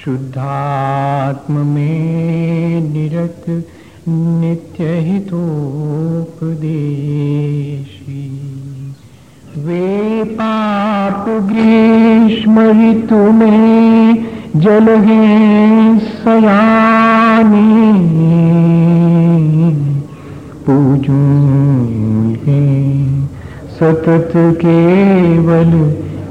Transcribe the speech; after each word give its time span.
शुद्धात्म 0.05 1.67
में 1.67 2.93
निरत 2.93 3.65
नित्य 4.09 5.01
हितोपदेशी 5.01 7.96
वे 9.59 10.25
पाप 10.25 11.25
ग्रीष्म 11.29 12.61
ऋतु 12.71 13.17
में 13.33 14.27
जल 14.57 14.89
हैं। 15.05 15.99
सयानी 15.99 17.63
पूजू 20.67 21.23
सतत 23.77 24.33
केवल 24.37 25.73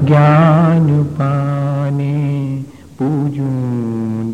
ज्ञान 0.06 0.86
पाने 1.02 2.14
पूजून 2.98 4.32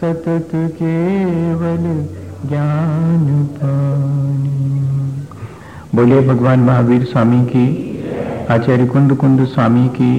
सतत 0.00 0.50
केवल 0.54 1.84
ज्ञान 2.48 3.44
पाने। 3.56 4.93
बोले 5.94 6.20
भगवान 6.20 6.60
महावीर 6.60 7.04
स्वामी 7.04 7.44
की 7.46 7.66
आचार्य 8.50 8.86
कुंद 8.86 9.14
कुंद 9.16 9.44
स्वामी 9.46 9.88
की 9.88 10.14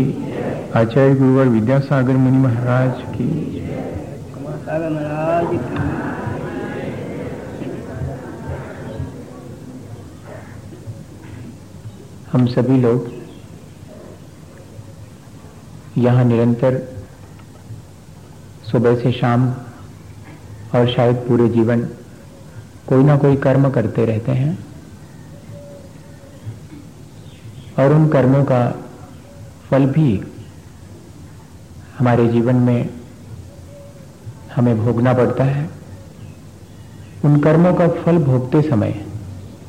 आचार्य 0.76 1.16
गुरुवर 1.16 1.48
विद्यासागर 1.48 2.18
मुनि 2.18 2.38
महाराज 2.38 3.02
की। 3.16 3.26
महाराज 4.44 5.48
की। 5.48 5.84
हम 12.32 12.46
सभी 12.46 12.78
लोग 12.78 13.10
यहाँ 15.98 16.24
निरंतर 16.24 16.78
सुबह 18.72 18.96
से 18.96 19.12
शाम 19.12 19.50
और 20.76 20.88
शायद 20.94 21.16
पूरे 21.18 21.50
जीवन 21.50 21.82
कोई 22.88 23.04
ना 23.04 23.18
कोई 23.18 23.36
कर्म 23.38 23.70
करते 23.70 24.06
रहते 24.06 24.32
हैं। 24.32 24.65
और 27.80 27.94
उन 27.94 28.08
कर्मों 28.10 28.44
का 28.44 28.68
फल 29.70 29.86
भी 29.88 30.10
हमारे 32.00 32.28
जीवन 32.28 32.56
में 32.62 32.90
हमें 34.56 34.78
भोगना 34.78 35.14
पड़ता 35.14 35.44
है। 35.44 35.70
उन 37.26 37.40
कर्मों 37.40 37.74
का 37.74 37.88
फल 37.96 38.18
भोगते 38.24 38.62
समय 38.62 38.94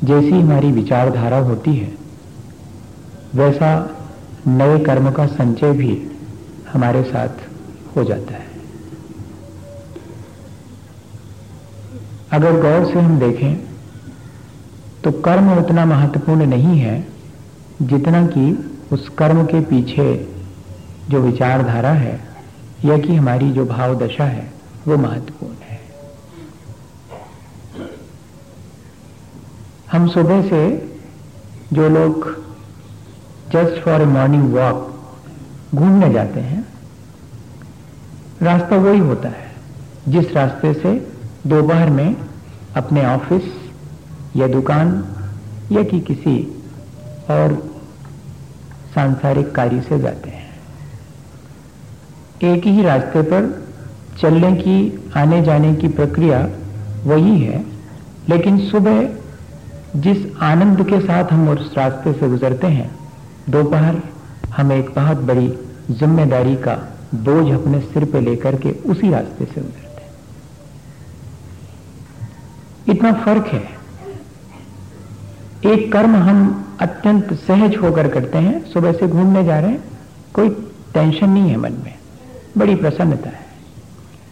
जैसी 0.05 0.31
हमारी 0.33 0.72
विचारधारा 0.72 1.39
होती 1.41 1.75
है, 1.77 1.93
वैसा 3.34 3.71
नए 4.49 4.78
कर्म 4.78 5.11
का 5.11 5.27
संचय 5.27 5.72
भी 5.72 5.93
हमारे 6.72 7.03
साथ 7.03 7.45
हो 7.97 8.05
जाता 8.05 8.34
है। 8.34 8.45
अगर 12.33 12.61
गौर 12.61 12.84
से 12.84 13.00
हम 13.00 13.19
देखें 13.19 13.56
तो 15.05 15.11
कर्म 15.22 15.53
उतना 15.55 15.84
महत्वपूर्ण 15.84 16.47
नहीं 16.47 16.78
है 16.78 16.97
जितना 17.82 18.26
कि 18.26 18.75
उस 18.92 19.09
कर्म 19.09 19.44
के 19.44 19.60
पीछे 19.60 20.28
जो 21.09 21.20
विचारधारा 21.20 21.91
है, 21.91 22.20
या 22.84 22.98
कि 22.98 23.14
हमारी 23.14 23.50
जो 23.53 23.64
भाव 23.64 23.98
दशा 23.98 24.25
है, 24.25 24.53
वो 24.88 24.97
महत्वपूर्ण 24.97 25.54
है। 25.54 25.81
हम 29.92 30.09
सुबह 30.09 30.42
से 30.42 30.92
जो 31.72 31.88
लोग 31.88 32.36
just 33.53 33.82
for 33.82 34.03
a 34.03 34.04
morning 34.04 34.54
walk 34.54 35.00
घूमने 35.75 36.12
जाते 36.12 36.41
हैं, 36.41 36.66
रास्ता 38.42 38.76
वही 38.76 38.98
होता 38.98 39.28
है, 39.28 39.50
जिस 40.09 40.32
रास्ते 40.32 40.75
से 40.75 41.12
दोपहर 41.47 41.91
में 41.91 42.16
अपने 42.76 43.06
ऑफ़िस 43.06 43.42
या 44.36 44.47
दुकान 44.47 45.04
या 45.72 45.82
कि 45.82 46.00
किसी 46.00 46.56
और 47.31 47.54
सांसारिक 48.94 49.54
कार्य 49.54 49.81
से 49.81 49.98
जाते 49.98 50.31
हैं। 50.31 50.44
एक 52.44 52.66
ही 52.66 52.82
रास्ते 52.82 53.22
पर 53.22 53.47
चलने 54.20 54.53
की, 54.53 55.10
आने 55.16 55.42
जाने 55.42 55.75
की 55.75 55.88
प्रक्रिया 55.91 56.38
वही 57.04 57.38
है, 57.41 57.65
लेकिन 58.28 58.59
सुबह 58.69 59.09
जिस 59.97 60.19
आनंद 60.42 60.82
के 60.88 61.00
साथ 61.00 61.32
हम 61.32 61.48
उस 61.48 61.72
रास्ते 61.76 62.12
से 62.12 62.28
गुजरते 62.28 62.66
हैं, 62.66 62.91
दोपहर 63.50 64.00
हम 64.56 64.72
एक 64.72 64.91
बहुत 64.94 65.16
बड़ी 65.22 65.48
ज़िम्मेदारी 65.91 66.56
का 66.56 66.75
बोझ 67.15 67.53
अपने 67.54 67.81
सिर 67.81 68.04
पे 68.04 68.20
लेकर 68.20 68.56
के 68.56 68.70
उसी 68.91 69.10
रास्ते 69.10 69.44
से 69.44 69.60
गुजरते 69.60 70.03
हैं। 70.03 70.10
इतना 72.88 73.12
फ़र्क 73.15 73.47
है। 73.47 73.62
एक 75.72 75.92
कर्म 75.92 76.16
हम 76.16 76.62
अत्यंत 76.81 77.32
सहज 77.47 77.76
होकर 77.76 78.09
करते 78.09 78.38
हैं, 78.38 78.64
सुबह 78.64 78.92
से 78.92 79.06
घूमने 79.09 79.44
जा 79.44 79.59
रहे 79.60 79.70
हैं, 79.70 79.82
कोई 80.34 80.48
टेंशन 80.94 81.31
नहीं 81.31 81.50
है 81.50 81.56
मन 81.56 81.72
में, 81.84 81.94
बड़ी 82.59 82.75
प्रसन्नता 82.75 83.31
है। 83.31 83.44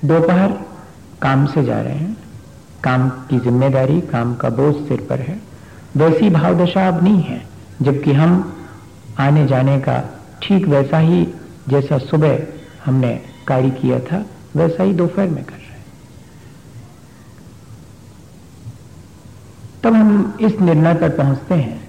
दोपहर 0.04 0.52
काम 1.22 1.46
से 1.46 1.64
जा 1.64 1.80
रहे 1.80 1.94
हैं, 1.94 2.16
काम 2.84 3.08
की 3.08 3.38
ज़िम्मेदारी, 3.38 4.00
काम 4.00 4.34
का 4.34 4.48
बोझ 4.50 4.74
सिर 4.88 5.06
पर 5.10 5.20
है, 5.20 5.40
वैसी 5.96 6.30
भाव 6.30 6.64
दशा 6.64 6.88
अब 6.88 7.02
नहीं 7.04 7.22
है, 7.22 7.40
जबकि 7.82 8.12
हम 8.12 8.54
आने 9.18 9.46
जाने 9.46 9.78
का 9.80 10.02
ठीक 10.42 10.66
वैसा 10.68 10.98
ही 10.98 11.26
जैसा 11.68 11.98
सुबह 11.98 12.38
हमने 12.84 13.14
कार्य 13.46 13.70
किया 13.70 13.98
था, 14.00 14.24
वैसा 14.56 14.82
ही 14.82 14.92
दोपहर 14.92 15.28
में 15.28 15.44
कर 15.44 15.52
रहे 15.52 15.62
हैं। 15.64 15.84
तब 19.84 19.94
हम 19.94 20.38
इस 20.40 20.60
निर्णय 20.60 20.94
पर 20.94 21.08
पहुँचते 21.08 21.54
हैं 21.54 21.83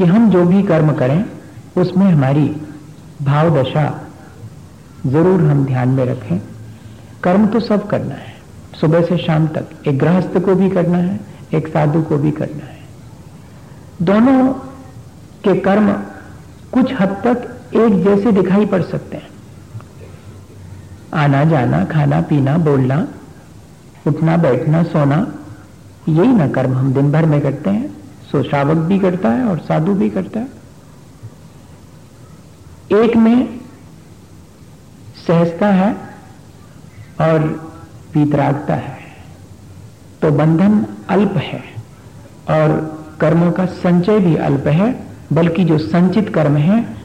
कि 0.00 0.06
हम 0.06 0.30
जो 0.30 0.44
भी 0.44 0.62
कर्म 0.62 0.92
करें, 0.92 1.24
उसमें 1.76 2.06
हमारी 2.06 2.56
भाव 3.22 3.62
दशा 3.62 4.00
ज़रूर 5.06 5.40
हम 5.40 5.64
ध्यान 5.64 5.88
में 5.88 6.04
रखें। 6.04 6.38
कर्म 7.22 7.46
तो 7.46 7.60
सब 7.60 7.86
करना 7.86 8.14
है। 8.14 8.32
सुबह 8.80 9.02
से 9.02 9.18
शाम 9.18 9.46
तक 9.46 9.88
एक 9.88 9.98
गृहस्थ 9.98 10.38
को 10.38 10.54
भी 10.54 10.70
करना 10.70 10.98
है, 10.98 11.20
एक 11.54 11.68
साधु 11.68 12.02
को 12.02 12.18
भी 12.18 12.30
करना 12.30 12.64
है। 12.64 12.78
दोनों 14.02 14.52
के 15.44 15.60
कर्म 15.60 15.92
कुछ 16.72 16.94
हद 17.00 17.08
तक 17.08 17.76
एक 17.76 18.04
जैसे 18.04 18.32
दिखाई 18.32 18.66
पड़ 18.66 18.82
सकते 18.82 19.16
हैं। 19.16 19.30
आना, 21.14 21.44
जाना, 21.44 21.84
खाना, 21.84 22.20
पीना, 22.20 22.58
बोलना, 22.58 23.08
उठना, 24.06 24.36
बैठना, 24.36 24.82
सोना, 24.82 25.26
यही 26.08 26.32
ना 26.32 26.48
कर्म 26.48 26.74
हम 26.74 26.92
दिन 26.92 27.12
भर 27.12 27.26
में 27.26 27.40
करते 27.40 27.70
हैं। 27.70 27.99
सो 28.32 28.42
श्रावक 28.42 28.76
भी 28.76 28.98
करता 28.98 29.28
है 29.28 29.44
और 29.44 29.58
साधु 29.58 29.94
भी 29.94 30.10
करता 30.10 30.40
है। 30.40 30.48
एक 33.04 33.16
में 33.16 33.60
सहजता 35.26 35.68
है 35.68 35.92
और 37.20 37.40
पीतरागता 38.12 38.74
है। 38.74 38.98
तो 40.22 40.30
बंधन 40.30 40.86
अल्प 41.08 41.32
है 41.36 41.62
और 42.50 43.00
कर्मों 43.20 43.52
का 43.52 43.66
संचय 43.66 44.18
भी 44.18 44.36
अल्प 44.36 44.66
है, 44.66 45.06
बल्कि 45.32 45.64
जो 45.64 45.78
संचित 45.78 46.34
कर्म 46.34 46.56
है, 46.56 46.96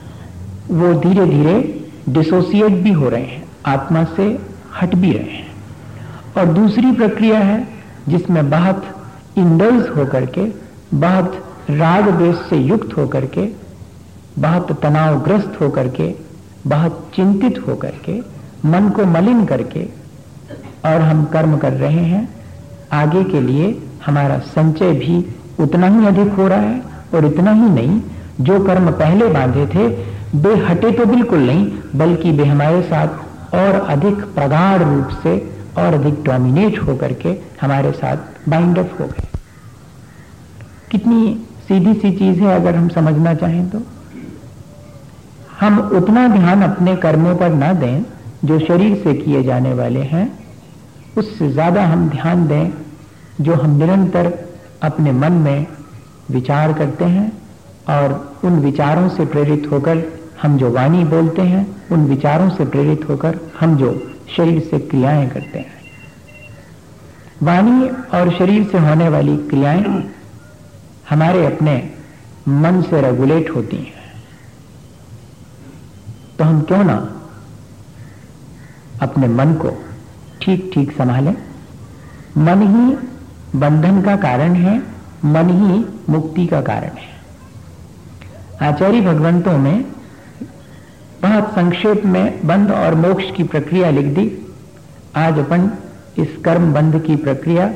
वो 0.68 0.94
धीरे 0.94 1.25
धीरे 1.25 1.88
डिसोसिएट 2.10 2.71
भी 2.71 2.92
हो 2.92 3.10
रहे 3.10 3.21
हैं, 3.21 3.45
आत्मा 3.66 4.04
से 4.04 4.39
हट 4.81 4.95
भी 4.95 5.13
रहे 5.13 5.31
हैं। 5.31 5.56
और 6.38 6.45
दूसरी 6.45 6.92
प्रक्रिया 6.92 7.39
है 7.39 7.68
जिसमें 8.07 8.50
बहुत 8.50 9.07
इंडल्स 9.38 9.89
होकर 9.89 10.25
के 10.25 10.64
बहुत 10.93 11.43
राग 11.69 12.09
देश 12.09 12.35
से 12.49 12.57
युक्त 12.57 12.97
होकर 12.97 13.25
के, 13.25 13.47
बहुत 14.39 14.81
तनावग्रस्त 14.81 15.57
होकर 15.61 15.87
के, 15.87 16.15
बहुत 16.67 17.11
चिंतित 17.15 17.63
होकर 17.67 17.93
के, 18.05 18.19
मन 18.65 18.89
को 18.89 19.05
मलिन 19.05 19.45
करके 19.45 19.83
और 20.85 21.01
हम 21.01 21.25
कर्म 21.25 21.57
कर 21.57 21.73
रहे 21.73 22.03
हैं, 22.05 22.27
आगे 22.91 23.23
के 23.23 23.41
लिए 23.41 23.81
हमारा 24.05 24.37
संचय 24.37 24.91
भी 24.91 25.25
उतना 25.59 25.87
ही 25.87 26.05
अधिक 26.05 26.33
हो 26.33 26.47
रहा 26.47 26.59
है 26.59 26.81
और 27.13 27.25
इतना 27.25 27.51
ही 27.51 27.69
नहीं, 27.69 28.01
जो 28.41 28.63
कर्म 28.63 28.91
पहले 28.91 29.27
बांधे 29.27 29.67
थे, 29.67 29.87
वे 30.35 30.55
हटे 30.55 30.91
तो 30.91 31.05
बिल्कुल 31.05 31.39
नहीं, 31.39 31.71
बल्कि 31.95 32.31
वे 32.31 32.45
हमारे 32.45 32.81
साथ 32.81 33.07
और 33.55 33.75
अधिक 33.89 34.15
प्रगाढ़ 34.15 34.83
रूप 34.83 35.09
से 35.23 35.37
और 35.77 35.93
अधिक 35.93 36.23
डोमिनेट 36.23 36.79
होकर 36.79 37.13
के 37.13 37.37
हमारे 37.61 37.91
साथ 37.91 38.49
बाइंड 38.49 38.79
अप 38.79 38.97
हो 38.99 39.05
गए। 39.05 39.27
कितनी 40.95 41.45
सीधी 41.68 41.94
सी 41.94 42.12
चीज़ 42.12 42.39
है 42.39 42.56
अगर 42.56 42.75
हम 42.75 42.88
समझना 42.89 43.33
चाहें 43.33 43.69
तो। 43.69 43.81
हम 45.59 45.80
उतना 45.80 46.27
ध्यान 46.27 46.62
अपने 46.62 46.95
कर्मों 46.95 47.36
पर 47.36 47.50
ना 47.50 47.74
दें, 47.74 48.03
जो 48.45 48.59
शरीर 48.59 49.03
से 49.03 49.13
किए 49.13 49.44
जाने 49.44 49.74
वाले 49.74 50.00
हैं, 50.00 50.39
उससे 51.18 51.50
ज़्यादा 51.50 51.86
हम 51.86 52.09
ध्यान 52.09 52.47
दें, 52.47 52.71
जो 53.42 53.53
हम 53.53 53.77
निरंतर 53.77 54.50
अपने 54.83 55.12
मन 55.12 55.31
में 55.31 55.68
विचार 56.31 56.74
करते 56.74 57.06
हैं 57.06 57.31
और 57.89 58.39
उन 58.44 58.59
विचारों 58.59 59.09
से 59.09 59.25
प्रेरित 59.25 59.71
होकर 59.71 60.03
हम 60.42 60.57
जो 60.57 60.71
वाणी 60.71 61.03
बोलते 61.03 61.42
हैं, 61.42 61.75
उन 61.92 62.06
विचारों 62.06 62.50
से 62.50 62.65
प्रेरित 62.65 63.09
होकर 63.09 63.39
हम 63.59 63.77
जो 63.77 64.12
शरीर 64.38 64.59
से 64.62 64.80
क्रियाएँ 64.80 65.30
करते 65.30 65.59
हैं। 65.59 65.74
वाणी 67.44 67.89
और 68.18 68.38
शरीर 68.38 68.63
से 68.63 68.77
होने 68.77 69.09
वाली 69.09 69.38
क्रियाएँ 69.38 70.14
हमारे 71.10 71.46
अपने 71.46 71.92
मन 72.48 72.81
से 72.81 73.02
रेगुलेट 73.02 73.50
होती 73.50 73.75
हैं। 73.75 73.94
तो 76.40 76.44
हम 76.44 76.62
क्यों 76.62 76.84
ना 76.84 77.12
अपने 79.02 79.28
मन 79.28 79.54
को 79.54 79.86
ठीक 80.42 80.72
ठीक 80.74 80.92
संभालें? 80.92 81.36
मन 82.38 82.62
ही 82.62 82.96
बंधन 83.60 84.02
का 84.02 84.16
कारण 84.16 84.54
है, 84.54 84.80
मन 85.25 85.50
ही 85.50 85.86
मुक्ति 86.10 86.48
का 86.48 86.62
कारण 86.62 86.98
है। 86.98 87.16
आचार्य 88.62 89.02
भगवंतों 89.02 89.57
में 89.57 89.86
बहुत 91.22 91.52
संक्षेप 91.52 92.06
में 92.06 92.48
बंध 92.48 92.72
और 92.72 92.96
मोक्ष 92.96 93.31
की 93.31 93.44
प्रक्रिया 93.44 93.90
लिख 93.90 94.06
दी। 94.06 94.54
आज 95.16 95.40
अपन 95.40 95.72
इस 96.18 96.28
कर्म 96.46 96.74
बंध 96.74 97.02
की 97.02 97.16
प्रक्रिया 97.16 97.74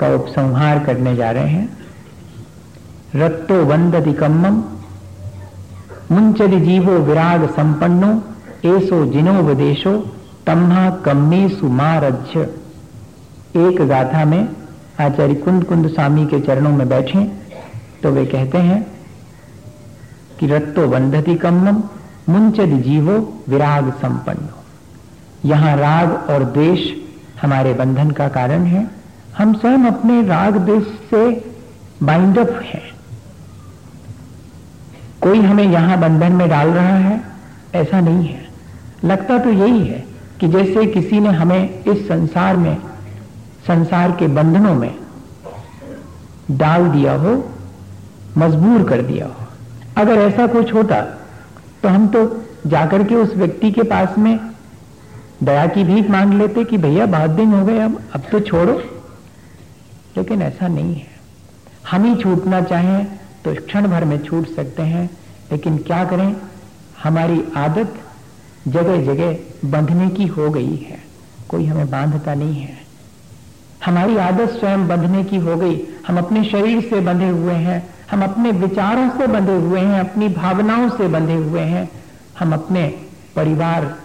का 0.00 0.14
उपसंहार 0.14 0.84
करने 0.84 1.14
जा 1.16 1.30
रहे 1.30 1.48
हैं। 1.48 1.68
रत्तो 3.16 3.64
बंदति 3.64 4.12
कम्मम 4.12 4.62
मुंचदि 6.10 6.60
जीवो 6.60 6.92
विराग 7.00 7.48
संपन्नो, 7.50 8.10
एसो 8.66 9.04
जिनोपदेशो 9.06 9.96
तम्हा 10.46 10.88
कम्मेसु 11.04 11.68
मारज्य 11.70 12.40
एक 13.58 13.80
गाथा 13.88 14.24
में 14.24 14.48
आचार्य 15.00 15.34
कुंद 15.34 15.64
कुंद 15.64 15.88
स्वामी 15.88 16.26
के 16.26 16.40
चरणों 16.40 16.70
में 16.70 16.88
बैठे 16.88 17.24
तो 18.02 18.10
वे 18.10 18.24
कहते 18.26 18.58
हैं 18.60 18.80
कि 20.40 20.46
रत्तो 20.46 20.86
बंधति 20.88 21.34
कम्मम 21.36 21.82
मुंचद 22.28 22.80
जीवो 22.82 23.16
विराग 23.48 23.90
संपन्नो। 23.92 25.48
यहाँ 25.48 25.76
राग 25.76 26.12
और 26.30 26.44
द्वेष 26.46 26.80
हमारे 27.42 27.72
बंधन 27.74 28.10
का 28.10 28.28
कारण 28.28 28.64
है। 28.64 28.86
हम 29.40 29.52
स्वयं 29.54 29.84
अपने 29.86 30.22
राग 30.22 30.56
देश 30.60 30.86
से 31.10 31.20
बाइंड 32.02 32.38
अप 32.38 32.50
हैं। 32.64 32.82
कोई 35.22 35.40
हमें 35.40 35.64
यहाँ 35.64 35.98
बंधन 36.00 36.32
में 36.32 36.48
डाल 36.48 36.68
रहा 36.68 36.96
है, 36.96 37.20
ऐसा 37.74 38.00
नहीं 38.00 38.26
है। 38.26 38.48
लगता 39.04 39.38
तो 39.38 39.50
यही 39.50 39.80
है 39.80 40.04
कि 40.40 40.48
जैसे 40.48 40.84
किसी 40.88 41.20
ने 41.20 41.30
हमें 41.30 41.84
इस 41.84 42.06
संसार 42.08 42.56
में, 42.56 42.76
संसार 43.66 44.12
के 44.12 44.28
बंधनों 44.30 44.74
में 44.74 44.94
डाल 46.52 46.88
दिया 46.90 47.14
हो, 47.14 47.34
मजबूर 48.38 48.88
कर 48.88 49.02
दिया 49.02 49.26
हो। 49.26 49.46
अगर 49.96 50.18
ऐसा 50.18 50.46
कुछ 50.48 50.74
होता 50.74 51.00
तो 51.82 51.88
हम 51.88 52.08
तो 52.08 52.28
जाकर 52.68 53.04
के 53.04 53.14
उस 53.14 53.36
व्यक्ति 53.36 53.72
के 53.72 53.82
पास 53.88 54.18
में 54.18 54.38
दया 55.42 55.66
की 55.66 55.84
भीख 55.84 56.10
मांग 56.10 56.32
लेते 56.34 56.64
कि 56.64 56.78
भैया 56.78 57.06
बहुत 57.08 57.30
दिन 57.32 57.52
हो 57.54 57.66
गए, 57.66 57.78
अब 57.78 58.00
अब 58.14 58.22
तो 58.32 58.40
छोड़ो। 58.42 58.80
लेकिन 60.16 60.42
ऐसा 60.42 60.68
नहीं 60.68 60.94
है। 60.94 61.20
हम 61.90 62.04
ही 62.04 62.22
छूटना 62.22 62.60
चाहें 62.60 63.06
तो 63.44 63.54
क्षण 63.54 63.88
भर 63.88 64.04
में 64.04 64.22
छूट 64.22 64.48
सकते 64.48 64.82
हैं, 64.82 65.10
लेकिन 65.52 65.78
क्या 65.78 66.04
करें? 66.04 66.36
हमारी 67.02 67.44
आदत 67.56 67.94
जगह 68.68 69.04
जगह 69.04 69.36
बंधने 69.70 70.08
की 70.08 70.26
हो 70.26 70.50
गई 70.50 70.76
है। 70.76 71.04
कोई 71.48 71.66
हमें 71.66 71.90
बांधता 71.90 72.34
नहीं 72.34 72.60
है। 72.60 72.78
हमारी 73.84 74.16
आदत 74.16 74.50
स्वयं 74.50 74.88
बंधने 74.88 75.24
की 75.24 75.36
हो 75.36 75.56
गई। 75.56 75.86
हम 76.08 76.18
अपने 76.18 76.44
शरीर 76.44 76.80
से 76.80 77.00
बंधे 77.00 77.28
हुए 77.28 77.52
हैं। 77.52 77.94
हम 78.10 78.22
अपने 78.22 78.50
विचारों 78.50 79.10
से 79.10 79.26
बंधे 79.26 79.56
हुए 79.56 79.80
हैं। 79.80 80.00
अपनी 80.00 80.28
भावनाओं 80.28 80.88
से 80.88 81.08
बंधे 81.08 81.34
हुए 81.34 81.60
हैं। 81.60 81.88
हम 82.38 82.52
अपने 82.52 82.88
परिवार, 83.36 83.96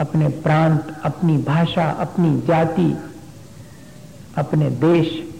अपने 0.00 0.28
प्रांत, 0.28 0.96
अपनी 1.04 1.36
भाषा, 1.38 1.90
अपनी 1.90 2.40
जाति 2.40 2.96
अपने 4.38 4.70
देश। 4.70 5.34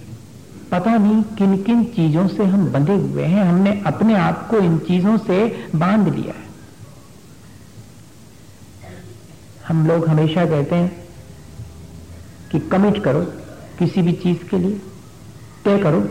पता 0.73 0.97
नहीं 0.97 1.23
किन 1.23 1.63
किन 1.63 1.85
चीज़ों 1.85 2.29
से 2.29 2.45
हम 2.45 2.73
बंधे 2.73 2.95
हुए 2.95 3.25
हैं। 3.25 3.45
हमने 3.45 3.83
अपने 3.87 4.15
आप 4.15 4.49
को 4.49 4.59
इन 4.59 4.79
चीज़ों 4.79 5.19
से 5.19 5.69
बाँध 5.77 6.09
लिया 6.09 6.33
है। 6.33 6.45
हम 9.69 9.87
लोग 9.87 10.09
हमेशा 10.09 10.45
कहते 10.45 10.75
हैं 10.75 11.09
कि 12.53 12.59
कमिट 12.59 13.05
करो 13.05 13.21
किसी 13.79 14.03
भी 14.03 14.13
चीज़ 14.13 14.49
के 14.49 14.59
लिए। 14.59 14.83
तय 15.65 15.79
करो। 15.79 16.09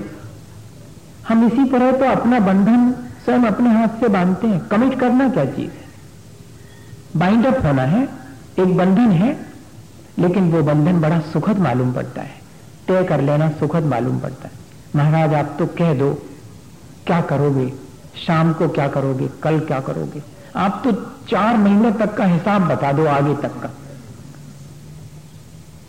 हम 1.28 1.48
इसी 1.48 1.66
तरह 1.72 1.92
तो 1.92 2.06
अपना 2.06 2.40
बंधन 2.40 2.92
स्वयं 3.26 3.40
अपने 3.40 3.70
हाथ 3.70 3.88
से 3.88 4.08
बांधते 4.08 4.48
हैं। 4.48 4.60
कमिट 4.60 5.00
करना 5.00 5.30
क्या 5.30 5.46
चीज़ 5.46 5.72
है? 5.72 5.84
बाइंड 7.16 7.46
अप 7.46 7.66
होना 7.66 7.82
है। 7.82 8.10
एक 8.60 8.78
बंधन 8.78 9.12
है, 9.12 9.46
लेकिन 10.20 10.52
वो 10.52 10.64
बंधन 10.64 11.02
बड़ा 11.02 11.20
सुखद 11.20 11.60
मालूम 11.60 11.94
पड़ता 11.94 12.22
है। 12.22 12.43
तय 12.88 13.04
कर 13.04 13.22
लेना 13.22 13.50
सुखद 13.50 13.84
मालूम 13.84 14.20
पड़ता 14.20 14.48
है। 14.48 14.54
महाराज, 14.96 15.34
आप 15.34 15.56
तो 15.60 15.66
कह 15.66 15.94
दो, 15.94 16.14
क्या 17.06 17.22
करोगे? 17.22 17.74
शाम 18.28 18.54
को 18.54 18.68
क्या 18.70 18.88
करोगे? 18.88 19.30
कल 19.44 19.60
क्या 19.60 19.80
करोगे? 19.80 20.22
आप 20.56 20.82
तो 20.84 20.92
चार 21.30 21.58
महीने 21.58 21.92
तक 21.92 22.14
का 22.16 22.26
हिसाब 22.26 22.62
बता 22.62 22.92
दो 22.92 23.06
आगे 23.06 23.36
तक 23.36 23.52
का। 23.62 23.70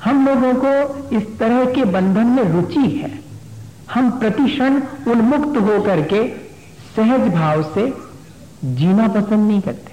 हम 0.05 0.27
लोगों 0.27 0.55
को 0.55 1.09
इस 1.17 1.39
तरह 1.39 1.65
के 1.65 1.85
बंधन 1.85 2.27
में 2.27 2.45
रुचि 2.45 2.89
है। 2.91 3.21
हम 3.95 4.11
प्रतिक्षण 4.11 4.83
उन्मुक्त 5.09 5.59
होकर 5.61 6.03
के 6.03 6.29
सहज 6.97 7.35
भाव 7.35 7.63
से 7.75 7.93
जीना 8.65 9.09
पसंद 9.09 9.49
नहीं 9.49 9.61
करते। 9.61 9.93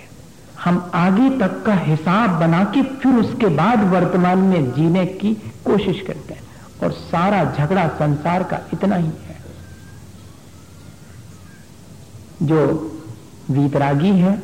हम 0.63 0.91
आगे 0.93 1.29
तक 1.29 1.63
का 1.65 1.73
हिसाब 1.73 2.29
बना 2.29 2.63
के 2.63 2.81
फिर 2.83 3.13
उसके 3.13 3.47
बाद 3.47 3.83
वर्तमान 3.83 4.37
में 4.37 4.71
जीने 4.71 5.05
की 5.05 5.33
कोशिश 5.65 6.01
करते 6.07 6.33
हैं। 6.33 6.41
और 6.83 6.91
सारा 6.91 7.43
झगड़ा 7.57 7.87
संसार 7.87 8.43
का 8.43 8.59
इतना 8.73 8.95
ही 8.95 9.11
है। 9.25 9.35
जो 12.41 12.61
वीतरागी 13.51 14.09
है, 14.09 14.41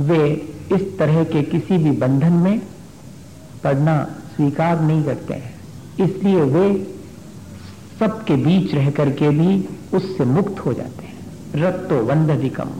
वे 0.00 0.28
इस 0.72 0.98
तरह 0.98 1.24
के 1.24 1.42
किसी 1.42 1.78
भी 1.78 1.90
बंधन 1.90 2.32
में 2.32 2.58
पड़ना 3.64 4.04
स्वीकार 4.36 4.80
नहीं 4.80 5.04
करते 5.04 5.34
हैं। 5.34 5.54
इसलिए 6.00 6.40
वे 6.40 6.96
सबके 7.98 8.36
बीच 8.36 8.74
रह 8.74 8.90
करके 8.90 9.28
भी 9.28 9.68
उससे 9.94 10.24
मुक्त 10.24 10.58
हो 10.58 10.72
जाते 10.72 11.04
हैं। 11.04 11.14
रत्तो 11.54 11.98
वंदधिकम 12.04 12.70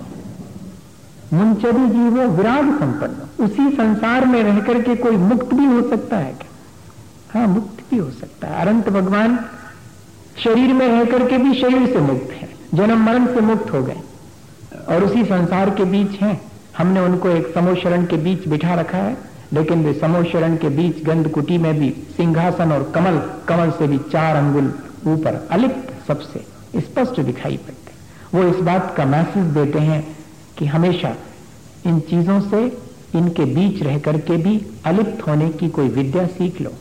मुंचरी 1.32 1.86
जीवो 1.88 2.26
विराग 2.28 2.64
संपन्न। 2.80 3.44
उसी 3.44 3.70
संसार 3.76 4.24
में 4.24 4.42
रह 4.42 4.60
करके 4.60 4.96
कोई 4.96 5.16
मुक्त 5.16 5.54
भी 5.54 5.64
हो 5.64 5.90
सकता 5.90 6.16
है 6.16 6.32
क्या? 6.32 6.50
हाँ 7.30 7.46
मुक्त 7.48 7.73
भी 7.94 7.98
हो 7.98 8.10
सकता 8.12 8.48
है। 8.48 8.60
अनंत 8.60 8.88
भगवान 8.90 9.38
शरीर 10.44 10.72
में 10.74 10.86
रह 10.88 11.04
करके 11.10 11.38
भी 11.38 11.54
शरीर 11.60 11.86
से 11.88 12.00
मुक्त 12.02 12.32
है, 12.32 12.48
जन्म 12.74 13.04
मरण 13.06 13.26
से 13.34 13.40
मुक्त 13.42 13.72
हो 13.72 13.82
गए 13.82 14.00
और 14.88 15.04
उसी 15.04 15.24
संसार 15.26 15.70
के 15.70 15.84
बीच 15.92 16.20
हैं। 16.22 16.40
हमने 16.78 17.00
उनको 17.00 17.28
एक 17.30 17.52
समोशरण 17.54 18.04
के 18.06 18.16
बीच 18.18 18.48
बिठा 18.48 18.74
रखा 18.74 18.98
है, 18.98 19.16
लेकिन 19.52 19.84
वे 19.84 19.92
समोशरण 19.94 20.56
के 20.56 20.68
बीच 20.70 21.04
गंध 21.04 21.30
कुटी 21.30 21.58
में 21.58 21.74
भी, 21.78 21.90
सिंहासन 22.16 22.72
और 22.72 22.90
कमल 22.94 23.18
कमल 23.48 23.70
से 23.70 23.86
भी 23.86 23.98
चार 24.12 24.36
अंगुल 24.36 24.72
ऊपर 25.06 25.46
अलिप्त 25.50 25.92
सबसे 26.08 26.44
स्पष्ट 26.80 27.20
दिखाई 27.20 27.56
पड़ते 27.56 27.92
वो 28.34 28.42
इस 28.48 28.60
बात 28.64 28.94
का 28.96 29.04
मैसेज 29.06 29.44
देते 29.54 29.78
हैं 29.80 30.02
कि 30.58 30.66
हमेशा 30.66 31.14
इन 31.86 32.00
चीज़ों 32.00 32.40
से 32.40 32.64
इनके 33.14 33.44
बीच 33.54 33.82
रह 33.82 33.98
करके 33.98 34.36
भी 34.36 34.60
अलिप्त 34.86 35.26
होने 35.26 35.48
की 35.50 35.68
कोई 35.68 35.88
विद्या 35.90 36.26
सीख 36.28 36.60
लो। 36.60 36.72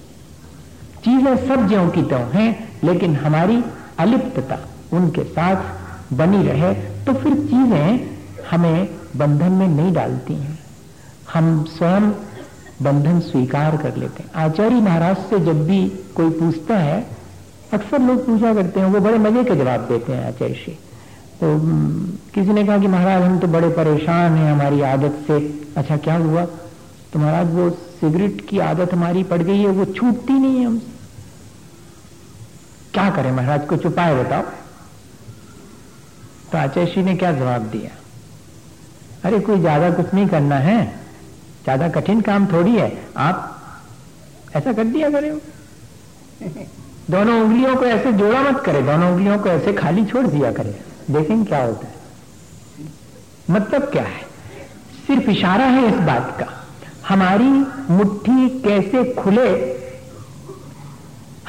चीज़ें 1.03 1.47
सब 1.47 1.67
ज्यों 1.69 1.87
की 1.89 2.01
त्यों 2.03 2.25
हैं, 2.31 2.49
लेकिन 2.83 3.15
हमारी 3.17 3.63
अलिप्तता 3.99 4.57
उनके 4.93 5.23
साथ 5.25 6.13
बनी 6.13 6.43
रहे 6.43 6.73
तो 7.05 7.13
फिर 7.13 7.33
चीज़ें 7.45 8.09
हमें 8.49 8.87
बंधन 9.17 9.51
में 9.51 9.67
नहीं 9.67 9.93
डालती 9.93 10.33
हैं। 10.35 10.57
हम 11.33 11.63
स्वयं 11.69 12.09
बंधन 12.81 13.19
स्वीकार 13.21 13.77
कर 13.77 13.95
लेते 13.97 14.23
हैं। 14.23 14.29
आचार्य 14.43 14.75
महाराज 14.81 15.17
से 15.29 15.39
जब 15.41 15.65
भी 15.67 15.81
कोई 16.15 16.29
पूछता 16.31 16.77
है, 16.77 17.05
अक्सर 17.73 18.01
लोग 18.01 18.25
पूछा 18.25 18.53
करते 18.53 18.79
हैं, 18.79 18.87
वो 18.87 18.99
बड़े 18.99 19.17
मज़े 19.19 19.43
के 19.43 19.55
जवाब 19.55 19.87
देते 19.87 20.13
हैं 20.13 20.27
आचार्य 20.27 20.53
से 20.55 20.77
तो 21.35 21.57
किसी 22.33 22.53
ने 22.53 22.63
कहा 22.63 22.77
कि 22.77 22.87
महाराज, 22.87 23.21
हम 23.23 23.37
तो 23.39 23.47
बड़े 23.49 23.69
परेशान 23.71 24.35
हैं 24.37 24.51
हमारी 24.51 24.81
आदत 24.83 25.23
से। 25.27 25.37
अच्छा 25.77 25.97
क्या 25.97 26.15
हुआ? 26.17 26.45
तो 27.13 27.19
महाराज, 27.19 27.53
वो 27.53 27.69
सिगरेट 27.69 28.41
की 28.49 28.59
आदत 28.61 28.93
हमारी 28.93 29.23
पड़ 29.23 29.41
गई 29.41 29.59
है, 29.59 29.67
वो 29.69 29.85
छूटती 29.87 30.33
नहीं 30.33 30.57
है 30.57 30.65
हमसे। 30.65 30.92
क्या 32.93 33.09
करें 33.09 33.31
महाराज 33.31 33.67
को 33.67 33.75
उपाय 33.75 34.23
बताओ। 34.23 34.41
तो 36.51 36.57
आचार्य 36.57 36.91
श्री 36.91 37.03
ने 37.03 37.15
क्या 37.15 37.31
जवाब 37.31 37.61
दिया? 37.61 37.91
अरे, 39.23 39.39
कोई 39.39 39.59
ज़्यादा 39.59 39.89
कुछ 39.91 40.13
नहीं 40.13 40.27
करना 40.27 40.55
है। 40.55 40.85
ज़्यादा 41.63 41.89
कठिन 41.89 42.21
काम 42.21 42.47
थोड़ी 42.47 42.75
है। 42.75 43.05
आप 43.17 43.61
ऐसा 44.55 44.73
कर 44.73 44.83
दिया 44.83 45.09
करें। 45.09 45.37
दोनों 47.11 47.41
उंगलियों 47.41 47.75
को 47.75 47.85
ऐसे 47.85 48.13
जोड़ा 48.13 48.41
मत 48.41 48.63
करे। 48.65 48.81
दोनों 48.81 49.11
उंगलियों 49.11 49.39
को 49.39 49.49
ऐसे 49.49 49.73
खाली 49.73 50.05
छोड़ 50.05 50.27
दिया 50.27 50.51
करे। 50.51 50.81
देखें 51.11 51.45
क्या 51.45 51.63
होता 51.63 51.87
है। 51.87 51.93
मतलब 53.51 53.81
क्या 53.81 54.03
है? 54.03 54.21
सिर्फ़ 55.07 55.29
इशारा 55.29 55.65
है 55.65 55.87
इस 55.87 55.95
बात 55.95 56.37
का। 56.39 56.63
हमारी 57.07 57.51
मुट्ठी 57.93 58.49
कैसे 58.49 59.13
खुले 59.13 59.82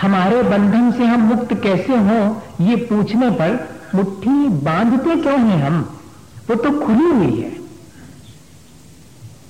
हमारे 0.00 0.42
बंधन 0.42 0.92
से 0.92 1.04
हम 1.04 1.20
मुक्त 1.20 1.54
कैसे 1.54 1.92
हो, 1.92 2.42
ये 2.60 2.76
पूछने 2.76 3.30
पर 3.30 3.68
मुट्ठी 3.94 4.48
बांधते 4.48 5.16
क्यों 5.16 5.40
हैं 5.40 5.66
हम? 5.66 5.98
वो 6.50 6.54
तो 6.54 6.70
खुली 6.70 7.10
हुई 7.10 7.40
है। 7.40 7.64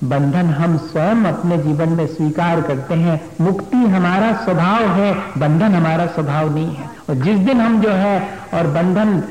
बंधन 0.03 0.45
हम 0.45 0.77
स्वयं 0.77 1.25
अपने 1.25 1.57
जीवन 1.57 1.89
में 1.89 2.07
स्वीकार 2.07 2.61
करते 2.61 2.93
हैं। 2.93 3.31
मुक्ति 3.41 3.77
हमारा 3.77 4.33
स्वभाव 4.33 4.83
है, 4.83 5.13
बंधन 5.37 5.75
हमारा 5.75 6.05
स्वभाव 6.05 6.55
नहीं 6.55 6.75
है। 6.75 6.89
और 7.09 7.15
जिस 7.15 7.37
दिन 7.37 7.61
हम 7.61 7.81
जो 7.81 7.89
है, 7.89 8.39
और 8.53 8.67
बंधन 8.67 9.23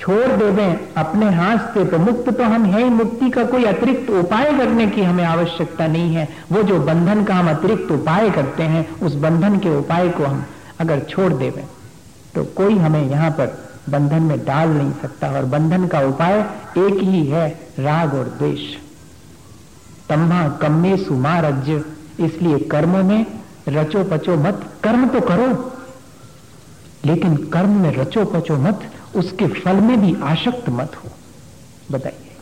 छोड़ 0.00 0.26
दे 0.28 0.50
दें, 0.52 0.94
अपने 0.96 1.26
हाथ 1.30 1.58
से 1.74 1.84
तो 1.84 1.98
मुक्त 1.98 2.30
तो 2.30 2.44
हम 2.44 2.64
है 2.64 2.82
ही 2.82 2.90
मुक्ति 2.90 3.28
का 3.30 3.44
कोई 3.46 3.64
अतिरिक्त 3.64 4.10
उपाय 4.12 4.52
करने 4.58 4.86
की 4.88 5.02
हमें 5.02 5.24
आवश्यकता 5.24 5.86
नहीं 5.86 6.14
है। 6.14 6.28
वो 6.52 6.62
जो 6.62 6.78
बंधन 6.82 7.22
का 7.24 7.34
हम 7.34 7.50
अतिरिक्त 7.50 7.90
उपाय 7.92 8.30
करते 8.30 8.62
हैं, 8.64 8.86
उस 8.98 9.14
बंधन 9.16 9.58
के 9.58 9.76
उपाय 9.78 10.08
को 10.10 10.24
हम 10.24 10.44
अगर 10.80 11.00
छोड़ 11.08 11.32
देवे 11.32 11.64
तो 12.34 12.44
कोई 12.56 12.76
हमें 12.78 13.02
यहाँ 13.02 13.30
पर 13.30 13.46
बंधन 13.90 14.22
में 14.22 14.44
डाल 14.44 14.68
नहीं 14.68 14.92
सकता। 15.02 15.30
और 15.30 15.44
बंधन 15.46 15.86
का 15.86 16.00
उपाय 16.08 16.38
एक 16.78 17.02
ही 17.02 17.24
है, 17.26 17.48
राग 17.78 18.14
और 18.14 18.28
द्वेष। 18.38 18.62
तम्भा 20.08 20.48
कम्मे 20.60 20.96
सुमारज्य, 20.96 21.82
इसलिए 22.20 22.58
कर्मों 22.70 23.02
में 23.04 23.26
रचो 23.68 24.04
पचो 24.04 24.36
मत, 24.38 24.64
कर्म 24.84 25.06
तो 25.08 25.20
करो, 25.22 25.48
लेकिन 27.04 27.36
कर्म 27.52 27.76
में 27.82 27.92
रचो 27.96 28.24
पचो 28.26 28.56
मत 28.58 28.90
उसके 29.14 29.46
फल 29.48 29.80
में 29.80 30.00
भी 30.00 30.14
आशक्त 30.24 30.68
मत 30.70 30.96
हो। 30.96 31.10
बताइए, 31.90 32.36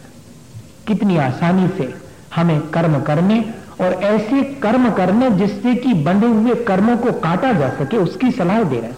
कितनी 0.86 1.16
आसानी 1.18 1.68
से 1.78 1.92
हमें 2.34 2.60
कर्म 2.68 3.00
करने 3.02 3.40
और 3.80 3.92
ऐसे 4.04 4.42
कर्म 4.62 4.90
करने 4.92 5.30
जिससे 5.38 5.74
कि 5.76 5.92
बंधे 6.04 6.26
हुए 6.28 6.54
कर्मों 6.64 6.96
को 6.96 7.12
काटा 7.20 7.52
जा 7.52 7.68
सके, 7.70 7.96
उसकी 7.96 8.30
सलाह 8.32 8.62
दे 8.64 8.80
रहे 8.80 8.92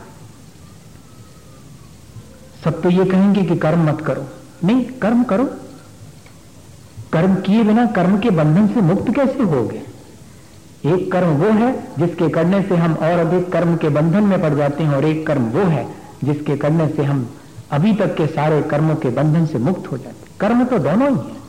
सब 2.65 2.81
तो 2.83 2.91
ये 2.91 3.05
कहेंगे 3.05 3.43
कि 3.43 3.57
कर्म 3.59 3.89
मत 3.89 4.01
करो। 4.01 4.27
नहीं, 4.65 4.85
कर्म 5.03 5.23
करो। 5.25 5.45
कर्म 7.13 7.35
किए 7.37 7.63
बिना 7.65 7.85
कर्म 7.93 8.19
के 8.19 8.31
बंधन 8.31 8.67
से 8.67 8.81
मुक्त 8.83 9.11
कैसे 9.15 9.43
हो 9.45 9.63
गए 9.69 9.83
एक 10.87 11.11
कर्म 11.13 11.31
वो 11.37 11.51
है 11.53 11.73
जिसके 11.99 12.29
करने 12.29 12.61
से 12.63 12.77
हम 12.77 12.93
और 12.95 13.19
अधिक 13.19 13.51
कर्म 13.53 13.77
के 13.77 13.89
बंधन 13.89 14.25
में 14.25 14.41
पड़ 14.43 14.55
जाते 14.55 14.85
हैं 14.85 14.95
और 14.95 15.05
एक 15.05 15.27
कर्म 15.27 15.49
वो 15.51 15.65
है 15.67 15.87
जिसके 16.25 16.57
करने 16.57 16.89
से 16.89 17.05
हम 17.05 17.29
अभी 17.71 17.93
तक 17.93 18.17
के 18.17 18.27
सारे 18.27 18.63
कर्मों 18.63 18.97
के 18.97 19.09
बंधन 19.09 19.47
से 19.47 19.59
मुक्त 19.59 19.93
हो 19.93 19.99
जाते। 19.99 20.31
कर्म 20.41 20.65
तो 20.65 20.79
दोनों 20.79 21.11
ही 21.11 21.31
है। 21.31 21.41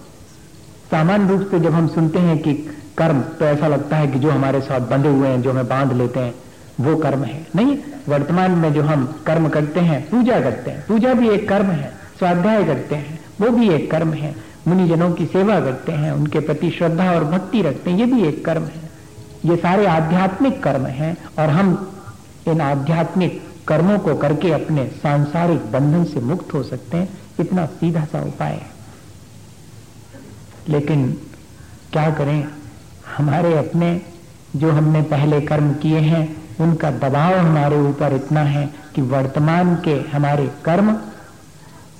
सामान्य 0.91 1.29
रूप 1.29 1.47
से 1.51 1.59
जब 1.59 1.73
हम 1.73 1.87
सुनते 1.87 2.19
हैं 2.19 2.37
कि 2.37 2.53
कर्म 2.97 3.21
तो 3.21 3.45
ऐसा 3.45 3.67
लगता 3.67 3.97
है 3.97 4.07
कि 4.07 4.19
जो 4.19 4.31
हमारे 4.31 4.61
साथ 4.61 4.79
बंधे 4.79 5.09
हुए 5.09 5.27
हैं, 5.27 5.41
जो 5.41 5.51
हमें 5.51 5.67
बाँध 5.67 5.93
लेते 5.93 6.19
हैं, 6.19 6.35
वो 6.81 6.95
कर्म 6.95 7.23
है। 7.23 7.47
नहीं, 7.55 7.77
वर्तमान 8.09 8.51
में 8.51 8.73
जो 8.73 8.81
हम 8.81 9.21
कर्म 9.25 9.49
करते 9.49 9.79
हैं, 9.79 10.09
पूजा 10.09 10.39
करते 10.39 10.71
हैं। 10.71 10.85
पूजा 10.87 11.13
भी 11.13 11.29
एक 11.29 11.49
कर्म 11.49 11.65
है, 11.65 11.93
स्वाध्याय 12.19 12.63
करते 12.63 12.95
हैं, 12.95 13.19
वो 13.41 13.49
भी 13.49 13.69
एक 13.69 13.91
कर्म 13.91 14.13
है। 14.13 14.35
मुनिजनों 14.67 15.11
की 15.11 15.25
सेवा 15.25 15.59
करते 15.59 15.91
हैं, 15.91 16.11
उनके 16.11 16.39
प्रति 16.39 16.71
श्रद्धा 16.71 17.11
और 17.11 17.23
भक्ति 17.23 17.61
रखते 17.61 17.91
हैं, 17.91 17.97
ये 17.97 18.05
भी 18.05 18.23
एक 18.23 18.45
कर्म 18.45 18.63
है। 18.63 18.91
ये 19.45 19.55
सारे 19.55 19.85
आध्यात्मिक 19.85 20.63
कर्म 20.63 20.85
हैं 20.85 21.17
और 21.39 21.49
हम 21.49 21.91
इन 22.47 22.61
आध्यात्मिक 22.61 23.50
कर्मों 23.67 23.99
को 23.99 24.15
करके 24.15 24.51
अपने 24.51 24.87
सांसारिक 24.87 25.71
बंधन 25.71 26.03
से 26.03 26.19
मुक्त 26.19 26.53
हो 26.53 26.63
सकते 26.63 26.97
हैं, 26.97 27.09
इतना 27.39 27.65
सीधा 27.65 28.05
सा 28.05 28.21
उपाय 28.21 28.51
है। 28.51 28.71
लेकिन 30.69 31.17
क्या 31.93 32.11
करें? 32.11 32.47
हमारे 33.17 33.57
अपने 33.57 34.01
जो 34.55 34.71
हमने 34.71 35.01
पहले 35.01 35.41
कर्म 35.41 35.73
किए 35.73 35.99
हैं, 35.99 36.41
उनका 36.59 36.91
दबाव 36.91 37.35
हमारे 37.35 37.79
ऊपर 37.79 38.13
इतना 38.13 38.39
है 38.39 38.73
कि 38.95 39.01
वर्तमान 39.01 39.75
के 39.75 39.93
हमारे 39.93 40.51
कर्म, 40.65 40.97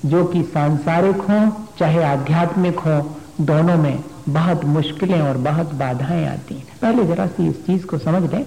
जो 0.06 0.24
कि 0.24 0.42
सांसारिक 0.42 1.16
हों, 1.16 1.50
चाहे 1.78 2.02
आध्यात्मिक 2.02 2.78
हो, 2.78 3.16
दोनों 3.40 3.76
में 3.76 4.04
बहुत 4.28 4.64
मुश्किलें 4.64 5.22
और 5.22 5.36
बहुत 5.36 5.74
बाधाएँ 5.74 6.26
आती 6.26 6.54
हैं। 6.54 6.66
पहले 6.82 7.04
जरा 7.04 7.26
सी 7.26 7.48
इस 7.48 7.66
चीज़ 7.66 7.86
को 7.86 7.98
समझ 7.98 8.30
लें। 8.30 8.46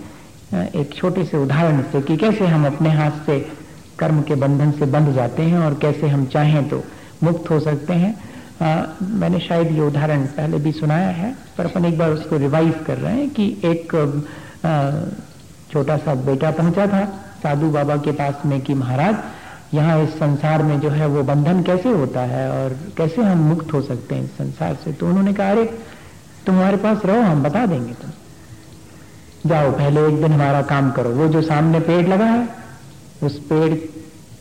एक 0.53 0.93
छोटे 0.95 1.23
से 1.25 1.37
उदाहरण 1.37 1.81
से 1.81 2.01
कि 2.01 2.17
कैसे 2.17 2.47
हम 2.47 2.65
अपने 2.65 2.89
हाथ 2.89 3.11
से 3.25 3.39
कर्म 3.99 4.21
के 4.21 4.35
बंधन 4.35 4.71
से 4.71 4.85
बंध 4.85 5.13
जाते 5.13 5.43
हैं 5.43 5.59
और 5.59 5.73
कैसे 5.73 6.07
हम 6.07 6.25
चाहें 6.25 6.69
तो 6.69 6.83
मुक्त 7.23 7.49
हो 7.49 7.59
सकते 7.59 7.93
हैं। 7.93 8.13
आ, 8.61 8.83
मैंने 9.01 9.39
शायद 9.39 9.71
ये 9.71 9.81
उदाहरण 9.81 10.25
पहले 10.25 10.57
भी 10.57 10.71
सुनाया 10.71 11.07
है 11.07 11.35
पर 11.57 11.65
अपन 11.65 11.85
एक 11.85 11.97
बार 11.97 12.11
उसको 12.11 12.37
रिवाइज 12.37 12.73
कर 12.87 12.97
रहे 12.97 13.13
हैं 13.13 13.29
कि 13.29 13.61
एक 13.65 13.91
छोटा 15.71 15.97
सा 15.97 16.15
बेटा 16.15 16.51
पहुँचा 16.51 16.87
था 16.87 17.05
साधु 17.43 17.69
बाबा 17.69 17.97
के 17.97 18.11
पास 18.11 18.41
में 18.45 18.61
कि 18.61 18.73
महाराज 18.73 19.15
यहाँ 19.73 20.03
इस 20.03 20.09
संसार 20.09 20.63
में 20.63 20.79
जो 20.79 20.89
है 20.89 21.05
वो 21.05 21.23
बंधन 21.23 21.63
कैसे 21.63 21.89
होता 21.89 22.21
है 22.21 22.49
और 22.51 22.77
कैसे 22.97 23.21
हम 23.21 23.37
मुक्त 23.37 23.73
हो 23.73 23.81
सकते 23.81 24.15
हैं 24.15 24.23
इस 24.23 24.29
संसार 24.29 24.77
से? 24.83 24.93
तो 24.93 25.07
उन्होंने 25.07 25.33
कहा 25.33 25.49
अरे 25.51 25.65
तुम्हारे 26.45 26.77
पास 26.77 27.05
रहो 27.05 27.21
हम 27.21 27.43
बता 27.43 27.65
देंगे 27.65 27.93
तुम 27.93 28.11
जाओ, 29.45 29.71
पहले 29.71 30.07
एक 30.07 30.15
दिन 30.15 30.33
हमारा 30.33 30.61
काम 30.61 30.91
करो। 30.91 31.09
वो 31.09 31.27
जो 31.27 31.41
सामने 31.41 31.79
पेड़ 31.79 32.07
लगा 32.07 32.25
है, 32.25 32.49
उस 33.23 33.39
पेड़ 33.39 33.75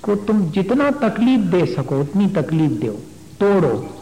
को 0.02 0.14
तुम 0.14 0.50
जितना 0.50 0.90
तकलीफ़ 0.90 1.40
दे 1.40 1.66
सको, 1.66 2.00
उतनी 2.00 2.26
तकलीफ़ 2.26 2.73
दो। 2.73 2.92
तोड़ो। 3.40 3.96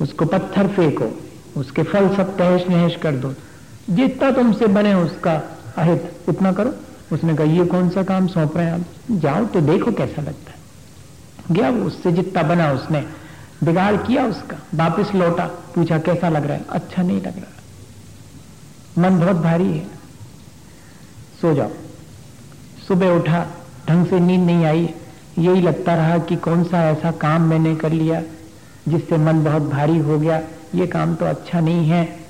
उसको 0.00 0.24
पत्थर 0.24 0.68
फेंको, 0.68 1.20
उसके 1.56 1.82
फल 1.82 2.16
सब 2.16 2.36
तहस 2.38 2.64
नहस 2.68 2.96
कर 3.02 3.12
दो। 3.12 3.34
जितना 3.90 4.30
तुमसे 4.30 4.66
बने 4.66 4.94
उसका 4.94 5.58
अहित 5.76 6.12
उतना 6.28 6.52
करो। 6.52 6.74
उसने 7.12 7.34
कहा, 7.34 7.46
ये 7.46 7.64
कौन 7.64 7.88
सा 7.88 8.02
काम 8.02 8.26
सौंप 8.26 8.56
रहे 8.56 8.66
हैं 8.66 8.72
आप? 8.72 8.84
जाओ 9.10 9.44
तो 9.44 9.60
देखो 9.60 9.92
कैसा 9.92 10.22
लगता 10.22 10.50
है। 10.50 10.56
गया 11.50 11.70
वो 11.70 11.84
उससे 11.84 12.12
जितना 12.12 12.42
बना 12.42 12.72
उसने, 12.72 13.04
बिगाड़ 13.64 13.96
किया 13.96 14.26
उसका, 14.26 14.56
वापिस 14.74 15.14
लौटा, 15.14 15.46
पूछा, 15.46 15.98
कैसा 15.98 16.28
लग 16.28 16.44
रहा 16.44 16.56
है? 16.56 16.64
अच्छा 16.70 17.02
नहीं 17.02 17.18
लग 17.18 17.36
रहा। 17.36 17.59
मन 19.00 19.20
बहुत 19.20 19.36
भारी 19.36 19.72
है। 19.72 19.86
सो 21.40 21.54
जाओ। 21.54 21.70
सुबह 22.88 23.10
उठा, 23.10 23.46
ढंग 23.88 24.06
से 24.06 24.20
नींद 24.20 24.40
नहीं 24.40 24.64
आई। 24.64 24.94
यही 25.38 25.60
लगता 25.60 25.94
रहा 25.94 26.18
कि 26.18 26.36
कौन 26.36 26.64
सा 26.64 26.90
ऐसा 26.90 27.10
काम 27.10 27.42
मैंने 27.42 27.76
कर 27.76 27.92
लिया 27.92 28.22
जिससे 28.88 29.16
मन 29.16 29.44
बहुत 29.44 29.62
भारी 29.62 29.98
हो 29.98 30.18
गया। 30.18 30.40
ये 30.74 30.86
काम 30.86 31.14
तो 31.14 31.26
अच्छा 31.26 31.60
नहीं 31.60 31.88
है। 31.88 32.20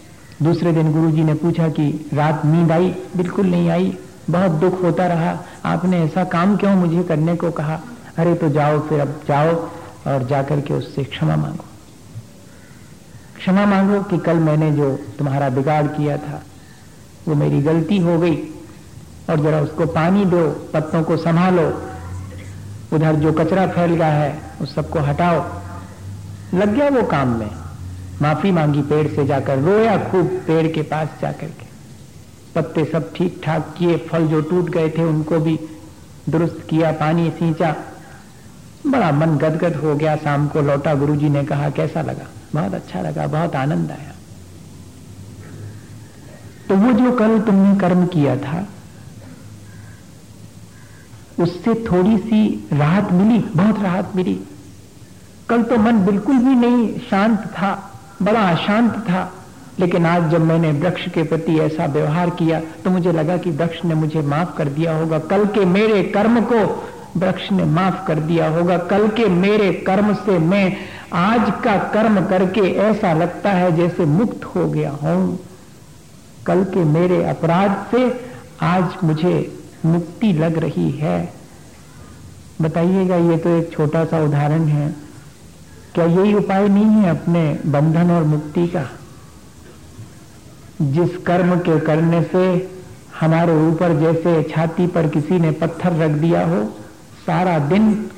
दूसरे 0.43 0.73
दिन 0.73 0.93
गुरुजी 0.93 1.25
ने 1.25 1.35
पूछा 1.35 1.69
कि 1.69 2.11
रात 2.15 2.45
नींद 2.45 2.73
आई? 2.73 2.95
बिल्कुल 3.17 3.47
नहीं 3.47 3.71
आई। 3.71 3.99
बहुत 4.31 4.51
दुख 4.51 4.83
होता 4.83 5.07
रहा। 5.07 5.39
आपने 5.65 6.03
ऐसा 6.03 6.25
काम 6.25 6.57
क्यों 6.57 6.77
मुझे 6.77 7.03
करने 7.03 7.37
को 7.37 7.51
कहा? 7.51 7.81
अरे 8.17 8.35
तो 8.35 8.49
जाओ 8.49 8.81
फिर 8.81 9.01
अब 9.01 9.21
जाओ 9.29 9.55
और 10.07 10.27
जाकर 10.27 10.61
के 10.61 10.75
उससे 10.75 11.05
क्षमा 11.05 11.37
मांगो। 11.37 11.65
क्षमा 13.39 13.67
मांगो 13.67 14.03
कि 14.03 14.19
कल 14.19 14.37
मैंने 14.37 14.71
जो 14.73 14.99
तुम्हारा 15.19 15.49
बिगाड़ 15.49 15.87
किया 15.87 16.17
था 16.17 16.43
वो 17.29 17.35
मेरी 17.35 17.61
गलती 17.61 17.99
हो 17.99 18.19
गई। 18.19 18.37
और 19.31 19.41
जरा 19.41 19.61
उसको 19.61 19.87
पानी 19.87 20.25
दो, 20.25 20.71
पत्तों 20.75 21.03
को 21.03 21.17
संभालो। 21.17 21.83
उधर 22.93 23.15
जो 23.15 23.33
कचरा 23.33 23.67
फैल 23.67 23.95
गया 23.95 24.07
है, 24.07 24.43
उस 24.63 24.75
सबको 24.75 24.99
हटाओ। 24.99 25.45
लग 26.55 26.75
गया 26.75 26.89
वो 26.89 27.03
काम 27.03 27.29
में। 27.29 27.51
माफ़ी 28.23 28.53
मांगी 28.53 28.83
पेड़ 28.83 29.09
से 29.09 29.27
जाकर, 29.27 29.59
रोया 29.59 29.97
खूब 29.97 30.27
पेड़ 30.27 30.73
के 30.73 30.83
पास 30.83 31.09
जाकर 31.21 31.47
के। 31.47 31.71
पत्ते 32.55 32.85
सब 32.85 33.15
ठीक 33.15 33.41
ठाक 33.45 33.75
किए, 33.79 33.97
फल 33.97 34.27
जो 34.27 34.41
टूट 34.41 34.71
गए 34.71 34.89
थे, 34.91 35.05
उनको 35.05 35.39
भी 35.39 35.61
दुरुस्त 36.29 36.67
किया, 36.71 36.93
पानी 36.93 37.31
सींचा। 37.31 37.77
बड़ा 38.87 39.13
मन 39.13 39.27
गदगद 39.27 39.77
हो 39.77 39.95
गया, 39.95 40.17
शाम 40.17 40.49
को 40.49 40.61
लौटा 40.61 40.95
गुरुजी 40.95 41.29
ने 41.29 41.45
कहा, 41.45 41.71
कैसा 41.71 42.03
लगा? 42.03 42.27
बहुत 42.55 42.75
अच्छा 42.75 43.01
लगा, 43.01 43.27
बहुत 43.27 43.57
आनंद 43.57 43.91
आया। 43.91 44.13
तो 46.71 46.77
वो 46.77 46.93
जो 46.95 47.13
कल 47.13 47.39
तुमने 47.43 47.75
कर्म 47.79 48.05
किया 48.07 48.37
था, 48.39 48.67
उससे 51.39 51.75
थोड़ी 51.85 52.17
सी 52.19 52.69
राहत 52.73 53.13
मिली, 53.13 53.39
बहुत 53.57 53.83
राहत 53.83 54.13
मिली। 54.17 54.35
कल 55.49 55.63
तो 55.63 55.77
मन 55.79 55.99
बिल्कुल 56.07 56.39
भी 56.39 56.55
नहीं 56.57 56.87
शांत 57.01 57.39
था, 57.49 57.73
बड़ा 58.23 58.41
अशांत 58.51 58.93
था, 59.09 59.33
लेकिन 59.81 60.07
आज 60.07 60.31
जब 60.31 60.45
मैंने 60.45 60.71
वृक्ष 60.79 61.09
के 61.09 61.23
प्रति 61.25 61.59
ऐसा 61.61 61.87
व्यवहार 61.89 62.31
किया 62.39 62.61
तो 62.85 62.91
मुझे 62.91 63.13
लगा 63.13 63.37
कि 63.39 63.51
वृक्ष 63.53 63.85
ने 63.85 63.95
मुझे 63.97 64.23
माफ़ 64.25 64.57
कर 64.57 64.69
दिया 64.71 64.97
होगा। 64.97 65.19
कल 65.29 65.45
के 65.49 65.65
मेरे 65.67 66.03
कर्म 66.13 66.41
को 66.45 66.63
वृक्ष 67.17 67.51
ने 67.53 67.65
माफ़ 67.67 68.07
कर 68.07 68.21
दिया 68.23 68.49
होगा। 68.51 68.79
कल 68.89 69.09
के 69.11 69.29
मेरे 69.37 69.73
कर्म 69.87 70.15
से 70.17 70.39
मैं 70.47 70.77
आज 71.19 71.53
का 71.65 71.77
कर्म 71.93 72.25
करके 72.27 72.73
ऐसा 72.81 73.13
लगता 73.15 73.53
है 73.53 73.77
जैसे 73.77 74.05
मुक्त 74.09 74.45
हो 74.47 74.69
गया 74.71 74.91
हूँ। 75.03 75.39
कल 76.47 76.65
के 76.65 76.85
मेरे 76.85 77.25
अपराध 77.25 77.87
से 77.91 78.31
आज 78.63 78.85
मुझे 79.05 79.63
मुक्ति 79.87 80.33
लग 80.33 80.59
रही 80.59 80.91
है। 80.91 81.33
बताइएगा, 82.63 83.17
ये 83.17 83.37
तो 83.37 83.57
एक 83.57 83.73
छोटा 83.73 84.05
सा 84.05 84.23
उदाहरण 84.23 84.65
है। 84.65 84.97
क्या 85.95 86.05
यही 86.05 86.35
उपाय 86.35 86.69
नहीं 86.69 86.85
है 86.85 87.11
अपने 87.11 87.59
बंधन 87.67 88.11
और 88.11 88.25
मुक्ति 88.25 88.67
का? 88.67 88.91
जिस 90.83 91.17
कर्म 91.17 91.57
के 91.57 91.81
करने 91.81 92.23
से 92.23 92.71
हमारे 93.21 93.55
ऊपर 93.69 94.01
जैसे 94.01 94.43
छाती 94.43 94.87
पर 94.87 95.09
किसी 95.09 95.39
ने 95.39 95.51
पत्थर 95.51 95.93
रख 95.93 96.11
दिया 96.11 96.47
हो, 96.47 96.65
सारा 97.27 97.59
दिन 97.59 98.11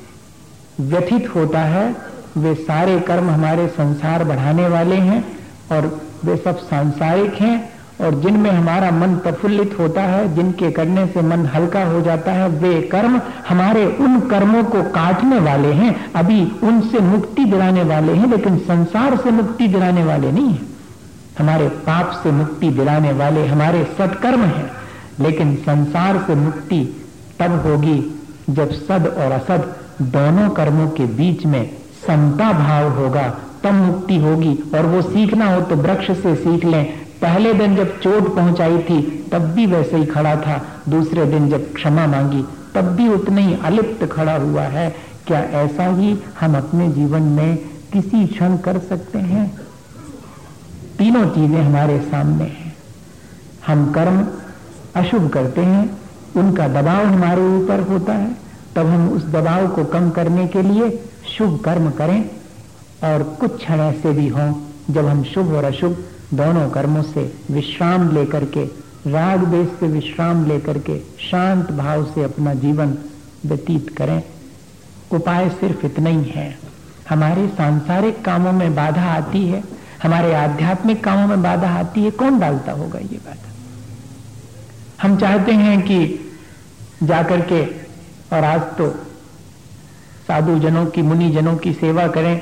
व्यथित 0.79 1.35
होता 1.35 1.59
है। 1.59 1.95
वे 2.37 2.55
सारे 2.55 2.99
कर्म 2.99 3.29
हमारे 3.29 3.67
संसार 3.67 4.23
बढ़ाने 4.23 4.67
वाले 4.67 4.95
हैं 4.95 5.39
और 5.71 6.01
वे 6.25 6.37
सब 6.37 6.57
सांसारिक 6.57 7.33
हैं। 7.33 7.72
और 8.01 8.15
जिनमें 8.15 8.49
हमारा 8.51 8.89
मन 8.91 9.15
प्रफुल्लित 9.15 9.75
होता 9.79 10.01
है, 10.01 10.33
जिनके 10.35 10.71
करने 10.71 11.05
से 11.07 11.21
मन 11.21 11.45
हल्का 11.45 11.83
हो 11.83 12.01
जाता 12.01 12.31
है, 12.31 12.47
वे 12.49 12.81
कर्म 12.81 13.19
हमारे 13.49 13.85
उन 13.99 14.19
कर्मों 14.19 14.63
को 14.63 14.81
काटने 14.83 15.39
वाले 15.39 15.71
हैं। 15.73 15.95
अभी 16.13 16.41
उनसे 16.63 16.99
मुक्ति 16.99 17.45
दिलाने 17.45 17.83
वाले 17.83 18.13
हैं, 18.13 18.29
लेकिन 18.29 18.57
संसार 18.57 19.17
से 19.17 19.31
मुक्ति 19.31 19.67
दिलाने 19.67 20.03
वाले 20.03 20.31
नहीं 20.31 20.49
है। 20.49 20.71
हमारे 21.39 21.67
पाप 21.67 22.19
से 22.23 22.31
मुक्ति 22.31 22.69
दिलाने 22.69 23.11
वाले 23.11 23.45
हमारे 23.47 23.83
सत्कर्म 23.97 24.41
हैं, 24.41 24.69
लेकिन 25.19 25.55
संसार 25.55 26.23
से 26.27 26.35
मुक्ति 26.35 26.83
तब 27.39 27.61
होगी 27.65 27.99
जब 28.49 28.71
सद 28.71 29.07
और 29.17 29.31
असद 29.31 29.73
दोनों 30.01 30.49
कर्मों 30.49 30.87
के 30.87 31.05
बीच 31.05 31.45
में 31.45 31.69
समता 32.07 32.51
भाव 32.53 32.89
होगा। 32.89 33.27
तब 33.63 33.73
मुक्ति 33.73 34.17
होगी, 34.17 34.57
और 34.75 34.85
वो 34.85 35.01
सीखना 35.01 35.53
हो 35.53 35.61
तो 35.61 35.75
वृक्ष 35.75 36.11
से 36.13 36.35
सीख 36.35 36.65
लें 36.65 37.02
पहले 37.23 37.53
दिन 37.53 37.75
जब 37.75 37.99
चोट 37.99 38.35
पहुंचाई 38.35 38.77
थी, 38.77 39.29
तब 39.31 39.41
भी 39.41 39.65
वैसे 39.65 39.97
ही 39.97 40.05
खड़ा 40.05 40.35
था। 40.35 40.61
दूसरे 40.89 41.25
दिन 41.25 41.49
जब 41.49 41.73
क्षमा 41.73 42.07
मांगी, 42.07 42.43
तब 42.75 42.81
भी 42.81 43.07
उतने 43.07 43.41
ही 43.41 43.57
अलिप्त 43.63 44.05
खड़ा 44.05 44.35
हुआ 44.35 44.61
है। 44.61 44.95
क्या 45.27 45.39
ऐसा 45.39 45.85
ही 45.85 46.17
हम 46.39 46.57
अपने 46.57 46.89
जीवन 46.91 47.21
में 47.21 47.57
किसी 47.93 48.27
क्षण 48.27 48.57
कर 48.57 48.79
सकते 48.79 49.19
हैं? 49.19 49.57
तीनों 50.97 51.25
चीज़ें 51.29 51.63
हमारे 51.63 51.99
सामने 51.99 52.43
हैं। 52.43 52.75
हम 53.67 53.91
कर्म 53.91 54.27
अशुभ 54.95 55.29
करते 55.29 55.61
हैं, 55.61 55.97
उनका 56.35 56.67
दबाव 56.67 57.05
हमारे 57.05 57.41
ऊपर 57.41 57.79
होता 57.79 58.13
है। 58.13 58.35
तब 58.75 58.85
हम 58.85 59.09
उस 59.09 59.25
दबाव 59.25 59.67
को 59.67 59.83
कम 59.83 60.09
करने 60.09 60.47
के 60.47 60.61
लिए 60.61 60.89
शुभ 61.37 61.59
कर्म 61.65 61.89
करें, 61.91 62.29
और 63.03 63.23
कुछ 63.23 63.57
क्षण 63.57 63.79
ऐसे 63.79 64.11
भी 64.11 64.27
हों 64.27 64.53
जब 64.89 65.05
हम 65.05 65.23
शुभ 65.23 65.53
और 65.53 65.63
अशुभ 65.63 66.03
दोनों 66.33 66.69
कर्मों 66.69 67.03
से 67.03 67.33
विश्राम 67.51 68.11
लेकर 68.11 68.45
के, 68.45 68.63
राग 69.11 69.43
देश 69.43 69.67
से 69.79 69.87
विश्राम 69.87 70.45
लेकर 70.45 70.77
के, 70.77 70.99
शांत 70.99 71.71
भाव 71.71 72.05
से 72.05 72.23
अपना 72.23 72.53
जीवन 72.53 72.97
व्यतीत 73.45 73.89
करें। 73.97 74.23
उपाय 75.11 75.49
सिर्फ़ 75.49 75.85
इतना 75.85 76.09
ही 76.09 76.23
है। 76.23 76.57
हमारे 77.09 77.47
सांसारिक 77.47 78.25
कामों 78.25 78.51
में 78.51 78.75
बाधा 78.75 79.03
आती 79.03 79.47
है, 79.47 79.63
हमारे 80.03 80.33
आध्यात्मिक 80.33 81.03
कामों 81.03 81.27
में 81.27 81.43
बाधा 81.43 81.69
आती 81.69 82.03
है, 82.03 82.11
कौन 82.11 82.39
डालता 82.39 82.71
होगा 82.71 82.99
ये 82.99 83.19
बाधा 83.25 83.51
हम 85.01 85.17
चाहते 85.17 85.51
हैं 85.51 85.81
कि 85.81 86.29
जाकर 87.03 87.41
के, 87.41 87.63
और 88.35 88.43
आज 88.43 88.61
तो 88.61 88.89
साधु 90.27 90.59
जनों 90.59 90.85
की 90.85 91.01
मुनि 91.01 91.29
जनों 91.29 91.55
की 91.55 91.73
सेवा 91.73 92.07
करें, 92.07 92.41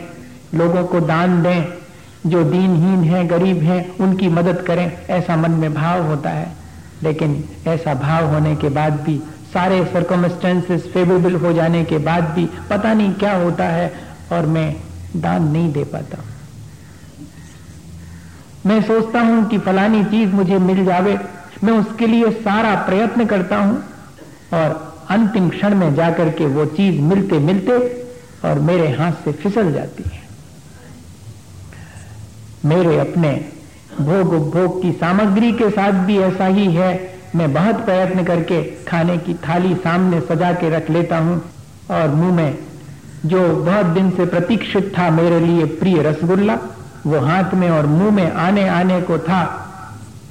लोगों 0.53 0.83
को 0.83 0.99
दान 0.99 1.43
दें 1.43 1.80
जो 2.25 2.43
दीनहीन 2.43 3.03
है, 3.03 3.27
गरीब 3.27 3.57
है, 3.57 3.91
उनकी 3.99 4.27
मदद 4.27 4.61
करें, 4.61 5.07
ऐसा 5.09 5.35
मन 5.35 5.51
में 5.51 5.73
भाव 5.73 6.07
होता 6.07 6.29
है। 6.29 6.51
लेकिन 7.03 7.43
ऐसा 7.67 7.93
भाव 7.93 8.25
होने 8.25 8.55
के 8.55 8.69
बाद 8.69 8.93
भी, 8.93 9.17
सारे 9.53 9.85
सर्कमस्टेंसेस 9.85 10.83
फेवरेबल 10.93 11.35
हो 11.35 11.53
जाने 11.53 11.83
के 11.85 11.97
बाद 11.97 12.23
भी 12.23 12.45
पता 12.69 12.93
नहीं 12.93 13.13
क्या 13.13 13.35
होता 13.35 13.63
है 13.63 13.91
और 14.31 14.45
मैं 14.45 14.75
दान 15.15 15.47
नहीं 15.47 15.73
दे 15.73 15.83
पाता। 15.83 16.17
मैं 18.65 18.81
सोचता 18.81 19.21
हूँ 19.21 19.49
कि 19.49 19.57
फलानी 19.57 20.03
चीज़ 20.03 20.29
मुझे 20.29 20.57
मिल 20.57 20.85
जावे, 20.85 21.17
मैं 21.63 21.73
उसके 21.73 22.07
लिए 22.07 22.31
सारा 22.31 22.75
प्रयत्न 22.75 23.25
करता 23.25 23.57
हूँ 23.57 23.83
और 24.53 24.97
अंतिम 25.09 25.49
क्षण 25.49 25.75
में 25.75 25.95
जाकर 25.95 26.29
के 26.29 26.45
वो 26.45 26.65
चीज़ 26.65 27.01
मिलते 27.01 27.39
मिलते 27.39 27.77
और 28.47 28.59
मेरे 28.59 28.91
हाथ 28.91 29.11
से 29.11 29.31
फिसल 29.31 29.73
जाती 29.73 30.03
है। 30.03 30.20
मेरे 32.65 32.99
अपने 32.99 33.29
भोग 33.99 34.33
उपभोग 34.33 34.81
की 34.81 34.91
सामग्री 34.91 35.51
के 35.51 35.69
साथ 35.69 36.05
भी 36.05 36.17
ऐसा 36.19 36.45
ही 36.47 36.65
है। 36.73 36.89
मैं 37.35 37.53
बहुत 37.53 37.85
प्रयत्न 37.85 38.23
करके 38.23 38.61
खाने 38.85 39.17
की 39.17 39.33
थाली 39.47 39.73
सामने 39.75 40.19
सजा 40.21 40.51
के 40.53 40.69
रख 40.69 40.89
लेता 40.89 41.17
हूँ 41.17 41.41
और 41.91 42.07
मुँह 42.07 42.33
में 42.35 42.57
जो 43.25 43.41
बहुत 43.55 43.85
दिन 43.85 44.09
से 44.11 44.25
प्रतीक्षित 44.25 44.93
था 44.97 45.09
मेरे 45.11 45.39
लिए 45.39 45.65
प्रिय 45.75 46.01
रसगुल्ला, 46.03 46.57
वो 47.07 47.19
हाथ 47.19 47.53
में 47.53 47.69
और 47.69 47.85
मुँह 47.85 48.11
में 48.11 48.31
आने 48.31 48.67
आने 48.69 49.01
को 49.01 49.17
था 49.19 49.43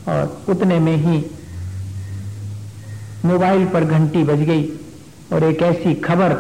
और 0.09 0.45
उतने 0.49 0.79
में 0.79 0.97
ही 0.97 1.25
मोबाइल 3.25 3.67
पर 3.67 3.85
घंटी 3.85 4.23
बज 4.25 4.41
गई 4.43 4.69
और 5.33 5.45
एक 5.45 5.63
ऐसी 5.63 5.95
खबर 5.95 6.37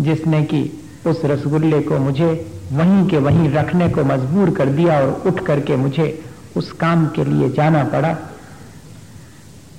जिसने 0.00 0.42
कि 0.42 0.62
उस 1.10 1.24
रसगुल्ले 1.24 1.80
को 1.80 1.98
मुझे 1.98 2.52
वहीं 2.72 3.06
के 3.08 3.18
वहीं 3.18 3.50
रखने 3.50 3.88
को 3.88 4.04
मजबूर 4.04 4.50
कर 4.50 4.66
दिया 4.66 5.00
और 5.00 5.22
उठ 5.26 5.40
करके 5.40 5.76
मुझे 5.76 6.24
उस 6.56 6.72
काम 6.72 7.06
के 7.06 7.24
लिए 7.24 7.48
जाना 7.48 7.84
पड़ा। 7.84 8.16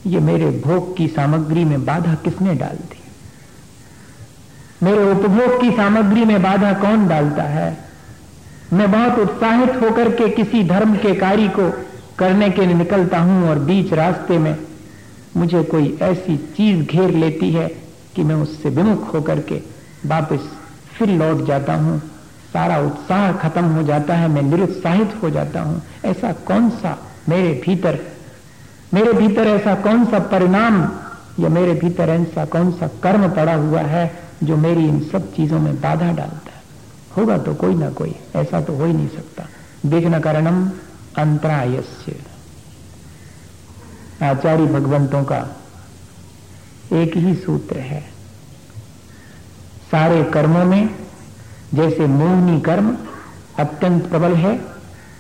ये 0.08 0.20
मेरे 0.20 0.52
भोग 0.66 0.98
की 0.98 1.08
सामग्री 1.08 1.66
में 1.66 1.86
बाधा 1.86 2.14
किसने 2.14 2.56
डाल 2.56 2.76
दी? 2.76 3.00
मेरे 4.84 5.12
उपभोग 5.12 5.62
की 5.62 5.72
सामग्री 5.72 6.26
में 6.26 6.42
बाधा 6.42 6.74
कौन 6.74 7.08
डालता 7.08 7.44
है? 7.44 7.78
मैं 8.74 8.92
बहुत 8.92 9.20
उत्साहित 9.20 9.82
होकर 9.82 10.12
के 10.12 10.30
किसी 10.30 10.64
धर्म 10.64 10.96
के 10.96 11.16
कार्य 11.16 11.48
को 11.48 11.70
करने 12.20 12.50
के 12.50 12.66
लिए 12.66 12.76
निकलता 12.76 13.20
हूँ 13.20 13.50
और 13.50 13.60
बीच 13.60 13.94
रास्ते 13.94 14.38
में 14.38 14.58
मुझे 15.38 15.64
कोई 15.64 15.98
ऐसी 16.02 16.38
चीज़ 16.38 16.86
घेर 16.86 17.10
लेती 17.10 17.52
है 17.52 17.68
कि 18.16 18.24
मैं 18.24 18.36
उससे 18.36 18.70
विमुख 18.70 19.14
होकर 19.14 19.40
के 19.40 19.62
वापस 20.06 20.57
फिर 20.98 21.10
लौट 21.10 21.46
जाता 21.46 21.74
हूँ। 21.74 22.00
सारा 22.54 22.80
उत्साह 22.80 23.32
खत्म 23.32 23.66
हो 23.66 23.84
जाता 23.84 24.16
है, 24.16 24.28
मैं 24.28 24.42
निरुत्साहित 24.42 25.20
हो 25.24 25.30
जाता 25.30 25.62
हूँ। 25.62 25.82
ऐसा 26.06 26.34
कौन 26.34 26.70
सा 26.70 26.98
मेरे 27.30 27.62
भीतर? 27.66 28.00
मेरे 28.94 29.14
भीतर 29.14 29.48
ऐसा 29.48 29.76
कौन 29.76 30.06
सा 30.06 30.20
परिणाम? 30.20 30.92
या 31.40 31.50
मेरे 31.50 31.74
भीतर 31.74 32.10
ऐसा 32.10 32.46
कौन 32.46 32.72
सा 32.72 32.88
कर्म 32.88 33.30
पड़ा 33.30 33.54
हुआ 33.54 33.82
है 33.82 34.20
जो 34.44 34.58
मेरी 34.58 34.88
इन 34.88 35.00
सब 35.00 35.34
चीज़ों 35.34 35.60
में 35.60 35.82
बाधा 35.82 36.08
डालता 36.08 36.52
है? 36.52 36.62
होगा 37.18 37.38
तो 37.38 37.56
कोई 37.56 37.76
ना 37.76 37.90
कोई, 37.90 38.16
ऐसा 38.36 38.62
तो 38.62 38.76
हो 38.76 38.86
ही 38.86 38.94
नहीं 38.94 39.08
सकता। 39.08 39.44
विघ्न 39.86 40.20
कारणम 40.20 40.70
अंतरायस्य। 41.18 42.16
आचार्य 44.26 44.66
भगवंतों 44.66 45.24
का 45.24 45.58
एक 46.94 47.18
ही 47.18 47.36
सूत्र 47.36 47.78
है। 47.78 48.17
सारे 49.92 50.24
कर्मों 50.24 50.66
में, 50.66 50.90
जैसे 51.74 52.08
मोहनी 52.08 52.60
कर्म 52.62 52.96
अत्यंत 53.60 54.10
प्रबल 54.10 54.34
है, 54.36 54.60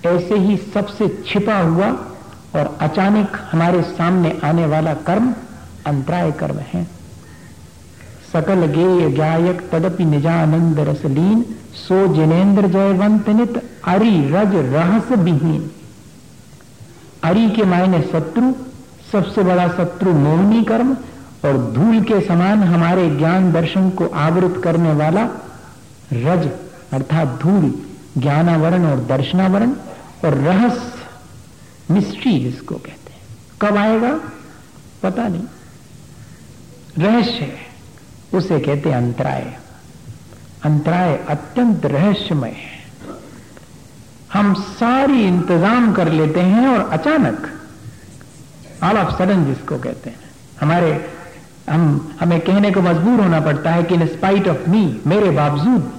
ऐसे 0.05 0.37
ही 0.37 0.57
सबसे 0.73 1.07
छिपा 1.27 1.57
हुआ 1.59 1.87
और 2.55 2.77
अचानक 2.81 3.37
हमारे 3.51 3.81
सामने 3.81 4.37
आने 4.43 4.65
वाला 4.65 4.93
कर्म 5.07 5.33
अंतराय 5.85 6.31
कर्म 6.31 6.59
है। 6.73 6.83
सकल 8.33 8.65
गेय 8.67 9.09
गायक 9.11 9.61
तदपि 9.71 10.05
निजानंद 10.05 10.79
रसलीन, 10.79 11.41
सो 11.77 12.07
जिनेन्द्र 12.15 12.67
जयवंत 12.67 13.29
नित 13.29 13.57
अरि 13.87 14.15
रज 14.31 14.55
रहस 14.73 15.11
विहीन 15.19 15.69
अरि 17.23 17.49
के 17.49 17.63
मायने 17.63 18.01
शत्रु, 18.01 18.53
सबसे 19.11 19.43
बड़ा 19.43 19.67
शत्रु 19.67 20.11
मोहनी 20.13 20.63
कर्म 20.63 20.95
और 21.45 21.71
धूल 21.71 22.01
के 22.01 22.21
समान 22.21 22.63
हमारे 22.63 23.09
ज्ञान 23.09 23.51
दर्शन 23.51 23.89
को 23.89 24.07
आवृत 24.07 24.61
करने 24.63 24.93
वाला 24.93 25.23
रज, 26.13 26.49
अर्थात 26.93 27.27
धूल, 27.27 27.73
ज्ञानावरण 28.17 28.85
और 28.85 28.97
दर्शनावरण 29.05 29.71
और 30.25 30.33
रहस्य 30.33 31.93
मिस्ट्री 31.93 32.39
जिसको 32.39 32.75
कहते 32.75 33.13
हैं। 33.13 33.21
कब 33.61 33.77
आएगा? 33.77 34.19
पता 35.03 35.27
नहीं। 35.27 35.43
रहस्य 36.97 37.53
उसे 38.33 38.59
कहते 38.59 38.91
अंतराय। 38.91 39.57
अंतराय 40.65 41.17
अत्यंत 41.17 41.85
रहस्यमय 41.85 42.49
है। 42.49 42.77
हम 44.33 44.53
सारी 44.53 45.27
इंतज़ाम 45.27 45.93
कर 45.93 46.11
लेते 46.11 46.39
हैं 46.39 46.67
और 46.67 46.89
अचानक 46.89 47.47
ऑल 48.83 48.97
ऑफ़ 48.97 49.17
सडन 49.17 49.45
जिसको 49.45 49.77
कहते 49.77 50.09
हैं, 50.09 50.19
हमारे 50.61 51.16
हम, 51.69 52.11
हमें 52.21 52.39
कहने 52.41 52.71
को 52.71 52.81
मजबूर 52.81 53.19
होना 53.19 53.39
पड़ता 53.39 53.71
है 53.71 53.83
कि 53.83 53.95
इन 53.95 54.07
स्पाइट 54.07 54.47
ऑफ़ 54.47 54.69
मी 54.69 55.01
मेरे 55.07 55.29
बावजूद, 55.29 55.91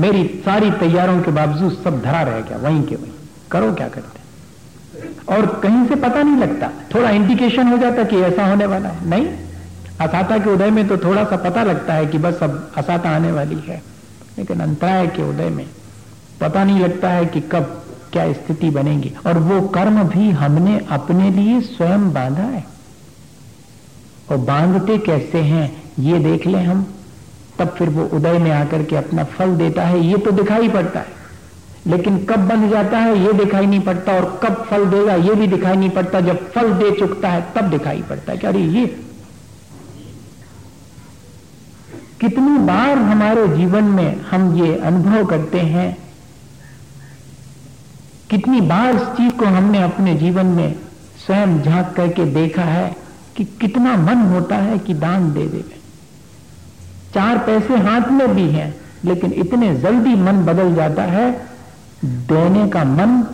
मेरी 0.00 0.42
सारी 0.44 0.70
तैयारों 0.70 1.20
के 1.22 1.30
बावजूद 1.30 1.72
सब 1.84 2.02
धरा 2.02 2.22
रह 2.22 2.40
गया, 2.40 2.58
वहीं 2.58 2.82
के 2.82 2.94
वहीं। 2.94 3.12
करो 3.50 3.72
क्या 3.72 3.88
करते 3.88 4.22
और 5.34 5.46
कहीं 5.46 5.86
से 5.86 5.94
पता 5.94 6.22
नहीं 6.22 6.36
लगता। 6.36 6.70
थोड़ा 6.94 7.10
इंडिकेशन 7.10 7.66
हो 7.66 7.78
जाता 7.78 8.04
कि 8.04 8.16
ऐसा 8.16 8.46
होने 8.46 8.66
वाला 8.66 8.88
है। 8.88 9.08
नहीं। 9.08 9.26
असाता 10.00 10.38
के 10.38 10.50
उदय 10.50 10.70
में 10.70 10.88
तो 10.88 10.96
थोड़ा 10.96 11.24
सा 11.24 11.36
पता 11.36 11.62
लगता 11.62 11.94
है 11.94 12.06
कि 12.06 12.18
बस 12.18 12.38
अब 12.42 12.72
असाता 12.76 13.10
आने 13.10 13.32
वाली 13.32 13.58
है। 13.68 13.82
लेकिन 14.38 14.60
अंतराय 14.60 15.06
के 15.06 15.30
उदय 15.30 15.48
में 15.50 15.66
पता 16.40 16.64
नहीं 16.64 16.80
लगता 16.80 17.08
है 17.08 17.26
कि 17.26 17.40
कब 17.40 17.84
क्या 18.12 18.32
स्थिति 18.32 18.70
बनेगी। 18.70 19.12
और 19.26 19.38
वो 19.38 19.60
कर्म 19.60 20.02
भी 20.02 20.30
हमने 20.30 20.86
अपने 20.90 21.30
लिए 21.30 21.60
स्वयं 21.60 22.12
बांधा 22.12 22.42
है। 22.42 22.71
और 24.32 24.38
बांधते 24.38 24.98
कैसे 24.98 25.38
हैं, 25.38 25.82
ये 25.98 26.18
देख 26.18 26.46
लें 26.46 26.64
हम। 26.64 26.86
तब 27.58 27.68
फिर 27.68 27.88
वो 27.88 28.04
उदय 28.12 28.38
में 28.38 28.50
आकर 28.50 28.82
के 28.82 28.96
अपना 28.96 29.24
फल 29.24 29.54
देता 29.56 29.84
है, 29.84 30.00
ये 30.00 30.18
तो 30.18 30.30
दिखाई 30.30 30.68
पड़ता 30.68 31.00
है। 31.00 31.20
लेकिन 31.86 32.18
कब 32.24 32.48
बन 32.48 32.68
जाता 32.70 32.98
है, 32.98 33.18
ये 33.24 33.32
दिखाई 33.32 33.66
नहीं 33.66 33.80
पड़ता, 33.80 34.12
और 34.12 34.40
कब 34.42 34.64
फल 34.70 34.84
देगा, 34.86 35.14
ये 35.14 35.34
भी 35.34 35.46
दिखाई 35.46 35.76
नहीं 35.76 35.90
पड़ता। 35.90 36.20
जब 36.20 36.50
फल 36.52 36.72
दे 36.72 36.90
चुकता 36.90 37.28
है, 37.28 37.46
तब 37.54 37.70
दिखाई 37.70 38.02
पड़ता 38.02 38.32
है। 38.32 38.38
अरे 38.38 38.60
ये 38.60 38.86
कितनी 42.20 42.58
बार 42.58 42.98
हमारे 42.98 43.46
जीवन 43.48 43.84
में 43.84 44.20
हम 44.20 44.54
ये 44.56 44.76
अनुभव 44.76 45.24
करते 45.26 45.60
हैं, 45.60 45.96
कितनी 48.30 48.60
बार 48.60 48.94
इस 48.94 49.02
चीज़ 49.02 49.32
को 49.32 49.44
हमने 49.44 49.82
अपने 49.82 50.14
जीवन 50.14 50.46
में 50.46 50.74
स्वयं 51.26 51.60
झाँक 51.62 51.94
करके 51.96 52.24
देखा 52.24 52.62
है 52.62 53.01
कि 53.36 53.44
कितना 53.44 53.96
मन 53.96 54.16
होता 54.16 54.56
है 54.56 54.78
कि 54.78 54.94
दान 54.94 55.32
दे 55.32 55.46
दे। 55.46 55.64
चार 57.14 57.38
पैसे 57.38 57.76
हाथ 57.76 58.00
में 58.00 58.34
भी 58.34 58.42
हैं, 58.42 58.74
लेकिन 59.04 59.32
इतने 59.32 59.74
जल्दी 59.74 60.14
मन 60.14 60.44
बदल 60.44 60.74
जाता 60.74 61.02
है, 61.02 61.46
देने 62.04 62.68
का 62.68 62.84
मन 62.84 63.24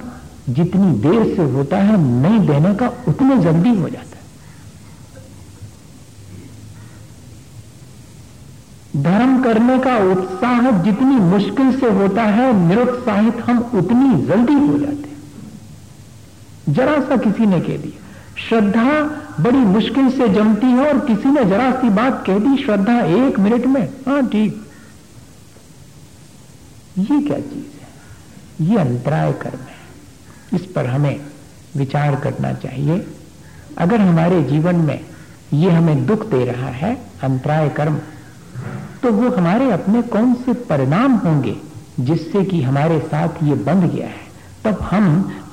जितनी 0.49 0.93
देर 0.93 1.37
से 1.37 1.43
होता 1.43 1.77
है, 1.77 1.97
नहीं 2.23 2.47
देने 2.47 2.75
का 2.75 2.89
उतने 3.09 3.37
जल्दी 3.37 3.69
हो 3.69 3.89
जाता 3.89 4.03
है। 4.03 4.09
धर्म 9.03 9.43
करने 9.43 9.79
का 9.79 9.97
उत्साह 9.99 10.71
जितनी 10.71 11.15
मुश्किल 11.15 11.81
से 11.81 11.91
होता 11.91 12.23
है, 12.23 12.69
निरुत्साहित 12.69 13.41
हम 13.41 13.59
उतनी 13.59 14.27
जल्दी 14.27 14.55
हो 14.55 14.79
जाते 14.79 15.09
हैं। 15.09 16.75
जरा 16.75 17.01
सा 17.01 17.17
किसी 17.17 17.47
ने 17.47 17.61
कह 17.61 17.77
दिया, 17.77 18.07
श्रद्धा 18.49 19.25
बड़ी 19.41 19.59
मुश्किल 19.59 20.11
से 20.11 20.29
जमती 20.29 20.67
है 20.67 20.89
और 20.89 20.99
किसी 21.07 21.29
ने 21.29 21.45
जरा 21.45 21.71
सी 21.73 21.89
बात 21.89 22.23
कह 22.27 22.39
दी, 22.39 22.63
श्रद्धा, 22.65 23.01
एक 23.01 23.39
मिनट 23.39 23.67
में। 23.67 23.89
हाँ 24.07 24.27
ठीक 24.29 24.65
ये 26.99 27.21
क्या 27.23 27.39
चीज़ 27.41 27.75
है? 27.75 28.69
ये 28.69 28.79
अंतराय 28.79 29.33
कर्म 29.33 29.59
है। 29.59 29.77
इस 30.55 30.67
पर 30.67 30.87
हमें 30.87 31.21
विचार 31.77 32.15
करना 32.17 32.53
चाहिए। 32.53 33.07
अगर 33.79 34.01
हमारे 34.01 34.43
जीवन 34.43 34.77
में 34.77 35.01
ये 35.53 35.71
हमें 35.71 36.07
दुख 36.07 36.27
दे 36.27 36.45
रहा 36.45 36.69
है, 36.69 36.95
अंतराय 37.23 37.69
कर्म 37.69 37.99
तो 39.03 39.13
वो 39.13 39.31
हमारे 39.31 39.71
अपने 39.71 40.03
कौन 40.03 40.35
से 40.35 40.53
परिणाम 40.53 41.15
होंगे 41.17 41.57
जिससे 42.01 42.45
कि 42.45 42.63
हमारे 42.63 42.99
साथ 43.01 43.43
ये 43.43 43.55
बंध 43.55 43.85
गया 43.85 44.07
है? 44.07 44.27
तब 44.65 44.83
हम 44.83 45.05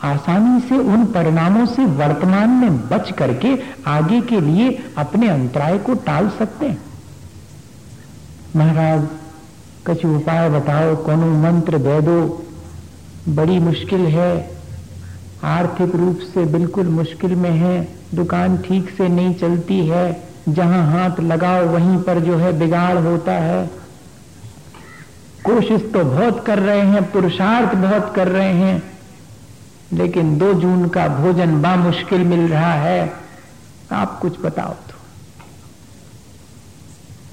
आसानी 0.06 0.60
से 0.60 0.78
उन 0.78 1.06
परिणामों 1.06 1.66
से 1.66 1.86
वर्तमान 1.86 2.50
में 2.50 2.90
बच 2.90 3.12
करके 3.12 3.60
आगे 3.88 4.22
के 4.22 4.42
लिए 4.42 4.86
अपने 4.98 5.28
अंतराय 5.28 5.78
को 5.78 5.94
टाल 5.94 6.30
सकते 6.30 6.66
हैं। 6.66 6.78
महाराज, 8.56 9.08
कुछ 9.86 10.06
उपाय 10.06 10.50
बताओ, 10.50 10.96
कौन 10.96 11.20
मंत्र 11.20 11.78
दे 11.78 12.02
दो। 12.02 12.46
बड़ी 13.30 13.60
मुश्किल 13.60 14.00
है। 14.00 14.52
आर्थिक 15.44 15.96
रूप 15.96 16.20
से 16.20 16.46
बिल्कुल 16.46 16.88
मुश्किल 16.88 17.36
में 17.36 17.52
है। 17.52 17.88
दुकान 18.16 18.58
ठीक 18.58 18.90
से 18.90 19.08
नहीं 19.08 19.36
चलती 19.36 19.88
है। 19.88 20.28
जहाँ 20.50 20.92
हाथ 20.92 21.20
लगाओ, 21.20 21.66
वहीं 21.66 21.98
पर 21.98 22.20
जो 22.20 22.38
है 22.38 22.60
बिगाड़ 22.60 22.98
होता 22.98 23.32
है। 23.32 23.70
कोशिश 25.46 25.82
तो 25.94 26.04
बहुत 26.04 26.46
कर 26.46 26.60
रहे 26.60 26.82
हैं, 26.82 27.12
पुरुषार्थ 27.12 27.76
बहुत 27.76 28.14
कर 28.16 28.28
रहे 28.28 28.54
हैं। 28.54 28.95
लेकिन 29.94 30.38
दो 30.38 30.54
जून 30.54 30.88
का 30.88 31.08
भोजन 31.08 31.62
बा 31.62 31.76
मुश्किल 31.76 32.22
मिल 32.22 32.48
रहा 32.48 32.74
है। 32.74 33.14
आप 33.92 34.20
कुछ 34.20 34.40
बताओ 34.40 34.74
तो। 34.74 34.96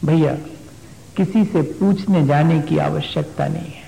भैया, 0.06 0.34
किसी 1.16 1.44
से 1.44 1.62
पूछने 1.62 2.26
जाने 2.26 2.60
की 2.60 2.78
आवश्यकता 2.78 3.46
नहीं 3.46 3.72
है। 3.72 3.82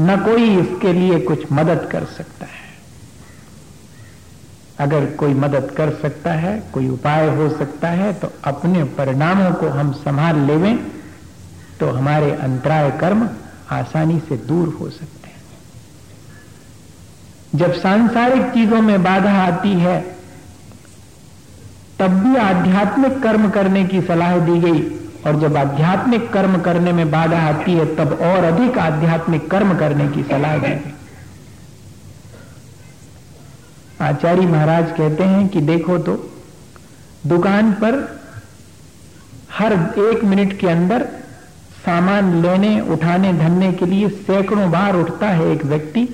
न 0.00 0.16
कोई 0.16 0.58
इसके 0.58 0.92
लिए 0.92 1.20
कुछ 1.20 1.52
मदद 1.52 1.88
कर 1.92 2.04
सकता 2.04 2.46
है। 2.46 2.64
अगर 4.78 5.06
कोई 5.06 5.34
मदद 5.34 5.70
कर 5.76 5.94
सकता 5.94 6.32
है, 6.32 6.62
कोई 6.72 6.88
उपाय 6.88 7.36
हो 7.36 7.48
सकता 7.50 7.88
है 7.88 8.12
तो 8.12 8.32
अपने 8.44 8.84
परिणामों 8.84 9.52
को 9.52 9.68
हम 9.68 9.92
संभाल 9.92 10.36
लेवें 10.36 10.78
तो 11.80 11.90
हमारे 11.90 12.32
अंतराय 12.32 12.90
कर्म 12.90 13.30
आसानी 13.70 14.20
से 14.20 14.36
दूर 14.36 14.68
हो 14.68 14.90
सकते 14.90 15.13
जब 17.54 17.72
सांसारिक 17.72 18.42
चीज़ों 18.42 18.80
में 18.82 19.02
बाधा 19.02 19.32
आती 19.42 19.72
है, 19.72 20.00
तब 21.98 22.10
भी 22.10 22.36
आध्यात्मिक 22.36 23.22
कर्म 23.22 23.48
करने 23.50 23.84
की 23.84 24.00
सलाह 24.02 24.38
दी 24.38 24.58
गई। 24.60 24.80
और 25.26 25.38
जब 25.40 25.56
आध्यात्मिक 25.56 26.32
कर्म 26.32 26.58
करने 26.60 26.92
में 26.92 27.10
बाधा 27.10 27.38
आती 27.38 27.72
है, 27.72 27.84
तब 27.96 28.18
और 28.22 28.44
अधिक 28.44 28.78
आध्यात्मिक 28.78 29.50
कर्म 29.50 29.76
करने 29.78 30.08
की 30.08 30.22
सलाह 30.22 30.58
दी 30.58 30.68
गई। 30.68 30.92
आचार्य 34.00 34.46
महाराज 34.46 34.90
कहते 34.90 35.24
हैं 35.24 35.48
कि 35.48 35.60
देखो 35.60 35.98
तो 35.98 36.30
दुकान 37.26 37.72
पर 37.72 38.20
हर 39.52 39.72
एक 39.98 40.24
मिनट 40.24 40.58
के 40.58 40.66
अंदर 40.66 41.04
सामान 41.84 42.42
लेने, 42.42 42.80
उठाने 42.80 43.32
धरने 43.32 43.72
के 43.72 43.86
लिए 43.86 44.08
सैकड़ों 44.08 44.70
बार 44.70 44.96
उठता 44.96 45.28
है 45.28 45.50
एक 45.52 45.64
व्यक्ति। 45.64 46.08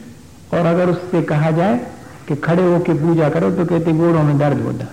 और 0.52 0.66
अगर 0.66 0.90
उससे 0.90 1.22
कहा 1.22 1.50
जाए 1.50 1.78
कि 2.28 2.36
खड़े 2.38 2.62
होकर 2.62 2.94
पूजा 2.96 3.28
करो 3.28 3.50
तो 3.50 3.64
कहते 3.64 3.92
गोड़ों 3.94 4.22
में 4.22 4.38
दर्द 4.38 4.60
होता। 4.60 4.86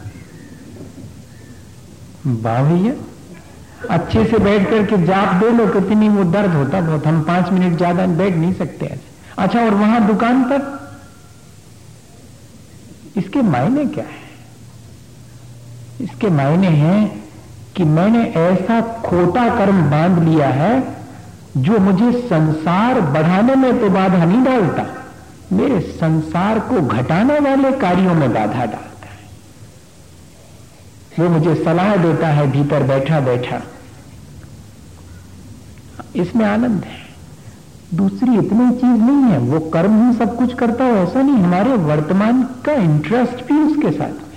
वाह 2.44 2.64
भैया 2.64 2.94
अच्छे 3.90 4.24
से 4.26 4.38
बैठ 4.40 4.70
करके 4.70 4.98
जाप 5.06 5.34
दे 5.36 5.50
लो 5.52 5.68
कितनी 5.74 6.10
वो 6.10 6.24
दर्द 6.32 6.54
होता 6.54 6.82
बहुत। 6.82 7.06
हम 7.08 7.22
पाँच 7.24 7.50
मिनट 7.52 7.78
ज़्यादा 7.78 8.06
बैठ 8.18 8.34
नहीं 8.36 8.54
सकते 8.56 8.86
ऐसे 8.86 9.16
अच्छा 9.38 9.60
और 9.62 9.74
वहाँ 9.74 10.06
दुकान 10.08 10.44
पर? 10.44 10.62
इसके 13.18 13.42
मायने 13.44 13.86
क्या 13.88 14.04
है? 14.06 14.26
इसके 16.02 16.30
मायने 16.32 16.68
हैं 16.68 17.00
कि 17.76 17.84
मैंने 17.86 18.24
ऐसा 18.40 18.82
खोटा 19.02 19.48
कर्म 19.58 19.82
बाँध 19.92 20.20
लिया 20.24 20.48
है, 20.50 20.84
जो 21.58 21.80
मुझे 21.80 22.12
संसार 22.22 23.02
बढ़ाने 23.14 23.56
में 23.56 23.80
तो 23.80 23.90
बाधा 23.90 24.24
नहीं 24.26 24.44
डालता। 24.44 24.84
मेरे 25.52 25.80
संसार 25.80 26.60
को 26.60 26.82
घटाने 26.82 27.40
वाले 27.40 27.72
कार्यों 27.72 28.14
में 28.14 28.34
बाधा 28.34 28.60
डालता 28.60 29.08
है। 29.08 29.28
वो 31.20 31.30
मुझे 31.30 31.56
सलाह 31.56 31.96
देता 31.96 32.28
है, 32.28 32.52
भीतर 32.52 32.84
बैठा 32.84 33.20
बैठा। 33.20 33.62
इसमें 36.16 36.46
आनंद 36.46 36.84
है। 36.84 37.08
दूसरी 37.94 38.34
इतनी 38.34 38.72
चीज़ 38.72 39.02
नहीं 39.02 39.32
है। 39.32 39.38
वो 39.38 39.60
कर्म 39.60 40.08
ही 40.08 40.18
सब 40.18 40.38
कुछ 40.38 40.54
करता 40.54 40.84
हो, 40.84 40.92
ऐसा 40.92 41.22
नहीं। 41.22 41.36
हमारे 41.36 41.74
वर्तमान 41.74 42.44
का 42.44 42.72
इंटरेस्ट 42.72 43.48
भी 43.48 43.60
उसके 43.60 43.92
साथ 43.92 44.28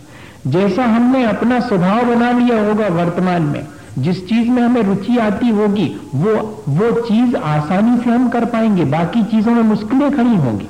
जैसा 0.46 0.84
हमने 0.84 1.24
अपना 1.24 1.60
स्वभाव 1.60 2.04
बना 2.04 2.30
लिया 2.30 2.66
होगा 2.66 2.86
वर्तमान 2.86 3.42
में, 3.42 3.66
जिस 3.98 4.28
चीज़ 4.28 4.48
में 4.48 4.62
हमें 4.62 4.82
रुचि 4.82 5.18
आती 5.18 5.48
होगी, 5.48 6.00
वो 6.14 6.64
वो 6.68 7.00
चीज़ 7.00 7.36
आसानी 7.36 8.04
से 8.04 8.10
हम 8.10 8.28
कर 8.28 8.44
पाएँगे। 8.44 8.84
बाकी 8.84 9.22
चीज़ों 9.22 9.52
में 9.52 9.62
मुश्किलें 9.62 10.16
खड़ी 10.16 10.36
होंगी। 10.36 10.68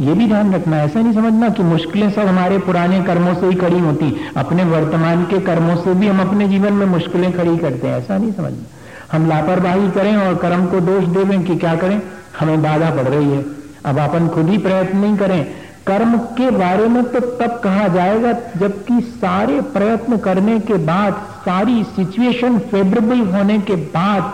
ये 0.00 0.14
भी 0.14 0.26
ध्यान 0.26 0.54
रखना, 0.54 0.82
ऐसा 0.82 1.00
नहीं 1.00 1.12
समझना 1.12 1.48
कि 1.48 1.62
मुश्किलें 1.62 2.10
सब 2.10 2.20
हमारे 2.20 2.58
पुराने 2.58 3.02
कर्मों 3.02 3.34
से 3.34 3.46
ही 3.46 3.54
खड़ी 3.54 3.78
होती, 3.78 4.20
अपने 4.36 4.64
वर्तमान 4.64 5.24
के 5.24 5.38
कर्मों 5.38 5.76
से 5.76 5.94
भी 5.94 6.08
हम 6.08 6.20
अपने 6.20 6.48
जीवन 6.48 6.72
में 6.72 6.86
मुश्किलें 6.86 7.32
खड़ी 7.32 7.56
करते 7.56 7.88
हैं, 7.88 7.98
ऐसा 7.98 8.18
नहीं 8.18 8.32
समझना। 8.32 8.64
हम 9.12 9.28
लापरवाही 9.28 9.90
करें 9.90 10.16
और 10.16 10.34
कर्म 10.34 10.66
को 10.66 10.80
दोष 10.80 11.04
देवें 11.04 11.44
कि 11.44 11.56
क्या 11.56 11.74
करें? 11.76 12.02
हमें 12.40 12.62
बाधा 12.62 12.90
पड़ 12.90 13.08
रही 13.08 13.30
है। 13.30 13.44
अब 13.84 13.98
अपन 13.98 14.28
खुद 14.28 14.48
ही 14.48 14.58
प्रयत्न 14.58 14.98
नहीं 14.98 15.16
करें। 15.16 15.44
कर्म 15.86 16.18
के 16.18 16.50
बारे 16.50 16.86
में 16.88 17.04
तो 17.04 17.20
तब 17.20 17.60
कहा 17.64 17.88
जाएगा 17.88 18.32
जबकि 18.32 19.00
सारे 19.00 19.60
प्रयत्न 19.60 20.16
करने 20.16 20.60
के 20.60 20.74
बाद, 20.74 21.12
सारी 21.44 21.84
सिचुएशन 21.84 22.58
फेवरेबल 22.58 23.20
होने 23.20 23.58
के 23.58 23.74
बाद 23.74 24.32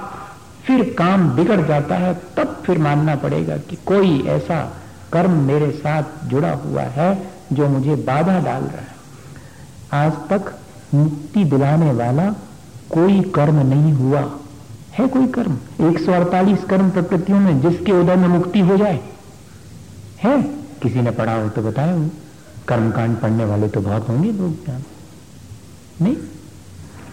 फिर 0.66 0.94
काम 0.98 1.30
बिगड़ 1.30 1.60
जाता 1.60 1.94
है, 1.94 2.14
तब 2.36 2.62
फिर 2.66 2.78
मानना 2.78 3.14
पड़ेगा 3.14 3.56
कि 3.56 3.76
कोई 3.86 4.24
ऐसा 4.28 4.72
कर्म 5.12 5.30
मेरे 5.30 5.70
साथ 5.70 6.02
जुड़ा 6.24 6.52
हुआ 6.52 6.82
है, 6.82 7.30
जो 7.52 7.68
मुझे 7.68 7.94
बाधा 7.94 8.40
डाल 8.40 8.62
रहा 8.62 8.80
है। 8.80 8.98
आज 9.92 10.12
तक 10.12 10.58
मुक्ति 10.94 11.44
दिलाने 11.44 11.92
वाला 11.92 12.30
कोई 12.90 13.22
कर्म 13.22 13.54
नहीं 13.66 13.92
हुआ। 13.92 14.32
है 14.92 15.08
कोई 15.08 15.26
कर्म? 15.26 15.58
148 15.80 16.64
कर्म 16.64 16.90
प्रकृतियों 16.90 17.40
में 17.40 17.60
जिसके 17.60 17.92
उदय 17.92 18.16
में 18.16 18.28
मुक्ति 18.28 18.60
हो 18.60 18.76
जाए। 18.76 19.00
है? 20.22 20.42
किसी 20.82 21.00
ने 21.00 21.10
पढ़ा 21.10 21.34
हो 21.34 21.48
तो 21.48 21.62
बताया 21.62 21.94
हो। 21.94 22.08
कर्मकांड 22.68 23.16
पढ़ने 23.16 23.44
वाले 23.44 23.68
तो 23.68 23.80
बहुत 23.80 24.08
होंगे 24.08 24.32
लोग, 24.32 24.52
जान। 24.52 24.82
नहीं? 26.02 26.16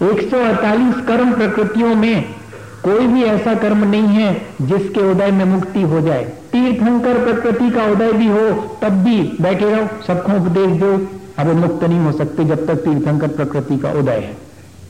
148 0.10 1.08
कर्म 1.08 1.34
प्रकृतियों 1.34 1.96
में 1.96 2.36
कोई 2.86 3.08
भी 3.08 3.24
ऐसा 3.24 3.54
कर्म 3.56 3.84
नहीं 3.86 4.08
है 4.16 4.34
जिसके 4.62 5.02
उदय 5.12 5.32
में 5.32 5.46
मुक्ति 5.46 5.82
हो 5.84 6.02
जाए। 6.02 6.24
तीर्थंकर 6.52 7.24
प्रकृति 7.24 7.70
का 7.70 7.86
उदय 7.86 8.12
भी 8.14 8.28
हो, 8.28 8.50
तब 8.82 9.04
भी 9.04 9.22
बैठे 9.42 9.70
रहो, 9.72 9.88
सबको 10.04 10.32
उपदेश 10.34 10.80
दो। 10.80 10.92
अब 11.40 11.48
मुक्त 11.56 11.84
नहीं 11.84 12.00
हो 12.00 12.12
सकते 12.12 12.44
जब 12.46 12.66
तक 12.68 12.84
तीर्थंकर 12.84 13.28
प्रकृति 13.30 13.78
का 13.78 13.92
उदय 13.92 14.20
है। 14.20 14.36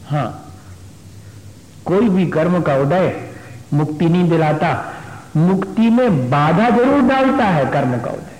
हाँ 0.09 0.27
कोई 1.85 2.09
भी 2.09 2.25
कर्म 2.27 2.61
का 2.61 2.75
उदय 2.77 3.13
मुक्ति 3.73 4.05
नहीं 4.05 4.29
दिलाता। 4.29 4.69
मुक्ति 5.37 5.89
में 5.89 6.29
बाधा 6.29 6.69
ज़रूर 6.69 7.01
डालता 7.03 7.45
है 7.45 7.65
कर्म 7.71 7.97
का 7.97 8.11
उदय। 8.11 8.34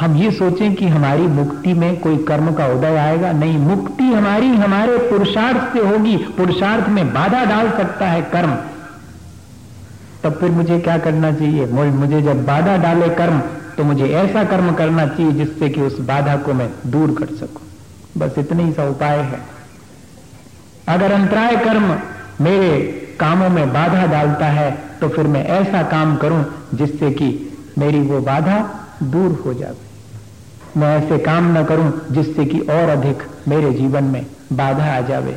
हम 0.00 0.16
ये 0.16 0.30
सोचें 0.30 0.74
कि 0.74 0.86
हमारी 0.88 1.22
मुक्ति 1.22 1.72
में 1.74 1.98
कोई 2.00 2.16
कर्म 2.24 2.52
का 2.54 2.66
उदय 2.66 2.96
आएगा। 2.96 3.32
नहीं, 3.32 3.58
मुक्ति 3.58 4.04
हमारी 4.04 4.46
हमारे 4.48 4.96
पुरुषार्थ 5.10 5.72
से 5.72 5.80
होगी। 5.80 6.16
पुरुषार्थ 6.36 6.88
में 6.88 7.12
बाधा 7.12 7.44
डाल 7.44 7.70
सकता 7.70 8.06
है 8.06 8.22
कर्म। 8.32 8.54
तब 10.22 10.38
फिर 10.40 10.50
मुझे 10.50 10.78
क्या 10.78 10.96
करना 10.98 11.32
चाहिए? 11.32 11.66
मुझे 11.66 12.22
जब 12.22 12.44
बाधा 12.46 12.76
डाले 12.76 13.08
कर्म 13.14 13.40
तो 13.76 13.84
मुझे 13.84 14.08
ऐसा 14.14 14.44
कर्म 14.44 14.72
करना 14.74 15.06
चाहिए 15.06 15.32
जिससे 15.34 15.68
कि 15.68 15.80
उस 15.80 16.00
बाधा 16.06 16.36
को 16.36 16.54
मैं 16.54 16.70
दूर 16.86 17.14
कर 17.18 17.34
सकूँ। 17.36 17.66
बस 18.18 18.38
इतने 18.38 18.64
ही 18.64 18.72
सा 18.72 18.88
उपाय 18.88 19.18
है। 19.18 19.40
अगर 20.88 21.12
अंतराय 21.12 21.56
कर्म 21.56 21.94
मेरे 22.40 22.80
कामों 23.20 23.48
में 23.48 23.72
बाधा 23.72 24.06
डालता 24.06 24.46
है 24.48 24.70
तो 25.00 25.08
फिर 25.08 25.26
मैं 25.26 25.44
ऐसा 25.50 25.82
काम 25.88 26.16
करूँ 26.16 26.44
जिससे 26.74 27.10
कि 27.12 27.28
मेरी 27.78 28.00
वो 28.02 28.20
बाधा 28.22 28.58
दूर 29.02 29.42
हो 29.46 29.54
जाए 29.54 29.74
मैं 30.76 30.96
ऐसे 30.98 31.18
काम 31.18 31.50
न 31.58 31.64
करूँ 31.64 31.92
जिससे 32.10 32.44
कि 32.44 32.58
और 32.60 32.88
अधिक 32.88 33.22
मेरे 33.48 33.72
जीवन 33.72 34.04
में 34.04 34.24
बाधा 34.52 34.84
आ 34.86 35.00
जावे। 35.00 35.36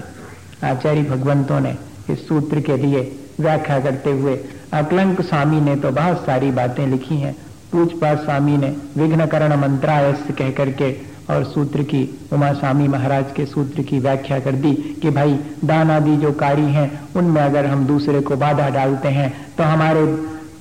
आचार्य 0.63 1.01
भगवंतों 1.01 1.59
ने 1.59 1.75
इस 2.09 2.27
सूत्र 2.27 2.61
के 2.61 2.77
लिए 2.77 3.01
व्याख्या 3.39 3.79
करते 3.79 4.11
हुए 4.11 4.35
अकलंक 4.73 5.21
स्वामी 5.21 5.61
ने 5.61 5.75
तो 5.75 5.91
बहुत 5.91 6.25
सारी 6.25 6.51
बातें 6.51 6.85
लिखी 6.87 7.17
हैं। 7.17 7.35
पूछपाठ 7.71 8.19
स्वामी 8.19 8.57
ने 8.57 8.75
विघ्न 8.97 9.25
करण 9.25 9.55
मंत्रायस 9.55 10.23
कह 10.37 10.51
करके 10.51 10.91
और 11.29 11.43
सूत्र 11.43 11.83
की 11.83 12.03
उमा 12.33 12.51
स्वामी 12.53 12.87
महाराज 12.87 13.31
के 13.35 13.45
सूत्र 13.45 13.81
की 13.81 13.99
व्याख्या 13.99 14.39
कर 14.39 14.51
दी 14.53 14.73
कि 15.01 15.09
भाई, 15.09 15.39
दान 15.65 15.91
आदि 15.91 16.15
जो 16.17 16.31
कार्य 16.31 16.61
हैं, 16.61 16.89
उनमें 17.15 17.41
अगर 17.41 17.65
हम 17.65 17.85
दूसरे 17.87 18.21
को 18.21 18.35
बाधा 18.35 18.69
डालते 18.69 19.07
हैं 19.09 19.33
तो 19.57 19.63
हमारे 19.63 20.05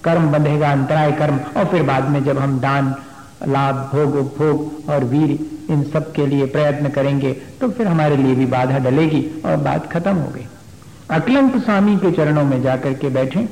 कर्म 0.05 0.31
बंधेगा, 0.33 0.71
अंतराय 0.73 1.13
कर्म, 1.13 1.39
और 1.57 1.65
फिर 1.65 1.83
बाद 1.83 2.09
में 2.09 2.23
जब 2.25 2.39
हम 2.39 2.59
दान 2.61 2.95
लाभ, 3.45 3.75
भोग, 3.93 4.17
उपभोग 4.17 4.91
और 4.91 5.05
वीर 5.05 5.31
इन 5.71 5.83
सब 5.85 6.13
के 6.13 6.27
लिए 6.27 6.47
प्रयत्न 6.49 6.89
करेंगे 6.91 7.33
तो 7.61 7.69
फिर 7.71 7.87
हमारे 7.87 8.17
लिए 8.17 8.35
भी 8.35 8.47
बाधा 8.49 8.79
डलेगी 8.81 9.23
और 9.45 9.57
बात 9.59 9.91
खत्म 9.93 10.15
हो 10.15 10.31
गई। 10.31 10.47
अकलंक 11.11 11.57
स्वामी 11.57 11.97
के 11.97 12.11
चरणों 12.13 12.45
में 12.45 12.61
जाकर 12.63 12.93
के 12.95 13.09
बैठे 13.11 13.49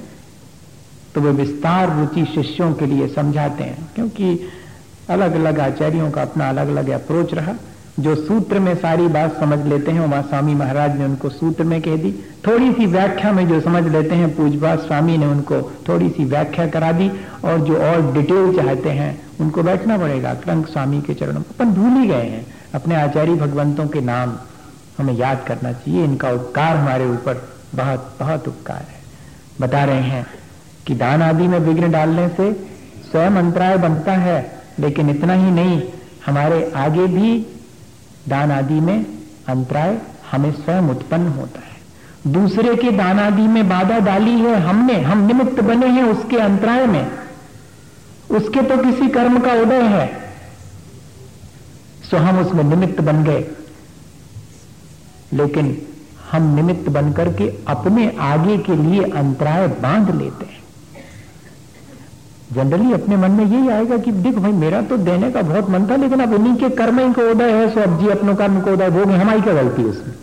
तो 1.14 1.20
वे 1.20 1.30
विस्तार 1.34 1.96
रुचि 1.96 2.24
शिष्यों 2.24 2.72
के 2.74 2.86
लिए 2.86 3.08
समझाते 3.08 3.64
हैं, 3.64 3.88
क्योंकि 3.94 4.48
अलग 5.08 5.34
अलग 5.34 5.58
आचार्यों 5.60 6.10
का 6.10 6.22
अपना 6.22 6.48
अलग 6.48 6.68
अलग 6.68 6.88
अप्रोच 6.92 7.34
रहा। 7.34 7.54
जो 7.98 8.14
सूत्र 8.14 8.58
में 8.58 8.74
सारी 8.74 9.06
बात 9.08 9.38
समझ 9.40 9.58
लेते 9.66 9.90
हैं 9.90 10.00
उमा 10.00 10.20
स्वामी 10.20 10.54
महाराज 10.54 10.98
ने 10.98 11.04
उनको 11.04 11.28
सूत्र 11.28 11.64
में 11.64 11.80
कह 11.82 11.96
दी। 11.96 12.12
थोड़ी 12.46 12.72
सी 12.72 12.86
व्याख्या 12.86 13.32
में 13.32 13.46
जो 13.48 13.60
समझ 13.60 13.82
लेते 13.86 14.14
हैं 14.14 14.34
पूजपा 14.36 14.74
स्वामी 14.76 15.16
ने 15.18 15.26
उनको 15.26 15.60
थोड़ी 15.88 16.08
सी 16.10 16.24
व्याख्या 16.24 16.66
करा 16.66 16.92
दी 16.92 17.10
और 17.44 17.58
जो 17.58 17.76
और 17.76 18.12
डिटेल 18.12 18.56
चाहते 18.56 18.90
हैं, 18.90 19.20
उनको 19.40 19.62
बैठना 19.62 19.98
पड़ेगा 19.98 20.34
क्रंक 20.34 20.68
स्वामी 20.68 21.00
के 21.00 21.14
चरणों 21.14 21.42
अपन 21.42 21.72
भूल 21.72 22.00
ही 22.00 22.06
गए 22.08 22.26
हैं। 22.26 22.46
अपने 22.74 22.94
आचार्य 22.94 23.34
भगवंतों 23.34 23.86
के 23.88 24.00
नाम 24.00 24.36
हमें 24.98 25.14
याद 25.14 25.44
करना 25.46 25.72
चाहिए। 25.72 26.04
इनका 26.04 26.30
उपकार 26.30 26.76
हमारे 26.76 27.06
ऊपर 27.06 27.48
बहुत 27.74 28.16
बहुत 28.20 28.48
उपकार 28.48 28.86
है। 28.88 28.98
बता 29.60 29.84
रहे 29.84 30.02
हैं 30.02 30.26
कि 30.86 30.94
दान 30.94 31.22
आदि 31.22 31.48
में 31.48 31.58
विघ्न 31.58 31.90
डालने 31.90 32.28
से 32.28 32.52
स्वयं 33.10 33.36
अंतराय 33.36 33.76
बनता 33.78 34.12
है, 34.12 34.60
लेकिन 34.78 35.10
इतना 35.10 35.32
ही 35.32 35.50
नहीं, 35.50 35.82
हमारे 36.26 36.70
आगे 36.76 37.06
भी 37.06 37.46
दान 38.28 38.52
आदि 38.52 38.80
में 38.80 39.06
अंतराय 39.48 39.98
हमें 40.32 40.52
स्वयं 40.52 40.82
उत्पन्न 40.82 41.26
होता 41.26 41.60
है। 41.60 41.70
दूसरे 42.32 42.76
के 42.76 42.90
दान 42.90 43.20
आदि 43.20 43.42
में 43.42 43.68
बाधा 43.68 43.98
डाली 43.98 44.40
है 44.40 44.60
हमने, 44.60 45.00
हम 45.00 45.26
निमित्त 45.26 45.60
बने 45.60 45.86
हैं 45.86 46.02
उसके 46.02 46.36
अंतराय 46.36 46.86
में। 46.86 47.10
उसके 48.30 48.62
तो 48.62 48.76
किसी 48.76 49.08
कर्म 49.08 49.40
का 49.40 49.52
उदय 49.52 49.82
है। 49.82 50.20
सो 52.10 52.16
हम 52.16 52.38
उसमें 52.38 52.64
निमित्त 52.64 53.00
बन 53.00 53.24
गए। 53.24 53.48
लेकिन 55.32 55.82
हम 56.32 56.54
निमित्त 56.54 56.88
बनकर 56.88 57.32
के 57.34 57.48
अपने 57.68 58.16
आगे 58.20 58.58
के 58.58 58.76
लिए 58.76 59.04
अंतराय 59.04 59.68
बाँध 59.68 60.10
लेते 60.10 60.44
हैं। 60.44 60.59
जनरली 62.52 62.92
अपने 62.92 63.16
मन 63.16 63.30
में 63.30 63.44
यही 63.44 63.68
आएगा 63.68 63.96
कि 63.96 64.12
देख 64.12 64.38
भाई, 64.38 64.52
मेरा 64.52 64.82
तो 64.82 64.96
देने 64.96 65.30
का 65.30 65.42
बहुत 65.42 65.70
मन 65.70 65.86
था, 65.90 65.96
लेकिन 65.96 66.20
अब 66.20 66.32
उन्हीं 66.32 66.56
के 66.56 66.68
कर्म 66.68 66.98
ही 66.98 67.12
को 67.12 67.30
उदय 67.30 67.50
है, 67.50 67.70
सो 67.70 67.80
अब 67.80 68.00
जी 68.00 68.08
अपनों 68.08 68.34
कर्म 68.34 68.60
को 68.60 68.70
उदय 68.70 68.90
भोग 68.90 69.10
हमारी 69.10 69.40
क्या 69.40 69.54
गलती 69.54 69.82
है 69.82 69.88
उसमें? 69.88 70.14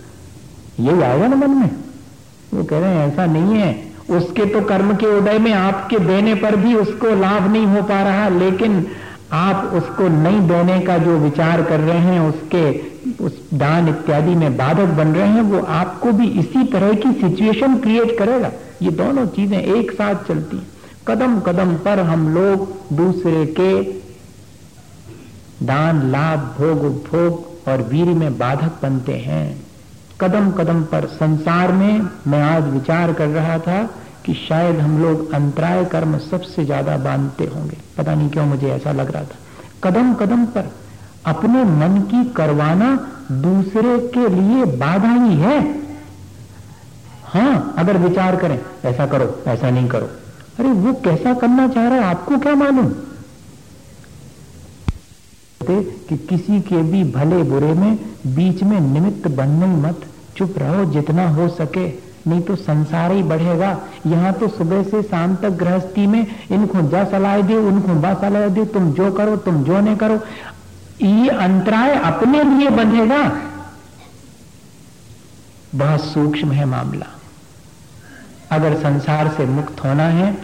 यही 0.80 1.02
आएगा 1.02 1.28
ना 1.28 1.36
मन 1.36 1.50
में? 1.50 1.70
वो 2.54 2.64
कह 2.64 2.80
रहे 2.80 2.96
हैं, 2.96 3.08
ऐसा 3.08 3.26
नहीं 3.26 3.56
है। 3.56 3.88
उसके 4.10 4.46
तो 4.46 4.62
कर्म 4.62 4.96
के 4.96 5.18
उदय 5.18 5.40
में 5.40 5.54
आपके 5.54 6.00
देने 6.00 6.36
पर 6.36 6.56
भी 6.56 6.74
उसको 6.74 7.08
लाभ 7.08 7.52
नहीं 7.52 7.66
हो 7.66 7.82
पा 7.82 8.04
रहा, 8.04 8.30
लेकिन 8.30 8.88
आप 9.34 9.72
उसको 9.74 10.08
नहीं 10.08 10.48
देने 10.48 10.80
का 10.80 10.98
जो 10.98 11.18
विचार 11.18 11.62
कर 11.62 11.80
रहे 11.80 11.98
हैं, 11.98 12.20
उसके 12.20 12.88
उस 13.24 13.50
दान 13.54 13.90
इत्यादि 13.90 14.36
में 14.36 14.58
बाधक 14.58 14.86
बन 14.86 15.08
रहे 15.08 15.28
हैं, 15.28 15.42
वो 15.42 15.60
आपको 15.60 16.12
भी 16.12 16.28
इसी 16.28 16.64
तरह 16.64 16.94
की 16.94 17.12
सिचुएशन 17.12 17.78
क्रिएट 17.78 18.18
करेगा। 18.20 18.52
ये 18.82 18.92
दोनों 18.92 19.26
चीज़ें 19.26 19.62
एक 19.62 19.92
साथ 19.92 20.16
चलती 20.16 20.58
हैं। 20.58 20.68
कदम 21.08 21.40
कदम 21.40 21.76
पर 21.76 22.00
हम 22.00 22.28
लोग 22.34 22.68
दूसरे 22.94 23.46
के 23.60 23.72
दान, 25.66 26.02
लाभ, 26.12 26.40
भोग, 26.58 26.84
उपभोग 26.86 27.70
और 27.70 27.82
वीर 27.82 28.08
में 28.08 28.38
बाधक 28.38 28.82
बनते 28.84 29.14
हैं। 29.18 29.46
कदम 30.22 30.52
कदम 30.52 30.82
पर 30.84 31.06
संसार 31.06 31.72
में 31.72 32.02
मैं 32.28 32.42
आज 32.42 32.68
विचार 32.74 33.14
कर 33.14 33.28
रहा 33.28 33.58
था 33.60 33.82
कि 34.26 34.34
शायद 34.34 34.80
हम 34.80 34.98
लोग 35.02 35.34
अंतराय 35.34 35.84
कर्म 35.86 36.18
सबसे 36.20 36.66
ज़्यादा 36.66 36.98
बांधते 36.98 37.46
होंगे। 37.46 37.78
पता 37.98 38.16
नहीं 38.16 38.30
क्यों 38.30 38.46
मुझे 38.46 38.70
ऐसा 38.70 38.92
लग 38.92 39.12
रहा 39.12 39.24
था। 39.24 39.38
कदम 39.84 40.14
कदम 40.14 40.46
पर 40.46 40.72
अपने 41.26 41.64
मन 41.64 42.00
की 42.12 42.24
करवाना 42.34 42.96
दूसरे 43.32 43.98
के 44.14 44.28
लिए 44.30 44.66
बाधा 44.78 45.14
ही 45.14 45.36
है। 45.36 45.60
हाँ 47.26 47.76
अगर 47.78 47.98
विचार 47.98 48.36
करें, 48.36 48.60
ऐसा 48.86 49.06
करो, 49.06 49.44
ऐसा 49.48 49.70
नहीं 49.70 49.88
करो। 49.88 50.10
अरे 50.60 50.70
वो 50.70 50.94
कैसा 50.94 51.34
करना 51.34 51.68
चाह 51.68 51.88
रहा 51.88 51.98
है? 51.98 52.04
आपको 52.04 52.38
क्या 52.38 52.56
मालूम? 52.56 52.88
कि 55.70 56.18
किसी 56.18 56.62
के 56.62 56.82
भी 56.84 57.04
भले 57.04 57.44
बुरे 57.44 57.74
में 57.74 57.96
बीच 58.28 58.64
में 58.64 58.80
निमित्त 58.80 59.28
बनने 59.28 59.66
मत, 59.66 60.02
चुप 60.38 60.56
रहो 60.58 60.86
जितना 60.86 61.30
हो 61.30 61.48
सके, 61.48 61.88
नहीं 62.30 62.42
तो 62.42 62.56
संसार 62.56 63.12
ही 63.12 63.24
बढ़ेगा। 63.24 63.80
यहाँ 64.08 64.34
तो 64.34 64.48
सुबह 64.48 64.84
से 64.84 65.04
शाम 65.04 65.36
तक 65.36 65.50
गृहस्थी 65.50 66.08
में 66.08 66.28
इनको 66.52 66.82
जा 66.82 67.04
सलाह 67.04 67.42
दे, 67.42 67.56
उनको 67.56 67.94
बा 67.94 68.14
सलाह 68.14 68.48
दे, 68.48 68.66
तुम 68.66 68.92
जो 68.92 69.12
करो, 69.12 69.36
तुम 69.38 69.64
जो 69.64 69.80
नहीं 69.80 69.96
करो। 69.96 70.20
ये 71.06 71.30
अंतराय 71.30 71.96
अपने 71.96 72.44
लिए 72.44 72.70
बंधेगा। 72.70 73.42
बहुत 75.76 76.02
सूक्ष्म 76.02 76.52
है 76.52 76.66
मामला। 76.66 77.06
अगर 78.52 78.76
संसार 78.76 79.28
से 79.28 79.46
मुक्त 79.46 79.84
होना 79.86 80.04
है 80.04 80.38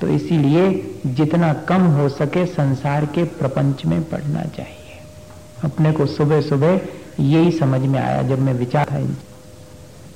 तो 0.00 0.08
इसीलिए 0.08 0.94
जितना 1.06 1.52
कम 1.52 1.82
हो 1.82 2.08
सके 2.08 2.46
संसार 2.46 3.04
के 3.04 3.24
प्रपंच 3.24 3.84
में 3.86 4.02
पढ़ना 4.02 4.42
चाहिए। 4.42 4.98
अपने 5.64 5.92
को 5.92 6.06
सुबह 6.06 6.40
सुबह 6.40 6.80
यही 7.20 7.50
समझ 7.50 7.80
में 7.80 7.98
आया 8.00 8.22
जब 8.22 8.38
मैं 8.38 8.54
विचार 8.54 8.84
था। 8.84 9.00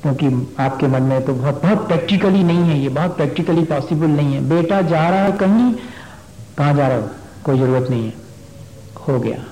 क्योंकि 0.03 0.57
आपके 0.61 0.87
मन 0.87 1.03
में 1.03 1.25
तो 1.25 1.35
बहुत 1.35 1.63
बहुत 1.63 1.87
प्रैक्टिकली 1.89 2.45
नहीं 2.45 2.59
है 2.59 2.79
ये, 2.81 2.89
बहुत 2.89 3.17
प्रैक्टिकली 3.17 3.65
पॉसिबल 3.65 4.07
नहीं 4.07 4.35
है। 4.35 4.49
बेटा 4.49 4.83
जा 4.83 5.09
रहा 5.09 5.19
है 5.19 5.33
कहीं, 5.33 5.75
कहा 6.59 6.73
जा 6.73 6.89
रहा 6.89 6.99
हो? 6.99 7.09
कोई 7.45 7.59
ज़रूरत 7.59 7.91
नहीं 7.91 8.05
है। 8.05 8.15
हो 9.09 9.21
गया। 9.21 9.45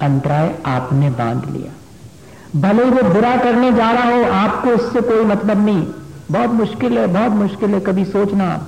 अंतराय 0.00 0.58
आपने 0.66 1.10
बाँध 1.10 1.44
लिया। 1.50 1.72
भले 2.60 2.84
वो 2.84 3.14
बुरा 3.14 3.36
करने 3.36 3.72
जा 3.72 3.90
रहा 3.90 4.14
हो, 4.16 4.24
आपको 4.32 4.68
उससे 4.68 5.00
कोई 5.00 5.24
मतलब 5.24 5.64
नहीं। 5.66 5.86
बहुत 6.30 6.50
मुश्किल 6.50 6.98
है, 6.98 7.06
बहुत 7.06 7.32
मुश्किल 7.32 7.70
है, 7.70 7.80
कभी 7.80 8.04
सोचना। 8.04 8.66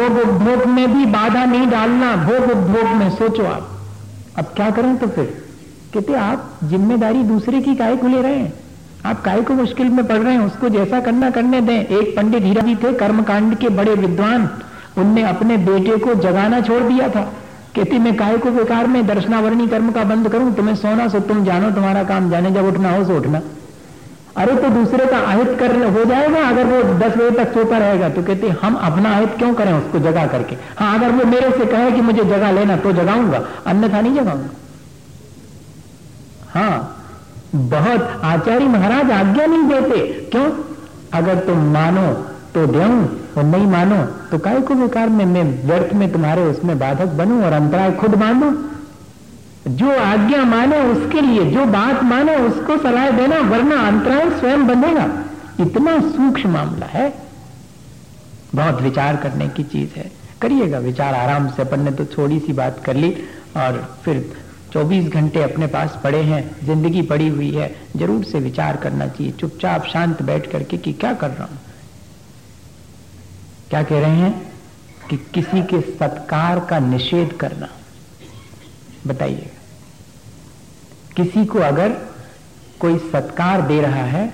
भोग 0.00 0.18
उपभोग 0.18 0.66
में 0.66 0.94
भी 0.94 1.06
बाधा 1.06 1.44
नहीं 1.44 1.66
डालना, 1.66 2.16
भोग 2.16 2.50
उपभोग 2.50 2.84
में, 2.84 3.10
सोचो 3.10 3.44
आप। 3.44 3.68
अब 4.38 4.44
क्या 4.44 4.70
करें 4.70 4.96
तो 4.96 5.06
फिर? 5.06 5.44
कहते 5.94 6.14
आप 6.14 6.58
ज़िम्मेदारी 6.64 7.22
दूसरे 7.22 7.60
की 7.60 7.74
काय 7.74 7.96
को 7.96 8.08
ले 8.08 8.22
रहे 8.22 8.36
हैं? 8.36 8.52
आप 9.06 9.22
काय 9.22 9.42
को 9.42 9.54
मुश्किल 9.54 9.88
में 9.88 10.06
पड़ 10.06 10.18
रहे 10.18 10.32
हैं? 10.32 10.40
उसको 10.40 10.68
जैसा 10.68 11.00
करना 11.00 11.30
करने 11.30 11.60
दें। 11.60 11.86
एक 11.86 12.16
पंडित 12.16 12.42
हीरा 12.42 12.62
जी 12.62 12.76
थे, 12.76 12.92
कर्मकांड 12.92 13.54
के 13.54 13.68
बड़े 13.68 13.94
विद्वान। 13.94 14.48
उनने 14.98 15.22
अपने 15.22 15.56
बेटे 15.56 15.96
को 15.96 16.14
जगाना 16.14 16.60
छोड़ 16.60 16.82
दिया 16.82 17.08
था। 17.08 17.32
कहती, 17.76 17.98
मैं 17.98 18.16
काय 18.16 18.38
को 18.38 18.50
बेकार 18.50 18.86
में 18.86 19.06
दर्शनावरणी 19.06 19.66
कर्म 19.66 19.90
का 19.90 20.04
बंद 20.04 20.28
करूँ? 20.28 20.54
तुम्हें 20.54 20.74
सोना 20.74 21.08
सो, 21.08 21.20
तुम 21.20 21.44
जानो, 21.44 21.70
तुम्हारा 21.70 22.04
काम 22.04 22.30
जाने 22.30 22.50
जब 22.50 22.64
उठना 22.64 22.90
हो, 22.90 23.04
सो 23.04 23.16
उठना। 23.16 23.40
अरे 24.36 24.54
तो 24.54 24.68
दूसरे 24.68 25.06
का 25.06 25.18
आहित 25.18 25.48
कर 25.58 25.76
हो 25.86 26.04
जाएगा 26.04 26.48
अगर 26.48 26.64
वो 26.64 26.82
दस 26.94 27.16
बजे 27.16 27.30
तक 27.30 27.52
सोता 27.54 27.78
रहेगा। 27.78 28.08
तो 28.08 28.22
कहते, 28.22 28.48
हम 28.48 28.74
अपना 28.74 29.10
आहित 29.10 29.34
क्यों 29.38 29.54
करें 29.54 29.72
उसको 29.72 29.98
जगा 29.98 30.26
करके? 30.26 30.56
हाँ 30.78 30.98
अगर 30.98 31.10
वो 31.10 31.24
मेरे 31.24 31.50
से 31.50 31.66
कहे 31.66 31.90
कि 31.90 32.00
मुझे 32.00 32.24
जगा 32.24 32.50
लेना 32.50 32.76
तो 32.76 32.92
जगाऊँगा। 32.92 33.42
अन्यथा 33.66 34.00
नहीं 34.00 34.14
जगाऊँगा। 34.14 34.48
हाँ 36.54 36.98
बहुत 37.54 38.20
आचार्य 38.24 38.64
महाराज 38.64 39.10
आज्ञा 39.10 39.46
नहीं 39.46 39.62
देते। 39.62 40.28
क्यों? 40.30 40.50
अगर 41.14 41.38
तुम 41.38 41.58
मानो 41.72 42.12
तो 42.54 42.66
दे 42.66 42.84
और 43.36 43.44
नहीं 43.44 43.66
मानो 43.66 43.96
तो 44.30 44.38
काय 44.38 44.60
को 44.60 44.74
बेकार 44.74 45.08
में 45.08 45.24
मैं 45.24 45.42
व्यर्थ 45.66 45.92
में 45.94 46.12
तुम्हारे 46.12 46.42
उसमें 46.42 46.78
बाधक 46.78 47.12
बनू 47.12 47.42
और 47.44 47.52
अंतराय 47.52 47.92
खुद 47.92 48.14
मानो 48.14 48.50
जो 49.68 49.98
आज्ञा 49.98 50.44
माने 50.44 50.80
उसके 50.80 51.20
लिए, 51.20 51.50
जो 51.50 51.64
बात 51.64 52.02
माने 52.02 52.36
उसको 52.36 52.78
सलाह 52.78 53.10
देना, 53.10 53.38
वरना 53.38 53.76
अंतराय 53.76 54.30
स्वयं 54.30 54.66
बनेगा 54.66 55.24
इतना 55.60 56.00
सूक्ष्म 56.00 56.50
मामला 56.50 56.86
है। 56.86 57.14
बहुत 58.54 58.82
विचार 58.82 59.16
करने 59.16 59.48
की 59.48 59.62
चीज़ 59.62 59.90
है। 59.98 60.12
करिएगा 60.42 60.78
विचार, 60.78 61.14
आराम 61.14 61.48
से, 61.48 61.62
अपन 61.62 61.80
ने 61.80 61.90
तो 61.90 62.04
थोड़ी 62.04 62.40
सी 62.40 62.52
बात 62.52 62.84
कर 62.84 62.96
ली, 62.96 63.10
और 63.56 63.98
फिर 64.04 64.32
24 64.72 65.08
घंटे 65.08 65.42
अपने 65.42 65.66
पास 65.66 65.98
पड़े 66.04 66.22
हैं, 66.22 66.56
ज़िंदगी 66.64 67.02
पड़ी 67.02 67.28
हुई 67.28 67.50
है, 67.50 67.76
ज़रूर 67.96 68.24
से 68.24 68.40
विचार 68.40 68.76
करना 68.76 69.06
चाहिए। 69.06 69.32
चुपचाप 69.32 69.84
शांत 69.84 70.22
बैठ 70.22 70.50
करके 70.50 70.76
कि 70.76 70.92
क्या 70.92 71.14
कर 71.14 71.30
रहा 71.30 71.44
हूँ? 71.44 71.58
क्या 73.70 73.82
कह 73.82 74.00
रहे 74.00 74.16
हैं? 74.16 74.52
कि 75.10 75.16
किसी 75.16 75.62
के 75.62 75.80
सत्कार 75.80 76.60
का 76.60 76.78
निषेध 76.78 77.32
करना। 77.32 77.68
बताइए। 79.06 79.51
किसी 81.16 81.44
को 81.44 81.58
अगर 81.58 81.88
कोई 82.80 82.98
सत्कार 82.98 83.62
दे 83.62 83.80
रहा 83.80 84.04
है 84.04 84.32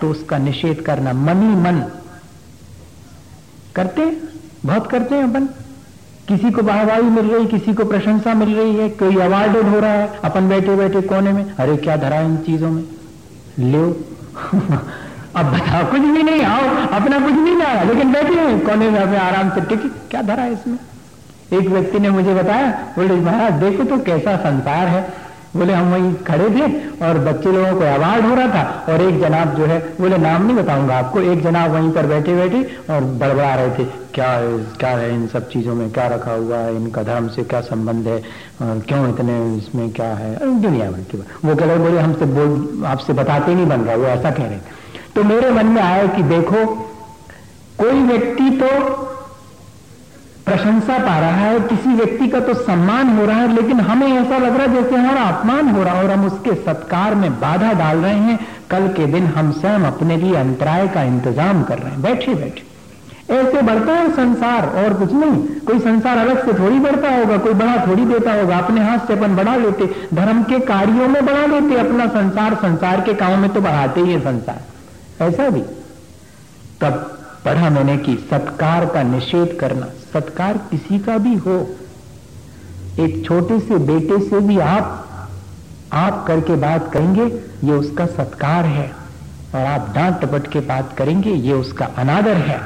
तो 0.00 0.10
उसका 0.10 0.38
निषेध 0.38 0.80
करना 0.80 1.12
मन 1.12 1.36
मन। 1.36 1.90
करते 3.76 4.16
बहुत 4.64 4.90
करते 4.90 5.14
हैं 5.14 5.24
अपन। 5.24 5.46
किसी 6.28 6.50
को 6.50 6.62
वाहवाही 6.62 7.02
मिल 7.02 7.26
रही, 7.26 7.46
किसी 7.46 7.74
को 7.74 7.84
प्रशंसा 7.84 8.34
मिल 8.34 8.54
रही 8.54 8.76
है, 8.76 8.88
कोई 8.88 9.16
अवार्डेड 9.16 9.62
हो 9.62 9.80
रहा 9.80 9.92
है, 9.92 10.20
अपन 10.24 10.48
बैठे 10.48 10.76
बैठे 10.76 11.00
कोने 11.00 11.32
में, 11.32 11.54
अरे 11.54 11.76
क्या 11.76 11.96
धरा 11.96 12.20
इन 12.20 12.36
चीज़ों 12.36 12.70
में? 12.70 12.84
लो 13.58 13.96
अब 15.36 15.46
बताओ, 15.46 15.90
कुछ 15.90 16.00
भी 16.00 16.22
नहीं, 16.22 16.42
आओ, 16.42 16.86
अपना 16.86 17.20
कुछ 17.20 17.32
भी 17.32 17.56
ना, 17.56 17.82
लेकिन 17.82 18.12
बैठे 18.12 18.34
हैं, 18.34 18.66
कोने 18.66 18.90
में 18.90 19.00
हमें 19.00 19.18
आराम 19.18 19.50
से 19.50 19.60
टिक, 19.60 19.92
क्या 20.10 20.22
धरा 20.22 20.42
है 20.42 20.52
इसमें? 20.52 20.78
एक 21.52 21.68
व्यक्ति 21.68 21.98
ने 21.98 22.10
मुझे 22.10 22.34
बताया, 22.34 22.70
बोले, 22.70 23.14
महाराज, 23.14 23.52
देखो 23.52 23.84
तो 23.84 23.98
कैसा 23.98 24.36
संसार 24.36 24.86
है 24.86 25.31
बोले, 25.56 25.72
हम 25.72 25.90
वहीं 25.92 26.12
खड़े 26.26 26.48
थे 26.50 26.66
और 27.06 27.18
बच्चे 27.24 27.52
लोगों 27.52 27.72
को 27.72 27.84
अवार्ड 27.84 28.24
हो 28.24 28.34
रहा 28.34 28.46
था 28.48 28.92
और 28.92 29.02
एक 29.02 29.20
जनाब 29.20 29.54
जो 29.54 29.66
है, 29.66 29.78
बोले, 30.00 30.18
नाम 30.18 30.46
नहीं 30.46 30.56
बताऊँगा 30.56 30.98
आपको। 30.98 31.20
एक 31.20 31.42
जनाब 31.42 31.70
वहीं 31.70 31.90
पर 31.92 32.06
बैठे 32.06 32.34
बैठे 32.34 32.62
और 32.90 33.04
बड़बड़ा 33.20 33.54
रहे 33.54 33.70
थे। 33.70 33.84
क्या 34.14 34.30
है 34.30 34.58
क्या 34.80 34.90
है 34.90 35.14
इन 35.14 35.26
सब 35.26 35.48
चीज़ों 35.48 35.74
में? 35.74 35.90
क्या 35.92 36.06
रखा 36.06 36.32
हुआ 36.32 36.56
है? 36.56 36.74
इनका 36.76 37.02
धर्म 37.02 37.28
से 37.28 37.42
क्या 37.44 37.60
संबंध 37.60 38.08
है? 38.08 38.16
और 38.62 38.82
क्यों 38.88 39.08
इतने 39.08 39.56
इसमें 39.56 39.90
क्या 39.90 40.12
है? 40.14 40.34
दुनिया 40.62 40.90
भर 40.90 41.00
की 41.10 41.18
वो 41.44 41.54
कह 41.54 41.64
रहे, 41.64 41.76
बोले, 41.76 41.98
हमसे 41.98 42.24
बोल, 42.24 42.84
आपसे 42.86 43.12
बताते 43.12 43.54
नहीं 43.54 43.66
बन 43.66 43.80
रहा 43.80 43.96
वो 43.96 44.06
ऐसा 44.06 44.30
कह 44.30 44.44
रहे 44.44 44.80
तो 45.14 45.22
मेरे 45.24 45.50
मन 45.50 45.66
में 45.66 45.82
आया 45.82 46.06
कि 46.06 46.22
देखो, 46.22 46.64
कोई 47.78 48.02
व्यक्ति 48.02 48.50
तो 48.60 48.68
प्रशंसा 50.46 50.96
पा 50.98 51.18
रहा 51.20 51.36
है 51.38 51.60
किसी 51.62 51.94
व्यक्ति 51.94 52.26
का 52.28 52.40
तो 52.40 52.54
सम्मान 52.56 53.16
हो 53.16 53.24
रहा 53.26 53.36
है, 53.36 53.54
लेकिन 53.54 53.80
हमें 53.80 54.06
ऐसा 54.08 54.38
लग 54.38 54.56
रहा 54.56 54.66
है 54.66 54.72
जैसे 54.74 54.96
हमारा 54.96 55.20
अपमान 55.28 55.68
हो 55.68 55.82
रहा 55.82 55.94
है 55.94 56.04
और 56.04 56.10
हम 56.10 56.24
उसके 56.26 56.54
सत्कार 56.64 57.14
में 57.14 57.30
बाधा 57.40 57.72
डाल 57.74 57.98
रहे 57.98 58.18
हैं। 58.20 58.38
कल 58.70 58.88
के 58.88 59.06
दिन 59.06 59.26
हम 59.28 59.52
स्वयं 59.52 59.84
अपने 59.86 60.16
लिए 60.16 60.34
अंतराय 60.36 60.88
का 60.88 61.02
इंतज़ाम 61.04 61.62
कर 61.62 61.78
रहे 61.78 61.92
हैं। 61.92 62.02
बैठे 62.02 62.34
बैठे 62.34 62.70
ऐसे 63.30 63.62
बढ़ता 63.62 63.92
है 63.92 64.08
संसार 64.12 64.66
और 64.78 64.94
कुछ 64.94 65.12
नहीं। 65.12 65.60
कोई 65.66 65.78
संसार 65.80 66.18
अलग 66.18 66.44
से 66.46 66.58
थोड़ी 66.58 66.78
बढ़ता 66.80 67.14
होगा, 67.16 67.36
कोई 67.38 67.54
बड़ा 67.54 67.86
थोड़ी 67.86 68.04
देता 68.04 68.32
होगा। 68.32 68.58
अपने 68.58 68.80
हाथ 68.80 69.06
से 69.06 69.12
अपन 69.12 69.36
बढ़ा 69.36 69.56
लेते, 69.56 69.86
धर्म 70.14 70.42
के 70.42 70.58
कार्यों 70.66 71.08
में 71.08 71.24
बढ़ा 71.26 71.46
लेते, 71.46 71.78
अपना 71.80 72.06
संसार 72.10 72.54
संसार 72.62 73.00
के 73.00 73.14
काम 73.14 73.38
में 73.38 73.50
तो 73.50 73.60
बढ़ाते 73.60 74.00
ही 74.00 74.12
है 74.12 74.20
संसार। 74.20 75.24
ऐसा 75.24 75.48
भी। 75.48 75.60
तब 76.80 76.92
पढ़ा 77.44 77.70
मैंने 77.70 77.96
कि 77.98 78.16
सत्कार 78.30 78.86
का 78.86 79.02
निषेध 79.04 79.56
करना 79.60 79.86
सत्कार 80.12 80.56
किसी 80.56 80.98
का 80.98 81.18
भी 81.18 81.34
हो, 81.34 81.76
एक 83.00 83.24
छोटे 83.26 83.60
से 83.60 83.78
बेटे 83.78 84.28
से 84.28 84.40
भी 84.40 84.58
आप 84.58 84.98
आप 85.92 86.24
करके 86.26 86.54
बात 86.54 86.92
करेंगे, 86.92 87.24
ये 87.64 87.72
उसका 87.72 88.06
सत्कार 88.06 88.64
है। 88.64 88.92
और 89.54 89.60
आप 89.60 89.92
डांट 89.94 90.20
टपट 90.20 90.52
के 90.52 90.60
बात 90.60 90.96
करेंगे, 90.96 91.30
ये 91.30 91.52
उसका 91.52 91.84
अनादर 91.84 92.36
है। 92.36 92.60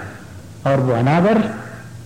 और 0.67 0.81
वो 0.81 0.93
अनादर, 0.93 1.55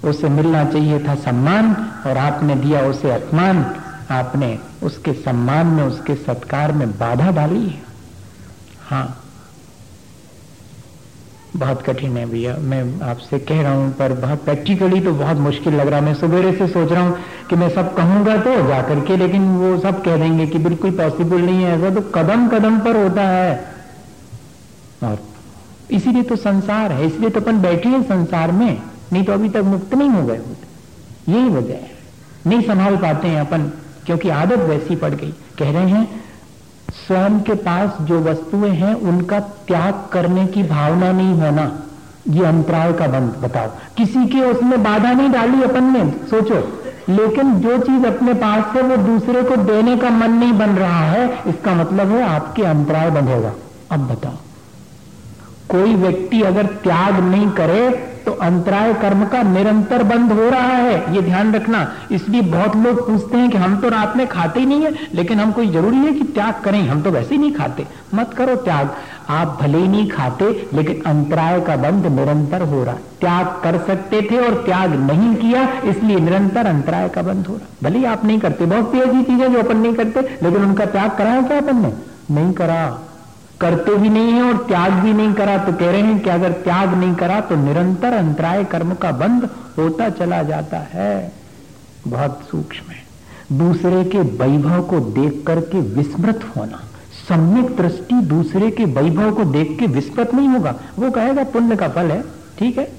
उसे 0.05 0.29
मिलना 0.29 0.65
चाहिए 0.65 1.09
था 1.09 1.15
सम्मान, 1.15 1.75
और 2.07 2.17
आपने 2.17 2.55
दिया 2.55 2.81
उसे 2.81 3.11
अपमान, 3.11 3.77
आपने 4.11 4.59
उसके 4.83 5.13
सम्मान 5.13 5.67
में, 5.67 5.85
उसके 5.85 6.15
सत्कार 6.15 6.73
में 6.73 6.91
बाधा 6.91 7.31
डाली। 7.31 7.67
है 7.67 7.83
हाँ 8.81 9.20
बहुत 11.57 11.83
कठिन 11.83 12.17
है 12.17 12.25
भैया। 12.27 12.57
मैं 12.61 12.83
आपसे 13.03 13.39
कह 13.39 13.61
रहा 13.63 13.73
हूँ, 13.73 13.91
पर 13.93 14.13
बहुत 14.13 14.45
प्रैक्टिकली 14.45 15.01
तो 15.01 15.13
बहुत 15.13 15.37
मुश्किल 15.37 15.75
लग 15.75 15.89
रहा 15.89 15.99
है। 15.99 16.05
मैं 16.05 16.15
सवेरे 16.15 16.53
से 16.53 16.67
सोच 16.69 16.93
रहा 16.93 17.03
हूँ 17.03 17.17
कि 17.51 17.57
मैं 17.57 17.69
सब 17.69 17.95
कहूँगा 17.95 18.37
तो 18.37 18.55
जाकर 18.69 19.01
के 19.01 19.17
लेकिन 19.17 19.49
वो 19.57 19.79
सब 19.79 20.03
कह 20.05 20.17
देंगे 20.17 20.47
कि 20.47 20.59
बिल्कुल 20.59 20.91
पॉसिबल 20.91 21.41
नहीं 21.41 21.65
है। 21.65 21.77
ऐसा 21.79 21.91
तो 21.91 22.01
कदम 22.11 22.49
कदम 22.49 22.79
पर 22.79 22.97
होता 22.97 23.23
है। 23.23 23.75
और 25.03 25.19
इसीलिए 25.91 26.23
तो 26.23 26.37
संसार 26.37 26.93
है। 26.93 27.07
इसलिए 27.07 27.31
तो 27.31 27.41
अपन 27.41 27.61
बैठे 27.63 27.89
हैं 27.89 28.03
संसार 28.03 28.53
में। 28.53 28.83
नहीं 29.13 29.25
तो 29.25 29.33
अभी 29.33 29.49
तक 29.49 29.63
मुक्त 29.65 29.95
नहीं 29.95 30.11
हो 30.11 30.27
गए 30.27 30.37
होते। 30.37 31.33
यही 31.33 31.49
वजह 31.49 31.75
है। 31.75 31.91
नहीं 32.47 32.63
संभाल 32.63 32.97
पाते 32.97 33.29
हैं 33.29 33.41
अपन, 33.41 33.63
क्योंकि 34.07 34.29
आदत 34.29 34.59
वैसी 34.59 34.97
पड़ 34.97 35.15
गई। 35.15 35.35
कह 35.59 35.71
रहे 35.71 35.89
हैं 35.89 36.09
स्वयं 36.91 37.41
के 37.41 37.55
पास 37.55 37.97
जो 38.01 38.21
वस्तुएँ 38.21 38.71
हैं, 38.71 38.95
उनका 38.95 39.41
त्याग 39.41 40.05
करने 40.13 40.47
की 40.47 40.63
भावना 40.63 41.13
नहीं 41.13 41.35
होना। 41.35 41.83
ये 42.29 42.45
अंतराय 42.45 42.93
का 42.93 43.07
बंद 43.07 43.37
बताओ। 43.43 43.67
किसी 43.97 44.27
के 44.27 44.41
उसमें 44.41 44.83
बाधा 44.83 45.13
नहीं 45.13 45.31
डाली 45.31 45.63
अपन 45.63 45.85
ने, 45.85 46.11
सोचो। 46.11 46.83
लेकिन 47.09 47.55
जो 47.55 47.79
चीज़ 47.79 48.07
अपने 48.07 48.35
पास 48.35 48.77
है, 48.77 48.83
वो 48.83 48.97
दूसरे 48.97 49.43
को 49.43 49.57
देने 49.57 49.97
का 49.97 50.11
मन 50.11 50.31
नहीं 50.31 50.53
बन 50.53 50.71
रहा 50.71 51.01
है। 51.01 51.39
इसका 51.47 51.75
मतलब 51.75 52.09
है, 52.09 52.23
आपके 52.23 52.63
अंतराय 52.63 53.11
बंधेगा 53.11 53.53
अब 53.91 54.01
बताओ। 54.01 54.33
कोई 55.69 55.95
व्यक्ति 55.95 56.43
अगर 56.43 56.67
त्याग 56.67 57.21
नहीं 57.21 57.51
करे 57.51 58.10
तो 58.27 58.33
अंतराय 58.33 58.95
कर्म 58.95 59.25
का 59.25 59.43
निरंतर 59.43 60.03
बंद 60.03 60.33
हो 60.33 60.49
रहा 60.51 60.77
है, 60.77 61.15
ये 61.15 61.23
ध्यान 61.23 61.55
रखना। 61.55 61.93
इसलिए 62.11 62.41
बहुत 62.41 62.77
लोग 62.77 63.07
पूछते 63.07 63.39
हैं 63.39 63.51
कि 63.51 63.59
हम 63.59 63.77
तो 63.77 63.89
रात 63.89 64.17
में 64.17 64.27
खाते 64.27 64.61
ही 64.61 64.67
नहीं 64.67 64.83
है, 64.83 64.95
लेकिन 65.15 65.41
हम 65.41 65.53
कोई 65.53 65.69
ज़रूरी 65.69 65.97
है 65.97 66.13
कि 66.13 66.25
त्याग 66.25 66.55
करें, 66.65 66.89
हम 66.89 67.03
तो 67.03 67.11
वैसे 67.11 67.35
ही 67.35 67.41
नहीं 67.41 67.53
खाते। 67.53 67.87
मत 68.15 68.35
करो 68.35 68.55
त्याग। 68.55 68.91
आप 69.29 69.59
भले 69.63 69.79
ही 69.79 69.89
नहीं 69.89 70.09
खाते, 70.09 70.69
लेकिन 70.75 71.03
अंतराय 71.07 71.61
का 71.61 71.77
बंद 71.77 72.07
निरंतर 72.07 72.63
हो 72.63 72.85
रहा। 72.85 72.95
त्याग 72.95 73.47
कर 73.47 73.79
सकते 73.79 74.23
थे 74.31 74.39
और 74.39 74.55
त्याग 74.55 74.95
नहीं 74.95 75.35
किया, 75.37 75.69
इसलिए 75.85 76.21
निरंतर 76.21 76.67
अंतराय 76.67 77.09
का 77.09 77.23
बंद 77.23 77.47
हो 77.47 77.55
रहा। 77.55 77.89
भले 77.89 77.99
ही 77.99 78.05
आप 78.05 78.25
नहीं 78.25 78.39
करते, 78.41 78.67
बहुत 78.67 78.93
सी 78.93 78.99
ऐसी 78.99 79.23
चीज़ें 79.23 79.53
जो 79.53 79.59
अपन 79.59 79.77
नहीं 79.77 79.95
करते, 79.95 80.21
लेकिन 80.21 80.63
उनका 80.63 80.87
त्याग 80.87 81.11
कराया 81.11 81.43
क्या 81.43 81.59
अपन 81.59 81.77
ने? 81.77 81.93
नहीं 82.31 82.53
करा। 82.53 82.99
करते 83.61 83.95
भी 83.95 84.09
नहीं 84.09 84.33
है 84.33 84.43
और 84.43 84.57
त्याग 84.57 84.93
भी 84.93 85.13
नहीं 85.13 85.33
करा 85.33 85.59
तो 85.59 85.73
कह 85.73 85.91
रहे 85.91 86.01
हैं 86.01 86.21
कि 86.21 86.31
अगर 86.31 86.53
त्याग 86.53 86.95
नहीं 86.95 87.15
करा 87.15 87.41
तो 87.41 87.57
निरंतर 87.57 88.13
अंतराय 88.13 88.65
कर्म 88.65 88.95
का 88.95 89.13
बंद 89.13 89.49
होता 89.79 90.09
चला 90.09 90.43
जाता 90.43 90.79
है। 90.79 91.33
बहुत 92.09 92.49
सूक्ष्म 92.51 92.93
है। 92.93 93.11
दूसरे 93.59 94.05
के 94.05 94.19
वैभव 94.19 94.83
को 94.83 95.01
देख 95.01 95.45
करके 95.47 95.81
विस्मृत 95.81 96.45
होना। 96.57 96.83
सम्यक 97.29 97.77
दृष्टि 97.77 98.15
दूसरे 98.15 98.71
के 98.71 98.85
वैभव 98.85 99.33
को 99.33 99.45
देख 99.45 99.77
के 99.79 99.87
विस्मृत 99.87 100.35
नहीं 100.35 100.49
होगा। 100.49 100.75
वो 100.99 101.11
कहेगा, 101.11 101.45
पुण्य 101.45 101.77
का 101.77 101.89
फल 101.89 102.11
है। 102.11 102.25
ठीक 102.59 102.79
है? 102.79 102.93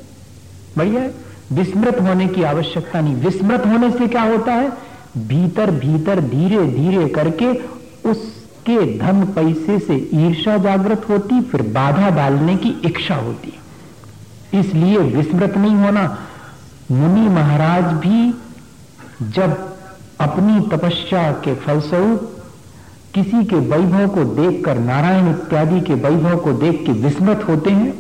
बढ़िया 0.78 1.02
है। 1.02 1.14
विस्मृत 1.52 2.02
होने 2.02 2.28
की 2.28 2.44
आवश्यकता 2.44 3.02
नहीं। 3.02 3.16
विस्मृत 3.16 3.66
होने 3.66 3.92
से 3.92 4.08
क्या 4.08 4.22
होता 4.22 4.54
है? 4.54 4.72
भीतर 5.18 5.72
भीतर 5.72 6.20
धीरे 6.20 6.66
धीरे 6.66 7.08
करके 7.08 7.54
उसके 8.62 8.98
धन 8.98 9.24
पैसे 9.36 9.78
से 9.80 9.96
ईर्षा 10.16 10.58
जागृत 10.58 11.06
होती, 11.10 11.40
फिर 11.42 11.62
बाधा 11.74 12.10
डालने 12.10 12.56
की 12.56 12.70
इच्छा 12.86 13.16
होती। 13.16 13.54
इसलिए 14.54 14.98
विस्मृत 14.98 15.58
नहीं 15.58 15.76
होना। 15.76 16.04
मुनि 16.92 17.28
महाराज 17.30 17.84
भी 17.96 18.34
जब 19.32 19.58
अपनी 20.20 20.60
तपस्या 20.70 21.32
के 21.44 21.56
फलस्वरूप 21.56 22.28
किसी 23.16 23.44
के 23.46 23.56
वैभव 23.56 24.08
को 24.08 24.24
देखकर, 24.36 24.80
नारायण 24.80 25.30
इत्यादि 25.30 25.82
के 25.82 25.94
वैभव 25.96 26.38
को 26.38 26.54
देख 26.54 26.86
के 26.86 26.92
विस्मृत 27.02 27.46
होते 27.50 27.70
हैं, 27.72 27.94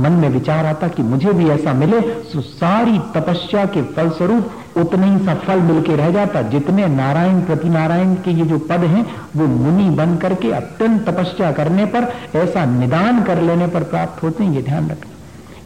मन 0.00 0.12
में 0.12 0.28
विचार 0.28 0.66
आता 0.66 0.88
कि 0.88 1.02
मुझे 1.02 1.32
भी 1.32 1.48
ऐसा 1.50 1.72
मिले 1.74 2.00
तो 2.00 2.40
सारी 2.40 2.98
तपस्या 3.14 3.64
के 3.66 3.82
फलस्वरूप 3.84 4.50
उतने 4.80 5.18
ही 5.18 5.26
सा 5.26 5.34
फल 5.34 5.60
मिलके 5.60 5.96
रह 5.96 6.10
जाता। 6.10 6.42
जितने 6.42 6.86
नारायण 6.86 7.40
प्रति 7.40 7.68
नारायण 7.68 8.14
के 8.14 8.30
ये 8.30 8.44
जो 8.44 8.58
पद 8.58 8.80
हैं, 8.84 9.06
वो 9.36 9.46
मुनि 9.46 9.90
बन 9.90 10.16
करके 10.16 10.52
अत्यंत 10.52 11.08
तपस्या 11.08 11.52
करने 11.52 11.84
पर, 11.84 12.12
ऐसा 12.34 12.64
निदान 12.64 13.22
कर 13.22 13.42
लेने 13.42 13.66
पर 13.66 13.82
प्राप्त 13.82 14.22
होते 14.22 14.44
हैं, 14.44 14.52
ये 14.52 14.62
ध्यान 14.62 14.88
रखना। 14.88 15.12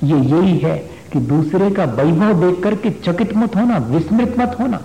ये 0.06 0.16
यही 0.18 0.58
है 0.58 0.90
कि 1.12 1.18
दूसरे 1.18 1.70
का 1.70 1.84
वैभव 1.84 2.32
देख 2.32 2.62
करके 2.62 2.90
चकित 2.90 3.36
मत 3.36 3.56
होना, 3.56 3.78
विस्मृत 3.78 4.34
मत 4.38 4.56
होना। 4.60 4.80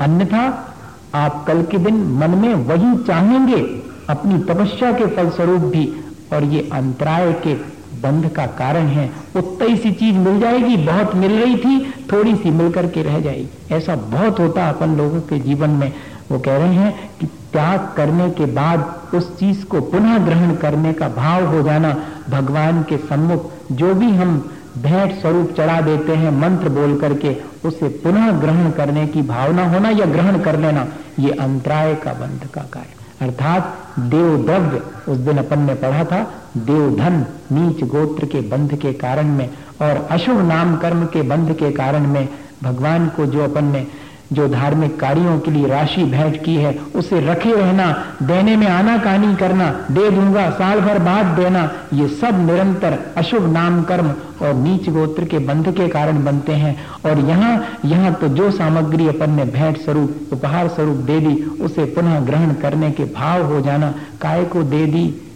अन्यथा, 0.00 0.74
आप 1.14 1.44
कल 1.46 1.62
के 1.62 1.78
दिन 1.78 1.94
मन 1.94 2.30
में 2.30 2.54
वही 2.54 3.04
चाहेंगे, 3.04 3.82
अपनी 4.10 4.38
तपस्या 4.38 4.92
के 4.92 5.06
फलस्वरूप 5.06 5.60
भी, 5.60 6.04
और 6.32 6.44
ये 6.44 6.70
अंतराय 6.72 7.32
के 7.32 7.77
बंध 8.02 8.28
का 8.28 8.46
कारण 8.46 8.86
है। 8.86 9.10
उतनी 9.36 9.76
सी 9.76 9.92
चीज़ 9.92 10.16
मिल 10.16 10.40
जाएगी, 10.40 10.76
बहुत 10.76 11.14
मिल 11.14 11.32
रही 11.32 11.56
थी, 11.56 11.94
थोड़ी 12.12 12.34
सी 12.36 12.50
मिलकर 12.50 12.86
के 12.86 13.02
रह 13.02 13.20
जाएगी। 13.20 13.74
ऐसा 13.74 13.96
बहुत 13.96 14.40
होता 14.40 14.68
अपन 14.68 14.96
लोगों 14.96 15.20
के 15.20 15.38
जीवन 15.38 15.70
में। 15.70 15.92
वो 16.30 16.38
कह 16.38 16.56
रहे 16.56 16.74
हैं 16.74 17.10
कि 17.20 17.26
त्याग 17.26 17.88
करने 17.96 18.30
के 18.30 18.46
बाद 18.46 18.94
उस 19.14 19.38
चीज़ 19.38 19.64
को 19.64 19.80
पुनः 19.80 20.18
ग्रहण 20.18 20.54
करने 20.54 20.92
का 20.92 21.08
भाव 21.08 21.46
हो 21.46 21.62
जाना 21.62 21.96
भगवान 22.30 22.82
के 22.82 22.96
सम्मुख। 22.96 23.50
जो 23.72 23.94
भी 23.94 24.10
हम 24.10 24.50
भेंट 24.78 25.12
स्वरूप 25.20 25.54
चढ़ा 25.56 25.80
देते 25.80 26.12
हैं, 26.12 26.30
मंत्र 26.30 26.68
बोल 26.68 26.98
करके, 27.00 27.36
उसे 27.64 27.88
पुनः 27.88 28.30
ग्रहण 28.30 28.70
करने 28.70 29.06
की 29.06 29.22
भावना 29.22 29.68
होना 29.68 29.90
या 29.90 30.06
ग्रहण 30.06 30.38
कर 30.38 30.58
लेना, 30.58 30.86
ये 31.18 31.30
अंतराय 31.30 31.94
का 31.94 32.12
बंध 32.12 32.48
का 32.54 32.60
कार्य 32.72 32.97
अर्थात 33.22 33.76
देव 33.98 34.36
द्रव्य 34.46 34.82
उस 35.08 35.18
दिन 35.18 35.38
अपन 35.38 35.58
ने 35.58 35.74
पढ़ा 35.74 36.04
था, 36.04 36.22
देवधन, 36.56 37.24
नीच 37.52 37.82
गोत्र 37.84 38.26
के 38.26 38.40
बंध 38.40 38.74
के 38.74 38.92
कारण 38.92 39.26
में 39.28 39.48
और 39.80 40.06
अशुभ 40.10 40.40
नाम 40.40 40.76
कर्म 40.76 41.04
के 41.06 41.22
बंध 41.22 41.52
के 41.52 41.70
कारण 41.70 42.06
में 42.06 42.28
भगवान 42.62 43.08
को 43.08 43.26
जो 43.26 43.44
अपन 43.44 43.64
ने 43.64 43.86
जो 44.32 44.48
धार्मिक 44.48 45.00
कार्यों 45.00 45.38
के 45.40 45.50
लिए 45.50 45.66
राशि 45.66 46.04
भेंट 46.04 46.44
की 46.44 46.54
है, 46.54 46.78
उसे 46.94 47.20
रखे 47.20 47.52
रहना, 47.52 48.04
देने 48.22 48.56
में 48.56 48.66
आना 48.66 48.98
कहानी 48.98 49.36
करना, 49.36 49.70
दे 49.90 50.10
दूँगा, 50.10 50.50
साल 50.50 50.80
भर 50.80 50.98
बाद 50.98 51.26
देना, 51.26 51.72
ये 51.92 52.08
सब 52.08 52.46
निरंतर 52.46 52.98
अशुभ 53.16 53.52
नाम 53.52 53.82
कर्म 53.82 54.06
और 54.42 54.54
नीच 54.54 54.90
गोत्र 54.90 55.24
के 55.24 55.38
बंध 55.38 55.68
के 55.68 55.88
कारण 55.88 56.24
बनते 56.24 56.52
हैं। 56.52 56.76
और 57.04 57.18
यहाँ 57.18 57.66
यहाँ 57.84 58.14
तो 58.14 58.28
जो 58.28 58.50
सामग्री 58.50 59.08
अपन 59.08 59.30
ने 59.30 59.44
भेंट 59.44 59.78
स्वरूप, 59.78 60.16
उपहार 60.32 60.68
स्वरूप 60.68 60.96
दे 60.96 61.20
दी, 61.20 61.42
उसे 61.42 61.84
पुनः 61.84 62.20
ग्रहण 62.20 62.52
करने 62.52 62.90
के 62.90 63.04
भाव 63.04 63.42
हो 63.42 63.60
जाना, 63.60 63.94
काय 64.20 64.44
को 64.44 64.62
दे 64.62 64.86
दी? 64.86 65.32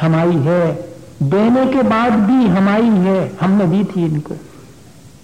हमारी 0.00 0.36
है। 0.36 0.88
देने 1.22 1.66
के 1.66 1.82
बाद 1.82 2.12
भी 2.12 2.46
हमारी 2.46 2.88
है। 2.88 3.32
हमने 3.40 3.66
दी 3.66 3.84
थी 3.84 4.04
इनको। 4.04 4.34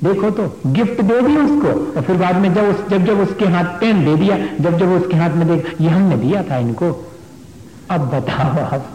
देखो 0.03 0.31
तो 0.31 0.45
गिफ्ट 0.69 1.01
दे 1.03 1.21
दिया 1.21 1.43
उसको। 1.43 1.69
और 1.97 2.03
फिर 2.03 2.17
बाद 2.17 2.37
में 2.37 2.53
जब 2.55 2.69
उस, 2.69 2.89
जब 2.89 3.05
जब 3.07 3.21
उसके 3.21 3.45
हाथ 3.47 3.65
पेन 3.81 4.05
दे 4.05 4.15
दिया, 4.17 4.37
जब 4.61 4.79
जब 4.79 4.91
उसके 4.93 5.17
हाथ 5.17 5.31
में 5.31 5.47
देख, 5.49 5.75
ये 5.81 5.89
हमने 5.89 6.17
दिया 6.17 6.43
था 6.43 6.57
इनको। 6.59 6.91
अब 7.91 8.09
बताओ 8.15 8.65
आप। 8.65 8.89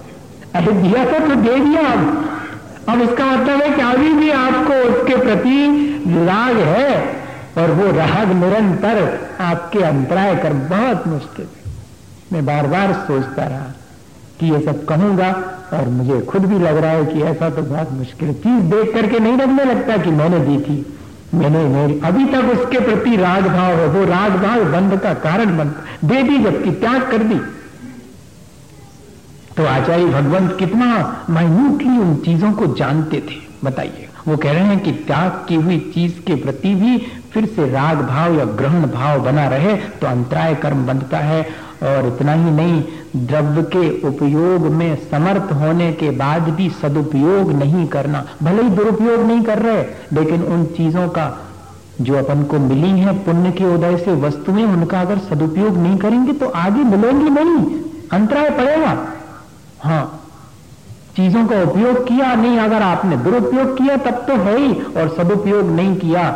अरे 0.56 0.72
दिया 0.74 1.06
था 1.06 1.20
तो 1.28 1.36
दे 1.36 1.56
दिया 1.60 1.82
अब 1.92 2.28
अब 2.90 3.02
इसका 3.02 3.26
मतलब 3.26 3.62
है 3.62 3.70
कि 3.70 3.82
अभी 3.82 4.14
भी 4.14 4.30
आपको 4.32 4.74
उसके 4.90 5.18
प्रति 5.18 5.58
राग 6.26 6.58
है, 6.58 7.18
और 7.58 7.72
वो 7.72 7.92
राग 7.92 8.32
निरंतर 8.34 8.98
आपके 9.42 9.84
अंतराय 9.84 10.36
कर 10.36 10.54
बहुत 10.70 11.08
मुश्किल 11.08 11.48
मैं 12.34 12.46
बार 12.46 12.68
बार 12.68 12.94
सोचता 13.08 13.44
रहा 13.44 13.74
कि 14.40 14.52
ये 14.52 14.60
सब 14.66 14.86
कहूँगा 14.86 15.32
और 15.74 15.88
मुझे 15.90 16.20
खुद 16.22 16.46
भी 16.46 16.60
लग 16.60 16.78
रहा 16.78 16.92
है 16.92 17.06
कि 17.06 17.22
ऐसा 17.24 17.50
तो 17.50 17.62
बहुत 17.62 17.92
मुश्किल 17.92 18.34
चीज़ 18.36 18.64
देख 18.66 18.94
करके 18.94 19.20
नहीं 19.20 19.38
लगने 19.38 19.64
लगता 19.66 19.98
कि 19.98 20.12
मैंने 20.12 20.40
दी 20.40 20.58
थी। 20.60 20.86
मैंने 21.34 21.64
मेरी, 21.66 22.00
अभी 22.00 22.26
तक 22.26 22.52
उसके 22.54 22.80
प्रति 22.80 23.16
राग 23.16 23.48
भाव 23.48 23.74
है। 23.74 23.88
वो 23.88 24.04
राग 24.06 24.36
भाव 24.36 24.64
बंद 24.72 25.00
का 25.00 25.14
कारण 25.20 25.58
बन, 25.58 25.74
दे 26.06 26.22
दी 26.24 26.38
जबकि 26.38 26.72
त्याग 26.72 27.02
कर 27.12 27.24
दी। 27.24 27.40
तो 29.58 29.66
आचार्य 29.66 30.06
भगवंत 30.06 30.56
कितना 30.60 31.26
माइन्यूटली 31.30 31.98
उन 31.98 32.16
चीज़ों 32.16 32.52
को 32.54 32.68
जानते 32.76 33.18
थे, 33.20 33.36
बताइए। 33.64 34.08
वो 34.28 34.38
कह 34.38 34.52
रहे 34.52 34.64
हैं 34.64 34.80
कि 34.80 34.92
त्याग 34.92 35.46
की 35.48 35.56
हुई 35.56 35.78
चीज़ 35.94 36.20
के 36.20 36.36
प्रति 36.36 36.74
भी 36.76 36.98
फिर 37.34 37.46
से 37.46 37.70
राग 37.72 38.02
भाव 38.02 38.34
या 38.34 38.46
ग्रहण 38.58 38.86
भाव 38.88 39.20
बना 39.22 39.48
रहे 39.48 39.76
तो 39.76 40.08
अंतराय 40.08 40.56
कर्म 40.56 40.86
बनता 40.86 41.18
है। 41.18 41.42
और 41.84 42.08
इतना 42.08 42.34
ही 42.34 42.52
नहीं, 42.52 42.84
द्रव्य 43.16 43.62
के 43.76 44.08
उपयोग 44.08 44.62
में 44.72 44.96
समर्थ 45.12 45.52
होने 45.52 45.92
के 45.94 46.10
बाद 46.12 46.50
भी 46.50 46.70
सदुपयोग 46.70 47.52
नहीं 47.52 47.88
करना। 47.88 48.26
भले 48.44 48.64
ही 48.64 48.70
दुरुपयोग 48.70 49.20
नहीं 49.20 49.42
कर 49.42 49.60
रहे, 49.60 49.84
लेकिन 50.14 50.44
उन 50.44 50.66
चीज़ों 50.66 51.08
का 51.10 51.28
जो 52.02 52.18
अपन 52.18 52.44
को 52.44 52.60
मिली 52.60 52.90
है, 52.90 53.14
पुण्य 53.24 53.52
के 53.52 53.66
उदय 53.66 53.98
से 53.98 54.14
वस्तुएँ, 54.16 54.66
उनका 54.66 55.02
अगर 55.02 55.18
सदुपयोग 55.20 55.78
नहीं 55.78 55.98
करेंगे 55.98 56.34
तो 56.34 56.50
आगे 56.50 56.84
मिलेंगी 56.84 57.30
नहीं। 57.30 57.80
अंतराय 58.12 58.50
पड़ेगा। 58.50 58.98
हाँ 59.84 60.16
चीज़ों 61.16 61.46
का 61.48 61.62
उपयोग 61.62 62.08
किया 62.08 62.34
नहीं, 62.36 62.58
अगर 62.58 62.82
आपने 62.82 63.18
दुरुपयोग 63.18 63.78
किया, 63.78 63.98
तब 63.98 64.26
तो 64.28 64.36
है 64.36 64.58
ही, 64.58 64.74
और 64.74 65.16
सदुपयोग 65.18 65.66
नहीं 65.66 65.96
किया, 65.96 66.30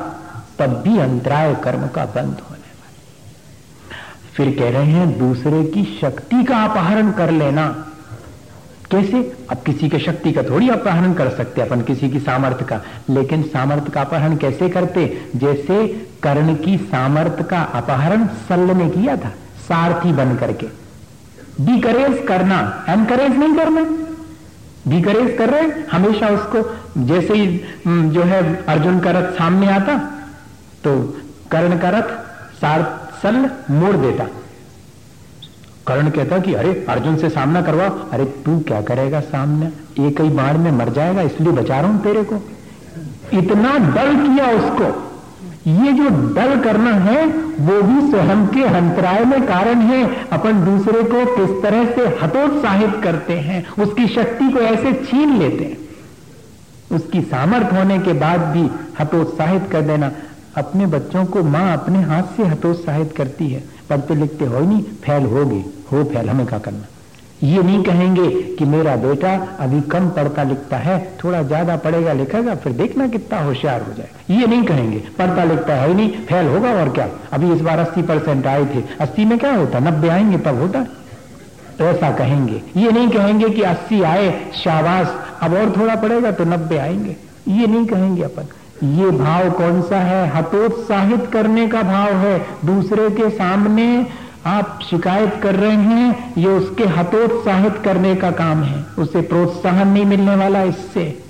तब 0.59 0.81
भी 0.83 0.97
अंतराय 0.97 1.55
कर्म 1.55 1.87
का 1.87 2.05
बंद 2.05 2.41
हो 2.41 2.52
फिर 4.33 4.55
कह 4.59 4.69
रहे 4.69 4.85
हैं, 4.85 5.17
दूसरे 5.19 5.63
की 5.65 5.83
शक्ति 6.01 6.43
का 6.43 6.63
अपहरण 6.63 7.11
कर 7.11 7.31
लेना। 7.31 7.67
कैसे? 8.91 9.17
अब 9.51 9.57
किसी 9.65 9.89
के 9.89 9.99
शक्ति 9.99 10.31
का 10.31 10.43
थोड़ी 10.43 10.69
अपहरण 10.69 11.13
कर 11.13 11.29
सकते 11.29 11.61
अपन 11.61 11.81
किसी 11.81 12.09
की 12.09 12.19
सामर्थ्य 12.19 12.65
का। 12.65 12.79
लेकिन 13.09 13.43
सामर्थ्य 13.43 13.91
का 13.91 14.01
अपहरण 14.01 14.35
कैसे 14.37 14.69
करते? 14.69 15.05
जैसे 15.35 15.87
कर्ण 16.23 16.55
की 16.55 16.77
सामर्थ्य 16.85 17.43
का 17.43 17.61
अपहरण 17.73 18.25
सल्ल 18.49 18.75
ने 18.77 18.89
किया 18.89 19.15
था, 19.17 19.29
सारथी 19.67 20.13
बन 20.13 20.35
करके। 20.35 20.67
डिकरेज 21.61 22.23
करना 22.27 22.85
एनकरेज 22.89 23.37
नहीं 23.37 23.55
करना। 23.55 23.85
डिकरेज 24.87 25.37
कर 25.37 25.49
रहे 25.49 25.69
हमेशा 25.91 26.27
उसको, 26.29 27.03
जैसे 27.05 27.33
ही 27.33 27.61
जो 27.87 28.23
है, 28.23 28.41
अर्जुन 28.65 28.99
का 28.99 29.11
रथ 29.11 29.31
सामने 29.33 29.67
आता 29.71 29.97
तो 30.83 30.99
कर्ण 31.51 31.77
का 31.79 31.89
रथ 31.89 32.09
सारथ 32.55 33.02
सल 33.23 33.49
मोड़ 33.71 33.95
देता। 33.95 34.23
कर्ण 35.87 36.09
कहता 36.09 36.39
कि 36.39 36.53
अरे, 36.53 36.85
अर्जुन 36.89 37.17
से 37.17 37.29
सामना 37.29 37.61
करवा। 37.61 37.85
अरे, 38.11 38.25
तू 38.25 38.59
क्या 38.59 38.81
करेगा 38.81 39.19
सामने? 39.19 39.65
एक 40.07 40.21
ही 40.21 40.29
बाढ़ 40.29 40.57
में 40.57 40.71
मर 40.71 40.89
जाएगा, 40.89 41.21
इसलिए 41.21 41.51
बचा 41.51 41.79
रहा 41.79 41.91
हूँ 41.91 42.03
तेरे 42.03 42.23
को। 42.23 42.35
इतना 43.33 43.77
डल 43.77 44.15
किया 44.15 44.51
उसको। 44.51 45.09
ये 45.67 45.91
जो 45.91 46.33
डल 46.33 46.59
करना 46.59 46.89
है, 46.89 47.27
वो 47.59 47.81
भी 47.81 48.11
स्वयं 48.11 48.47
के 48.47 48.63
अंतराय 48.63 49.25
में 49.25 49.45
कारण 49.45 49.75
है। 49.75 50.29
अपन 50.31 50.65
दूसरे 50.65 51.03
को 51.03 51.25
किस 51.25 51.63
तरह 51.63 51.85
से 51.85 52.01
हतोत्साहित 52.01 53.03
करते 53.03 53.33
हैं, 53.33 53.69
उसकी 53.69 54.07
शक्ति 54.07 54.51
को 54.51 54.59
ऐसे 54.59 54.93
छीन 54.93 55.37
लेते 55.37 55.63
हैं। 55.63 55.77
उसकी 56.95 57.21
सामर्थ 57.21 57.73
होने 57.73 57.99
के 57.99 58.13
बाद 58.13 58.39
भी 58.39 58.69
हतोत्साहित 58.99 59.63
कर 59.71 59.81
देना। 59.81 60.11
अपने 60.57 60.85
बच्चों 60.85 61.25
को 61.25 61.43
माँ 61.43 61.71
अपने 61.73 62.01
हाथ 62.01 62.35
से 62.37 62.43
हतोत्साहित 62.43 63.15
करती 63.17 63.47
है। 63.49 63.63
पढ़ते 63.89 64.15
लिखते 64.15 64.45
हो 64.45 64.59
नहीं, 64.59 64.81
फैल 65.03 65.23
होगे। 65.25 65.63
हो 65.91 66.03
फैल, 66.03 66.29
हमें 66.29 66.45
क्या 66.45 66.59
करना? 66.59 66.85
ये 67.43 67.63
नहीं 67.63 67.83
कहेंगे 67.83 68.29
कि 68.55 68.65
मेरा 68.65 68.95
बेटा 68.95 69.31
अभी 69.59 69.81
कम 69.81 70.09
पढ़ता 70.09 70.43
लिखता 70.43 70.77
है, 70.77 70.97
थोड़ा 71.23 71.41
ज़्यादा 71.43 71.75
पढ़ेगा 71.75 72.13
लिखेगा, 72.13 72.55
फिर 72.55 72.73
देखना 72.73 73.07
कितना 73.07 73.39
होशियार 73.39 73.81
हो 73.81 73.93
जाएगा 73.93 74.33
ये 74.33 74.47
नहीं 74.47 74.63
कहेंगे, 74.63 74.99
पढ़ता 75.17 75.43
लिखता 75.43 75.75
है 75.75 75.93
नहीं, 75.93 76.09
फैल 76.25 76.47
होगा 76.47 76.73
और 76.73 76.89
क्या? 76.89 77.07
अभी 77.31 77.51
इस 77.53 77.61
बार 77.61 77.79
अस्सी 77.79 78.01
परसेंट 78.01 78.47
आए 78.47 78.65
थे, 78.65 78.83
अस्सी 78.99 79.25
में 79.25 79.37
क्या 79.39 79.53
होता? 79.55 79.79
नब्बे 79.79 80.09
आएँगे, 80.09 80.37
तब 80.37 80.59
होता। 80.59 80.83
तो 81.79 81.85
ऐसा 81.85 82.11
कहेंगे। 82.11 82.61
ये 82.77 82.91
नहीं 82.91 83.09
कहेंगे 83.09 83.49
कि 83.49 83.61
अस्सी 83.61 84.01
आए, 84.01 84.31
शाबाश, 84.53 85.07
अब 85.41 85.53
और 85.53 85.73
थोड़ा 85.77 85.95
पड़ेगा 85.95 86.31
तो 86.31 86.45
नब्बे 86.45 86.77
आएँगे। 86.77 87.15
ये 87.47 87.67
नहीं 87.67 87.85
कहेंगे 87.85 88.23
अपन। 88.23 88.47
ये 88.83 89.11
भाव 89.11 89.51
कौन 89.51 89.81
सा 89.81 89.97
है? 89.97 90.29
हतोत्साहित 90.29 91.27
करने 91.33 91.67
का 91.67 91.81
भाव 91.81 92.09
है। 92.09 92.47
दूसरे 92.65 93.09
के 93.09 93.29
सामने 93.29 94.07
आप 94.45 94.79
शिकायत 94.89 95.39
कर 95.43 95.55
रहे 95.55 95.71
हैं, 95.71 96.33
ये 96.37 96.47
उसके 96.47 96.83
हतोत्साहित 96.83 97.75
करने 97.83 98.15
का 98.15 98.31
काम 98.31 98.63
है। 98.63 98.85
उसे 98.99 99.21
प्रोत्साहन 99.21 99.87
नहीं 99.87 100.05
मिलने 100.05 100.35
वाला 100.35 100.61
इससे। 100.63 101.23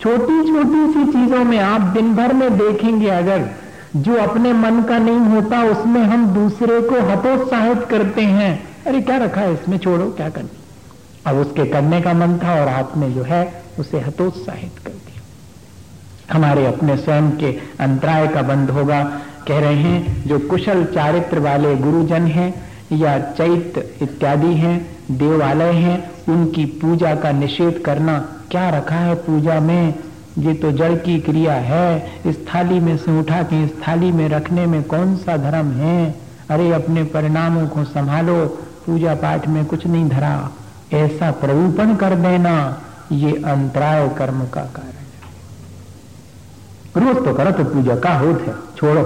छोटी 0.00 0.52
छोटी 0.52 0.92
सी 0.92 1.12
चीज़ों 1.12 1.44
में 1.44 1.58
आप 1.58 1.80
दिन 1.80 2.14
भर 2.14 2.32
में 2.32 2.58
देखेंगे 2.58 3.08
अगर, 3.08 3.48
जो 3.96 4.14
अपने 4.14 4.52
मन 4.52 4.82
का 4.82 4.98
नहीं 4.98 5.18
होता, 5.18 5.62
उसमें 5.62 6.02
हम 6.02 6.26
दूसरे 6.26 6.80
को 6.80 6.94
हतोत्साहित 6.94 7.84
करते 7.84 8.22
हैं। 8.22 8.68
अरे, 8.86 9.00
क्या 9.00 9.16
रखा 9.16 9.40
है 9.40 9.54
इसमें? 9.54 9.78
छोड़ो, 9.78 10.06
क्या 10.06 10.28
करना? 10.28 10.48
अब 11.30 11.36
उसके 11.36 11.64
करने 11.64 12.00
का 12.00 12.12
मन 12.12 12.38
था 12.44 12.60
और 12.60 12.68
आपने 12.68 13.10
जो 13.10 13.22
है, 13.22 13.62
उसे 13.78 14.00
हतोत्साहित 14.00 14.78
कर 14.86 14.92
हमारे 16.32 16.66
अपने 16.66 16.96
स्वयं 16.96 17.30
के 17.30 17.58
अंतराय 17.80 18.28
का 18.28 18.42
बंद 18.42 18.70
होगा। 18.70 19.04
कह 19.48 19.58
रहे 19.58 19.74
हैं, 19.74 20.28
जो 20.28 20.38
कुशल 20.38 20.84
चारित्र 20.84 21.38
वाले 21.38 21.76
गुरुजन 21.76 22.22
हैं 22.22 22.72
या 22.92 23.18
चैत्य 23.18 23.90
इत्यादि 24.02 24.54
हैं, 24.54 24.96
देवालय 25.10 25.72
हैं, 25.72 26.10
उनकी 26.28 26.64
पूजा 26.64 27.14
का 27.14 27.32
निषेध 27.32 27.82
करना 27.86 28.18
क्या 28.50 28.70
रखा 28.70 28.94
है 28.94 29.14
पूजा 29.14 29.60
में? 29.60 29.94
ये 30.38 30.54
तो 30.54 30.72
जड़ 30.72 30.92
की 30.92 31.20
क्रिया 31.20 31.52
है। 31.52 32.10
इस 32.26 32.48
थाली 32.48 32.80
में 32.80 32.96
से 32.96 33.20
उठा 33.20 33.42
के, 33.42 33.64
इस 33.64 33.70
थाली 33.88 34.12
में 34.12 34.28
रखने 34.28 34.66
में 34.66 34.82
कौन 34.82 35.16
सा 35.16 35.36
धर्म 35.36 35.66
है? 35.66 36.14
अरे, 36.50 36.72
अपने 36.72 37.04
परिणामों 37.04 37.66
को 37.66 37.84
संभालो। 37.84 38.46
पूजा 38.86 39.14
पाठ 39.14 39.48
में 39.48 39.64
कुछ 39.64 39.86
नहीं 39.86 40.08
धरा। 40.08 40.50
ऐसा 40.92 41.30
प्ररूपण 41.30 41.94
कर 41.94 42.14
देना। 42.14 42.82
ये 43.12 43.32
अंतराय 43.32 44.08
कर्म 44.08 44.46
का 44.46 44.60
कारण 44.60 45.01
रोज 46.96 47.24
तो 47.24 47.32
करो 47.34 47.50
तो 47.52 47.64
पूजा 47.64 47.96
का 47.96 48.10
है। 48.10 48.34
छोड़ो, 48.76 49.02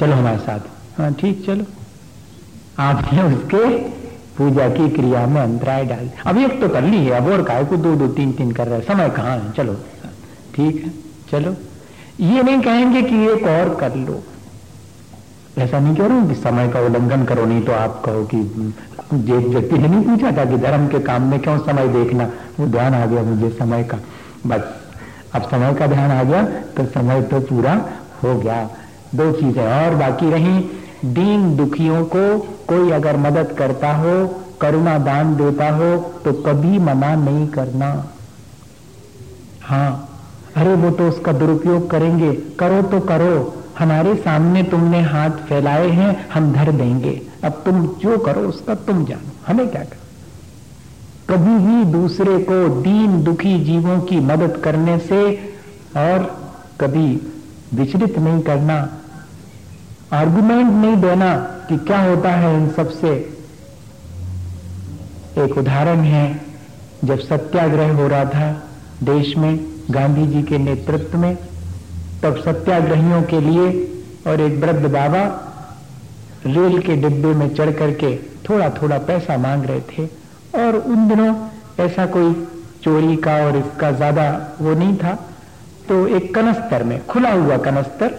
चलो 0.00 0.12
हमारे 0.12 0.38
साथ। 0.38 0.98
हाँ 0.98 1.12
ठीक, 1.14 1.44
चलो। 1.46 1.64
आपने 2.78 3.22
उसके 3.24 3.78
पूजा 4.38 4.68
की 4.68 4.88
क्रिया 4.88 5.26
में 5.26 5.40
अंतराय 5.40 5.84
डाल। 5.84 6.08
अब 6.26 6.38
एक 6.38 6.60
तो 6.60 6.68
कर 6.68 6.82
ली 6.82 6.96
है, 6.96 7.10
अब 7.10 7.26
और 7.26 7.42
काय 7.42 7.64
को 7.64 7.76
दो 7.76 7.94
दो, 7.96 8.08
तीन 8.08 8.32
तीन 8.32 8.52
कर 8.52 8.68
रहे 8.68 8.80
समय 8.80 9.10
कहाँ 9.10 9.36
है? 9.38 9.52
चलो। 9.52 9.74
ठीक 10.54 10.84
है, 10.84 10.92
चलो। 11.30 11.54
ये 12.20 12.42
नहीं 12.42 12.60
कहेंगे 12.60 13.02
कि 13.02 13.26
एक 13.26 13.46
और 13.46 13.74
कर 13.74 13.94
लो। 13.96 14.22
ऐसा 15.58 15.78
नहीं 15.80 15.96
कह 15.96 16.06
रहा 16.06 16.18
हूँ 16.18 16.28
कि 16.28 16.34
समय 16.34 16.68
का 16.68 16.80
उल्लंघन 16.80 17.24
करो, 17.24 17.44
नहीं 17.44 17.62
तो 17.62 17.72
आप 17.72 18.02
कहो 18.04 18.24
कि 18.24 18.40
एक 19.14 19.46
व्यक्ति 19.46 19.78
ने 19.78 19.88
नहीं 19.88 20.02
पूछा 20.04 20.32
था 20.32 20.44
कि 20.44 20.56
धर्म 20.56 20.86
के 20.88 21.00
काम 21.00 21.22
में 21.22 21.38
क्यों 21.40 21.58
समय 21.58 21.88
देखना? 21.88 22.30
वो 22.60 22.66
ध्यान 22.66 22.94
आ 22.94 23.04
गया 23.06 23.22
मुझे, 23.22 23.50
समय 23.50 23.84
का। 23.84 23.98
बस। 24.46 24.74
अब 25.34 25.42
समय 25.42 25.74
का 25.74 25.86
ध्यान 25.86 26.10
आ 26.10 26.22
गया 26.22 26.42
तो 26.76 26.84
समय 26.86 27.22
तो 27.22 27.40
पूरा 27.40 27.74
हो 28.22 28.34
गया। 28.38 28.62
दो 29.14 29.30
चीज़ें 29.32 29.64
और 29.64 29.94
बाकी 29.94 30.30
रही। 30.30 30.58
दीन 31.14 31.56
दुखियों 31.56 32.04
को 32.04 32.38
कोई 32.68 32.90
अगर 32.90 33.16
मदद 33.16 33.54
करता 33.58 33.92
हो, 33.92 34.14
करुणा 34.60 34.96
दान 34.98 35.34
देता 35.36 35.68
हो 35.70 35.96
तो 36.24 36.32
कभी 36.42 36.78
मना 36.78 37.14
नहीं 37.14 37.46
करना। 37.48 37.90
हाँ 39.62 40.08
अरे 40.56 40.74
वो 40.74 40.90
तो 40.90 41.08
उसका 41.08 41.32
दुरुपयोग 41.32 41.90
करेंगे। 41.90 42.32
करो 42.58 42.82
तो 42.82 43.00
करो। 43.00 43.52
हमारे 43.78 44.14
सामने 44.14 44.62
तुमने 44.62 45.00
हाथ 45.02 45.30
फैलाए 45.48 45.88
हैं, 45.88 46.28
हम 46.30 46.52
धर 46.52 46.70
देंगे। 46.72 47.20
अब 47.44 47.62
तुम 47.64 47.86
जो 48.00 48.18
करो, 48.18 48.40
उसका 48.40 48.74
तुम 48.74 49.04
जानो। 49.04 49.32
हमें 49.46 49.68
क्या 49.68 49.82
कर 49.82 50.04
कभी 51.30 51.54
भी 51.58 51.84
दूसरे 51.92 52.38
को 52.38 52.68
दीन 52.82 53.22
दुखी 53.22 53.58
जीवों 53.64 53.98
की 54.00 54.20
मदद 54.20 54.56
करने 54.64 54.98
से 54.98 55.22
और 55.96 56.24
कभी 56.80 57.06
विचलित 57.74 58.18
नहीं 58.18 58.40
करना। 58.40 58.76
आर्गुमेंट 60.12 60.70
नहीं 60.72 60.96
देना 60.96 61.34
कि 61.68 61.76
क्या 61.76 62.00
होता 62.02 62.30
है 62.30 62.56
इन 62.56 62.68
सबसे 62.70 63.08
एक 65.38 65.56
उदाहरण 65.58 66.00
है, 66.00 66.40
जब 67.04 67.18
सत्याग्रह 67.18 67.92
हो 67.92 68.06
रहा 68.08 68.24
था 68.24 68.50
देश 69.02 69.36
में, 69.36 69.58
गांधी 69.90 70.26
जी 70.26 70.42
के 70.42 70.58
नेतृत्व 70.58 71.18
में, 71.18 71.36
तब 72.22 72.36
सत्याग्रहियों 72.36 73.22
के 73.22 73.40
लिए 73.40 73.68
और 74.26 74.40
एक 74.40 74.58
वृद्ध 74.60 74.92
बाबा 74.92 75.24
रेल 76.46 76.78
के 76.78 76.96
डिब्बे 76.96 77.34
में 77.34 77.54
चढ़ 77.54 77.70
करके 77.70 78.16
थोड़ा 78.48 78.68
थोड़ा 78.70 78.98
पैसा 78.98 79.36
मांग 79.36 79.64
रहे 79.64 79.80
थे। 79.80 80.25
और 80.56 80.76
उन 80.76 81.08
दिनों 81.08 81.34
ऐसा 81.80 82.06
कोई 82.06 82.32
चोरी 82.82 83.16
का 83.16 83.36
और 83.46 83.56
इसका 83.56 83.90
ज़्यादा 83.92 84.30
वो 84.60 84.74
नहीं 84.74 84.96
था। 84.96 85.14
तो 85.88 86.06
एक 86.08 86.34
कनस्तर 86.34 86.82
में, 86.84 87.00
खुला 87.06 87.32
हुआ 87.32 87.56
कनस्तर, 87.58 88.14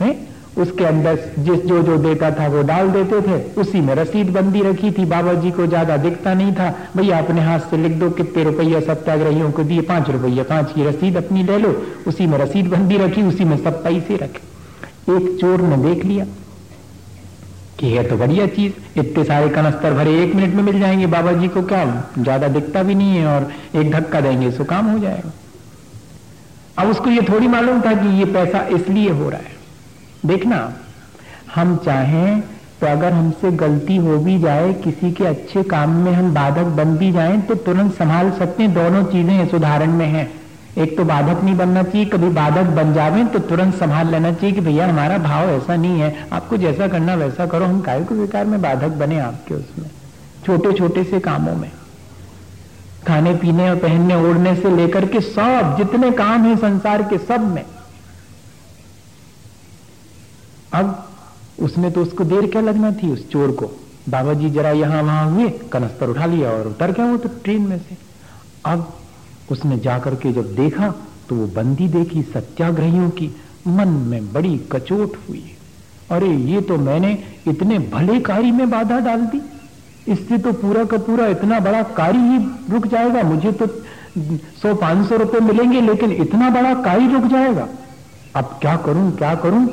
है? 0.00 0.16
उसके 0.58 0.84
अंदर 0.84 1.18
जिस 1.38 1.60
जो 1.60 1.80
जो 1.82 1.96
देता 1.98 2.30
था 2.30 2.46
वो 2.48 2.62
डाल 2.62 2.88
देते 2.90 3.20
थे। 3.22 3.38
उसी 3.60 3.80
में 3.80 3.94
रसीद 3.94 4.30
बंदी 4.30 4.62
रखी 4.62 4.90
थी। 4.90 5.04
बाबा 5.04 5.34
जी 5.34 5.50
को 5.50 5.66
ज़्यादा 5.66 5.96
दिखता 5.96 6.34
नहीं 6.34 6.52
था। 6.52 6.74
भैया, 6.96 7.18
अपने 7.18 7.40
हाथ 7.40 7.60
से 7.60 7.76
लिख 7.76 7.92
दो, 7.92 8.10
कितने 8.10 8.44
रुपया 8.44 8.80
सत्याग्रहियों 8.80 9.50
को 9.50 9.62
दिए? 9.62 9.80
पाँच 9.82 10.10
रुपया, 10.10 10.42
पाँच 10.44 10.72
की 10.72 10.84
रसीद 10.84 11.16
अपनी 11.16 11.42
ले 11.42 11.58
लो। 11.58 11.70
उसी 12.06 12.26
में 12.26 12.38
रसीद 12.38 12.68
बंदी 12.68 12.96
रखी, 12.98 13.22
उसी 13.22 13.44
में 13.44 13.56
सब 13.56 13.82
पैसे 13.84 14.16
रखे। 14.16 15.16
एक 15.16 15.36
चोर 15.40 15.60
ने 15.60 15.76
देख 15.84 16.04
लिया। 16.04 16.24
कि 17.80 17.90
है 17.90 18.02
तो 18.04 18.16
बढ़िया 18.16 18.46
चीज़। 18.46 18.98
इतने 19.00 19.24
सारे 19.24 19.48
कनस्तर 19.48 19.94
भरे 19.94 20.12
एक 20.22 20.34
मिनट 20.34 20.54
में 20.54 20.62
मिल 20.62 20.78
जाएँगे। 20.80 21.06
बाबा 21.08 21.32
जी 21.32 21.48
को 21.48 21.62
क्या 21.62 21.84
ज़्यादा 22.18 22.48
दिखता 22.48 22.82
भी 22.82 22.94
नहीं 22.94 23.16
है 23.16 23.26
और 23.26 23.50
एक 23.76 23.90
धक्का 23.90 24.20
देंगे, 24.20 24.50
सो 24.50 24.64
काम 24.64 24.90
हो 24.90 24.98
जाएगा। 24.98 25.32
अब 26.78 26.88
उसको 26.88 27.10
ये 27.10 27.22
थोड़ी 27.22 27.48
मालूम 27.48 27.80
था 27.80 27.92
कि 27.94 28.16
ये 28.18 28.24
पैसा 28.32 28.60
इसलिए 28.70 29.10
हो 29.10 29.28
रहा 29.28 29.40
है। 29.40 29.58
देखना, 30.26 30.72
हम 31.54 31.76
चाहें 31.76 32.40
तो 32.80 32.86
अगर 32.86 33.12
हमसे 33.12 33.50
गलती 33.52 33.96
हो 33.96 34.16
भी 34.18 34.38
जाए, 34.38 34.72
किसी 34.74 35.10
के 35.12 35.24
अच्छे 35.26 35.62
काम 35.62 35.96
में 35.96 36.12
हम 36.12 36.32
बाधक 36.34 36.66
बन 36.76 36.96
भी 36.96 37.10
जाए 37.12 37.36
तो 37.40 37.54
तुरंत 37.64 37.94
संभाल 37.94 38.30
सकते 38.30 38.62
हैं। 38.62 38.72
दोनों 38.74 39.02
चीज़ें 39.04 39.42
इस 39.44 39.54
उदाहरण 39.54 39.92
में 39.92 40.06
है। 40.06 40.24
एक 40.78 40.96
तो 40.96 41.04
बाधक 41.04 41.42
नहीं 41.44 41.56
बनना 41.56 41.82
चाहिए, 41.82 42.04
कभी 42.06 42.28
बाधक 42.30 42.70
बन 42.72 42.92
जावे 42.94 43.24
तो 43.24 43.38
तुरंत 43.38 43.74
संभाल 43.74 44.10
लेना 44.10 44.32
चाहिए 44.32 44.54
कि 44.54 44.60
भैया 44.60 44.86
हमारा 44.88 45.16
भाव 45.18 45.48
ऐसा 45.50 45.76
नहीं 45.76 46.00
है, 46.00 46.28
आपको 46.32 46.56
जैसा 46.56 46.88
करना 46.88 47.14
वैसा 47.14 47.46
करो, 47.46 47.64
हम 47.64 47.80
काय 47.80 48.04
को 48.04 48.14
विकार 48.14 48.44
में 48.44 48.60
बाधक 48.62 48.96
बने 48.98 49.18
आपके 49.18 49.54
उसमें 49.54 49.90
छोटे 50.46 50.72
छोटे 50.72 51.04
से 51.04 51.20
कामों 51.20 51.54
में। 51.56 51.70
खाने, 53.06 53.34
पीने 53.34 53.68
और 53.70 53.76
पहनने, 53.76 54.14
ओढ़ने 54.22 54.54
से 54.56 54.70
लेकर 54.70 55.06
के 55.06 55.20
सब, 55.20 55.74
जितने 55.78 56.10
काम 56.12 56.44
है 56.44 56.56
संसार 56.56 57.02
के 57.02 57.18
सब 57.18 57.52
में। 57.54 57.64
अब 60.74 61.08
उसने 61.58 61.90
तो 61.90 62.02
उसको 62.02 62.24
देर 62.24 62.46
क्या 62.46 62.62
लगना 62.62 62.92
थी 62.92 63.12
उस 63.12 63.28
चोर 63.30 63.50
को? 63.52 63.70
बाबा 64.08 64.32
जी 64.34 64.50
जरा 64.50 64.70
यहाँ 64.70 65.02
वहाँ 65.02 65.30
हुए, 65.30 65.48
कनस्तर 65.72 66.08
उठा 66.08 66.26
लिया 66.26 66.50
और 66.50 66.66
उतर 66.68 66.90
गया 66.90 67.06
वो 67.06 67.16
तो 67.16 67.28
ट्रेन 67.44 67.62
में 67.62 67.78
से। 67.78 67.96
अब 68.66 68.92
उसने 69.50 69.78
जाकर 69.78 70.14
के 70.14 70.32
जब 70.32 70.54
देखा 70.54 70.88
तो 71.28 71.36
वो 71.36 71.46
बंदी 71.46 71.88
देखी 71.88 72.22
सत्याग्रहियों 72.22 73.10
की। 73.10 73.30
मन 73.66 73.88
में 73.88 74.32
बड़ी 74.32 74.56
कचोट 74.72 75.16
हुई। 75.28 75.44
अरे, 76.10 76.28
ये 76.28 76.60
तो 76.60 76.76
मैंने 76.76 77.12
इतने 77.48 77.78
भले 77.78 78.20
कार्य 78.20 78.50
में 78.50 78.70
बाधा 78.70 78.98
डाल 79.00 79.20
दी। 79.20 79.40
इससे 80.08 80.38
तो 80.38 80.52
पूरा 80.52 80.84
का 80.84 80.96
पूरा 80.98 81.26
इतना 81.26 81.58
बड़ा 81.60 81.82
कार्य 81.82 82.18
ही 82.18 82.38
रुक 82.72 82.86
जाएगा। 82.86 83.22
मुझे 83.22 83.52
तो 83.52 83.66
सौ 84.62 84.74
पाँच 84.74 85.08
सौ 85.08 85.16
रुपए 85.16 85.40
मिलेंगे, 85.40 85.80
लेकिन 85.80 86.12
इतना 86.12 86.50
बड़ा 86.50 86.74
कार्य 86.74 87.12
रुक 87.12 87.24
जाएगा। 87.24 87.68
अब 88.36 88.58
क्या 88.60 88.76
करूँ 88.76 89.10
क्या 89.12 89.34
करूँ? 89.34 89.66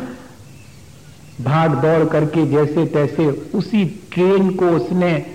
भाग 1.42 1.72
दौड़ 1.72 2.06
करके 2.06 2.46
जैसे 2.48 2.86
तैसे 2.86 3.28
उसी 3.56 3.86
ट्रेन 4.14 4.50
को 4.50 4.70
उसने 4.70 5.26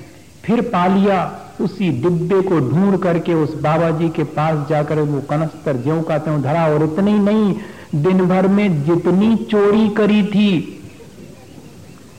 फिर 0.44 0.60
पा 0.60 0.86
लिया। 0.86 1.24
उसी 1.60 1.90
डिब्बे 2.02 2.40
को 2.42 2.58
ढूंढ 2.70 2.96
करके 2.98 3.34
उस 3.34 3.54
बाबा 3.60 3.90
जी 3.90 4.08
के 4.08 4.24
पास 4.34 4.68
जाकर 4.68 5.00
वो 5.00 5.20
कनस्तर 5.20 5.76
ज्यो 5.76 6.00
का 6.02 6.18
त्यों 6.18 6.40
धरा 6.42 6.66
और 6.66 6.82
इतनी 6.84 7.12
नहीं 7.12 7.54
दिन 8.02 8.26
भर 8.28 8.46
में 8.48 8.82
जितनी 8.84 9.34
चोरी 9.44 9.88
करी 9.88 10.22
थी 10.22 10.78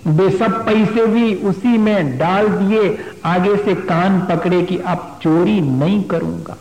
वे 0.07 0.29
सब 0.29 0.65
पैसे 0.65 1.05
भी 1.05 1.34
उसी 1.36 1.77
में 1.77 2.17
डाल 2.17 2.47
दिए, 2.49 2.97
आगे 3.25 3.55
से 3.57 3.75
कान 3.75 4.19
पकड़े 4.21 4.61
कि 4.61 4.77
अब 4.77 5.19
चोरी 5.21 5.59
नहीं 5.61 6.01
करूँगा। 6.03 6.57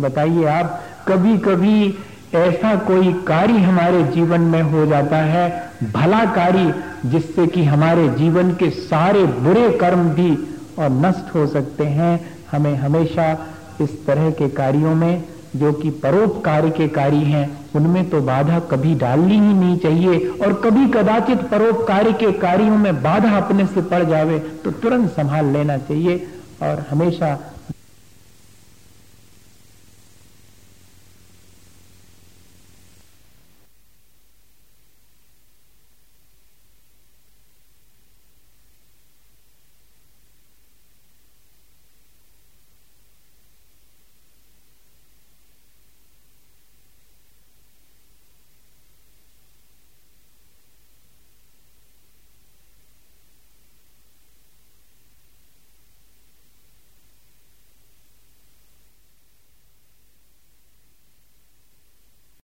बताइए 0.00 0.44
आप 0.44 0.82
कभी 1.08 1.36
कभी 1.38 1.94
ऐसा 2.34 2.74
कोई 2.76 3.12
कार्य 3.28 3.58
हमारे 3.58 4.02
जीवन 4.04 4.40
में 4.40 4.62
हो 4.62 4.84
जाता 4.86 5.16
है, 5.16 5.72
भला 5.92 6.24
कार्य, 6.24 6.74
जिससे 7.06 7.46
कि 7.46 7.64
हमारे 7.64 8.08
जीवन 8.08 8.52
के 8.52 8.70
सारे 8.70 9.24
बुरे 9.24 9.70
कर्म 9.70 10.08
भी 10.10 10.30
और 10.78 10.90
नष्ट 10.96 11.34
हो 11.34 11.46
सकते 11.46 11.84
हैं 11.84 12.20
हमें 12.52 12.74
हमेशा 12.76 13.32
इस 13.80 14.06
तरह 14.06 14.30
के 14.30 14.48
कार्यों 14.48 14.94
में, 14.94 15.24
जो 15.56 15.72
कि 15.72 15.90
परोपकार 16.02 16.68
के 16.68 16.88
कार्य 16.88 17.16
हैं, 17.16 17.48
उनमें 17.74 18.08
तो 18.10 18.20
बाधा 18.20 18.58
कभी 18.70 18.94
डालनी 18.94 19.34
ही 19.34 19.52
नहीं 19.54 19.76
चाहिए। 19.78 20.28
और 20.38 20.52
कभी 20.64 20.86
कदाचित 20.88 21.42
परोपकार 21.50 22.10
के 22.12 22.32
कार्यों 22.38 22.76
में 22.76 23.02
बाधा 23.02 23.36
अपने 23.36 23.66
से 23.66 23.82
पड़ 23.82 24.02
जावे 24.04 24.38
तो 24.64 24.70
तुरंत 24.72 25.10
संभाल 25.10 25.52
लेना 25.52 25.76
चाहिए। 25.78 26.26
और 26.62 26.84
हमेशा 26.90 27.38